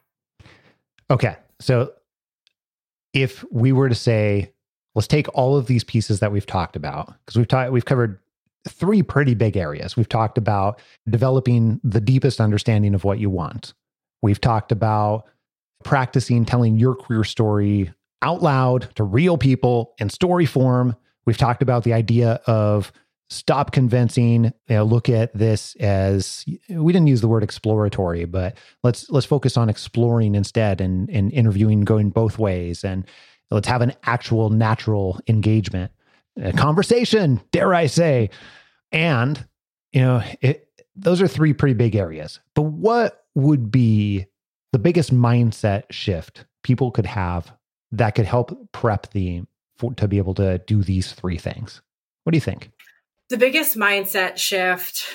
Okay. 1.10 1.36
So 1.60 1.94
if 3.14 3.44
we 3.52 3.72
were 3.72 3.90
to 3.90 3.96
say, 3.96 4.54
let's 4.96 5.08
take 5.08 5.28
all 5.36 5.58
of 5.58 5.68
these 5.68 5.84
pieces 5.84 6.20
that 6.20 6.32
we've 6.32 6.46
talked 6.46 6.76
about, 6.76 7.14
because 7.26 7.38
we've 7.38 7.48
talked, 7.48 7.72
we've 7.72 7.86
covered 7.86 8.20
three 8.68 9.02
pretty 9.02 9.34
big 9.34 9.58
areas. 9.58 9.98
We've 9.98 10.10
talked 10.10 10.38
about 10.38 10.80
developing 11.10 11.80
the 11.84 12.02
deepest 12.02 12.40
understanding 12.40 12.94
of 12.94 13.04
what 13.04 13.20
you 13.20 13.30
want. 13.30 13.74
We've 14.22 14.40
talked 14.40 14.72
about 14.72 15.26
practicing 15.84 16.46
telling 16.46 16.78
your 16.78 16.94
career 16.94 17.24
story 17.24 17.94
out 18.22 18.42
loud 18.42 18.94
to 18.96 19.04
real 19.04 19.38
people 19.38 19.94
in 20.00 20.10
story 20.10 20.46
form. 20.46 20.96
We've 21.26 21.38
talked 21.38 21.62
about 21.62 21.84
the 21.84 21.94
idea 21.94 22.42
of 22.48 22.92
stop 23.30 23.72
convincing 23.72 24.46
you 24.46 24.52
know, 24.70 24.84
look 24.84 25.08
at 25.08 25.34
this 25.38 25.76
as 25.76 26.46
we 26.70 26.92
didn't 26.92 27.08
use 27.08 27.22
the 27.22 27.28
word 27.28 27.44
exploratory 27.44 28.26
but 28.26 28.58
let's 28.84 29.08
let's 29.12 29.26
focus 29.26 29.56
on 29.56 29.70
exploring 29.70 30.34
instead 30.34 30.82
and 30.82 31.10
and 31.10 31.32
interviewing 31.32 31.82
going 31.82 32.10
both 32.10 32.40
ways. 32.40 32.84
And 32.84 33.06
let's 33.52 33.68
have 33.68 33.82
an 33.82 33.94
actual 34.04 34.50
natural 34.50 35.20
engagement 35.28 35.92
a 36.42 36.54
conversation 36.54 37.42
dare 37.52 37.74
i 37.74 37.86
say. 37.86 38.30
And 38.92 39.46
you 39.92 40.02
know 40.02 40.24
it, 40.42 40.68
those 40.96 41.22
are 41.22 41.28
three 41.28 41.54
pretty 41.54 41.76
big 41.76 41.96
areas. 41.96 42.40
But 42.56 42.64
what 42.64 43.26
would 43.36 43.72
be 43.72 44.26
the 44.74 44.80
biggest 44.80 45.14
mindset 45.14 45.84
shift 45.92 46.46
people 46.64 46.92
could 46.92 47.06
have 47.06 47.52
that 47.92 48.12
could 48.12 48.26
help 48.26 48.72
prep 48.72 49.12
the 49.12 49.44
for, 49.78 49.94
to 49.94 50.08
be 50.08 50.18
able 50.18 50.34
to 50.34 50.58
do 50.60 50.84
these 50.84 51.14
three 51.14 51.38
things 51.38 51.82
what 52.24 52.32
do 52.32 52.38
you 52.38 52.42
think 52.42 52.72
the 53.30 53.38
biggest 53.38 53.78
mindset 53.78 54.38
shift, 54.38 55.06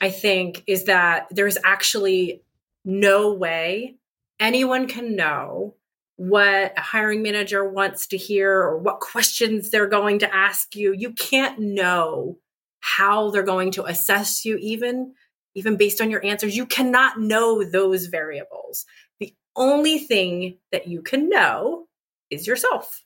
I 0.00 0.10
think, 0.10 0.62
is 0.66 0.84
that 0.84 1.26
there's 1.30 1.56
actually 1.64 2.42
no 2.84 3.32
way 3.32 3.96
anyone 4.38 4.86
can 4.86 5.16
know 5.16 5.74
what 6.16 6.74
a 6.76 6.80
hiring 6.80 7.22
manager 7.22 7.66
wants 7.66 8.08
to 8.08 8.18
hear 8.18 8.52
or 8.52 8.76
what 8.78 9.00
questions 9.00 9.70
they're 9.70 9.88
going 9.88 10.18
to 10.18 10.34
ask 10.34 10.76
you. 10.76 10.92
You 10.92 11.12
can't 11.12 11.58
know 11.58 12.38
how 12.80 13.30
they're 13.30 13.42
going 13.42 13.70
to 13.72 13.84
assess 13.84 14.44
you 14.44 14.56
even 14.58 15.14
even 15.54 15.78
based 15.78 16.02
on 16.02 16.10
your 16.10 16.22
answers. 16.22 16.54
You 16.54 16.66
cannot 16.66 17.18
know 17.18 17.64
those 17.64 18.06
variables. 18.06 18.84
The 19.18 19.34
only 19.56 19.98
thing 19.98 20.58
that 20.70 20.86
you 20.86 21.00
can 21.00 21.30
know 21.30 21.85
is 22.30 22.46
yourself. 22.46 23.02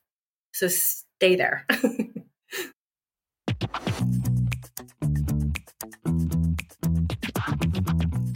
So 0.52 0.68
stay 0.68 1.36
there. 1.36 1.66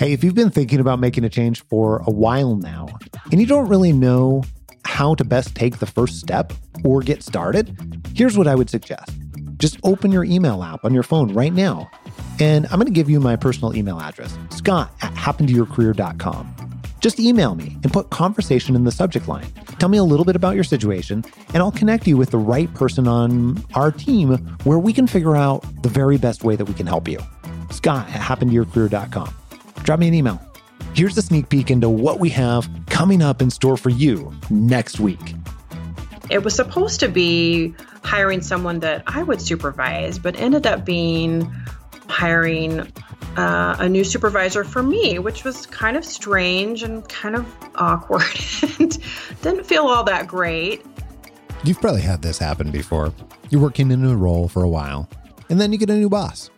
Hey, 0.04 0.12
if 0.12 0.22
you've 0.22 0.34
been 0.34 0.50
thinking 0.50 0.80
about 0.80 0.98
making 0.98 1.24
a 1.24 1.30
change 1.30 1.64
for 1.66 2.02
a 2.06 2.10
while 2.10 2.56
now 2.56 2.88
and 3.30 3.40
you 3.40 3.46
don't 3.46 3.68
really 3.68 3.92
know 3.92 4.42
how 4.84 5.14
to 5.14 5.24
best 5.24 5.54
take 5.54 5.78
the 5.78 5.86
first 5.86 6.20
step 6.20 6.52
or 6.84 7.00
get 7.00 7.22
started, 7.22 7.74
here's 8.14 8.36
what 8.36 8.46
I 8.46 8.54
would 8.54 8.68
suggest. 8.68 9.12
Just 9.56 9.78
open 9.82 10.12
your 10.12 10.24
email 10.24 10.62
app 10.62 10.84
on 10.84 10.92
your 10.92 11.04
phone 11.04 11.32
right 11.32 11.54
now. 11.54 11.90
And 12.38 12.66
I'm 12.66 12.72
going 12.72 12.86
to 12.86 12.92
give 12.92 13.08
you 13.08 13.18
my 13.20 13.36
personal 13.36 13.74
email 13.74 13.98
address, 13.98 14.36
scott 14.50 14.92
at 15.00 15.14
happentoyourcareer.com. 15.14 16.63
Just 17.04 17.20
email 17.20 17.54
me 17.54 17.76
and 17.82 17.92
put 17.92 18.08
conversation 18.08 18.74
in 18.74 18.84
the 18.84 18.90
subject 18.90 19.28
line. 19.28 19.44
Tell 19.78 19.90
me 19.90 19.98
a 19.98 20.02
little 20.02 20.24
bit 20.24 20.36
about 20.36 20.54
your 20.54 20.64
situation, 20.64 21.22
and 21.52 21.58
I'll 21.58 21.70
connect 21.70 22.06
you 22.06 22.16
with 22.16 22.30
the 22.30 22.38
right 22.38 22.72
person 22.72 23.06
on 23.06 23.62
our 23.74 23.92
team 23.92 24.38
where 24.62 24.78
we 24.78 24.94
can 24.94 25.06
figure 25.06 25.36
out 25.36 25.66
the 25.82 25.90
very 25.90 26.16
best 26.16 26.44
way 26.44 26.56
that 26.56 26.64
we 26.64 26.72
can 26.72 26.86
help 26.86 27.06
you. 27.06 27.18
Scott 27.70 28.08
at 28.08 28.22
happentoyourcareer.com 28.22 29.34
drop 29.82 30.00
me 30.00 30.08
an 30.08 30.14
email. 30.14 30.40
Here's 30.94 31.18
a 31.18 31.20
sneak 31.20 31.50
peek 31.50 31.70
into 31.70 31.90
what 31.90 32.20
we 32.20 32.30
have 32.30 32.70
coming 32.86 33.20
up 33.20 33.42
in 33.42 33.50
store 33.50 33.76
for 33.76 33.90
you 33.90 34.32
next 34.48 34.98
week. 34.98 35.34
It 36.30 36.42
was 36.42 36.54
supposed 36.54 37.00
to 37.00 37.08
be 37.08 37.74
hiring 38.02 38.40
someone 38.40 38.80
that 38.80 39.02
I 39.06 39.24
would 39.24 39.42
supervise, 39.42 40.18
but 40.18 40.40
ended 40.40 40.66
up 40.66 40.86
being 40.86 41.52
hiring 42.08 42.90
uh, 43.36 43.76
a 43.78 43.88
new 43.88 44.04
supervisor 44.04 44.64
for 44.64 44.82
me, 44.82 45.18
which 45.18 45.44
was 45.44 45.66
kind 45.66 45.96
of 45.96 46.04
strange 46.04 46.82
and 46.82 47.08
kind 47.08 47.36
of 47.36 47.46
awkward 47.76 48.22
and 48.78 48.98
didn't 49.42 49.64
feel 49.64 49.86
all 49.86 50.04
that 50.04 50.26
great. 50.26 50.84
You've 51.64 51.80
probably 51.80 52.02
had 52.02 52.22
this 52.22 52.38
happen 52.38 52.70
before. 52.70 53.12
You're 53.50 53.60
working 53.60 53.90
in 53.90 54.04
a 54.04 54.16
role 54.16 54.48
for 54.48 54.62
a 54.62 54.68
while, 54.68 55.08
and 55.48 55.60
then 55.60 55.72
you 55.72 55.78
get 55.78 55.90
a 55.90 55.96
new 55.96 56.08
boss. 56.08 56.50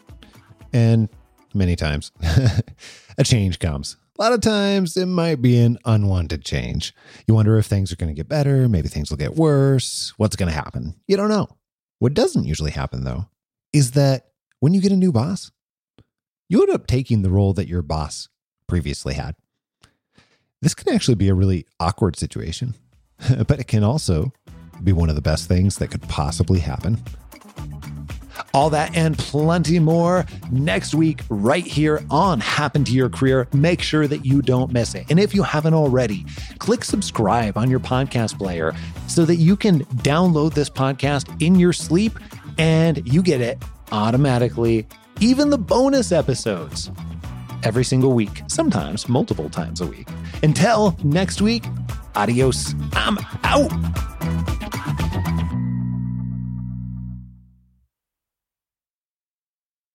And 0.73 1.09
many 1.55 1.77
times, 1.77 2.13
a 3.19 3.25
change 3.25 3.59
comes. 3.59 3.97
A 4.19 4.23
lot 4.23 4.33
of 4.33 4.41
times 4.41 4.97
it 4.97 5.07
might 5.07 5.43
be 5.43 5.59
an 5.59 5.79
unwanted 5.85 6.45
change. 6.45 6.95
You 7.27 7.35
wonder 7.35 7.59
if 7.59 7.67
things 7.67 7.93
are 7.93 7.97
going 7.97 8.09
to 8.09 8.15
get 8.15 8.29
better, 8.29 8.69
maybe 8.69 8.89
things 8.89 9.11
will 9.11 9.19
get 9.19 9.35
worse, 9.35 10.13
what's 10.17 10.37
going 10.37 10.51
to 10.51 10.55
happen. 10.55 10.95
You 11.07 11.17
don't 11.17 11.29
know. 11.29 11.49
What 11.99 12.15
doesn't 12.15 12.45
usually 12.45 12.71
happen, 12.71 13.05
though, 13.05 13.27
is 13.73 13.93
that 13.93 14.29
when 14.61 14.75
you 14.75 14.81
get 14.81 14.93
a 14.93 14.97
new 14.97 15.13
boss, 15.13 15.51
you 16.49 16.63
end 16.63 16.71
up 16.71 16.87
taking 16.87 17.23
the 17.23 17.31
role 17.31 17.53
that 17.55 17.69
your 17.69 17.83
boss 17.83 18.29
previously 18.67 19.15
had. 19.15 19.35
This 20.63 20.75
can 20.75 20.95
actually 20.95 21.15
be 21.15 21.29
a 21.29 21.35
really 21.35 21.67
awkward 21.79 22.17
situation, 22.17 22.75
but 23.47 23.61
it 23.61 23.67
can 23.67 23.85
also 23.85 24.33
be 24.83 24.93
one 24.93 25.09
of 25.09 25.15
the 25.15 25.23
best 25.23 25.49
things 25.49 25.79
that 25.79 25.89
could 25.89 26.03
possibly 26.03 26.61
happen 26.61 27.03
all 28.57 28.71
that 28.71 28.97
and 28.97 29.19
plenty 29.19 29.79
more 29.79 30.25
next 30.51 30.95
week, 30.95 31.21
right 31.29 31.67
here 31.67 32.03
on 32.11 32.41
Happen 32.41 32.85
to 32.85 32.93
Your 32.93 33.11
Career. 33.11 33.47
Make 33.53 33.83
sure 33.83 34.07
that 34.07 34.25
you 34.25 34.41
don't 34.41 34.73
miss 34.73 34.95
it. 34.95 35.07
And 35.11 35.21
if 35.21 35.35
you 35.35 35.43
haven't 35.43 35.75
already, 35.75 36.25
click 36.59 36.83
subscribe 36.83 37.59
on 37.59 37.71
your 37.71 37.81
podcast 37.81 38.39
player 38.39 38.75
so 39.09 39.27
that 39.27 39.37
you 39.37 39.57
can 39.57 39.81
download 39.97 40.55
this 40.55 40.71
podcast 40.71 41.43
in 41.43 41.57
your 41.57 41.75
sleep 41.75 42.19
and 42.57 43.07
you 43.07 43.23
get 43.23 43.43
it 43.43 43.63
automatically, 43.93 44.87
even 45.21 45.51
the 45.51 45.59
bonus 45.59 46.13
episodes 46.13 46.91
every 47.63 47.85
single 47.85 48.13
week, 48.13 48.43
sometimes 48.49 49.09
multiple 49.09 49.49
times 49.49 49.81
a 49.81 49.87
week. 49.87 50.09
Until 50.43 50.97
next 51.03 51.41
week, 51.41 51.65
adios. 52.15 52.75
I'm 52.93 53.19
out. 53.43 53.73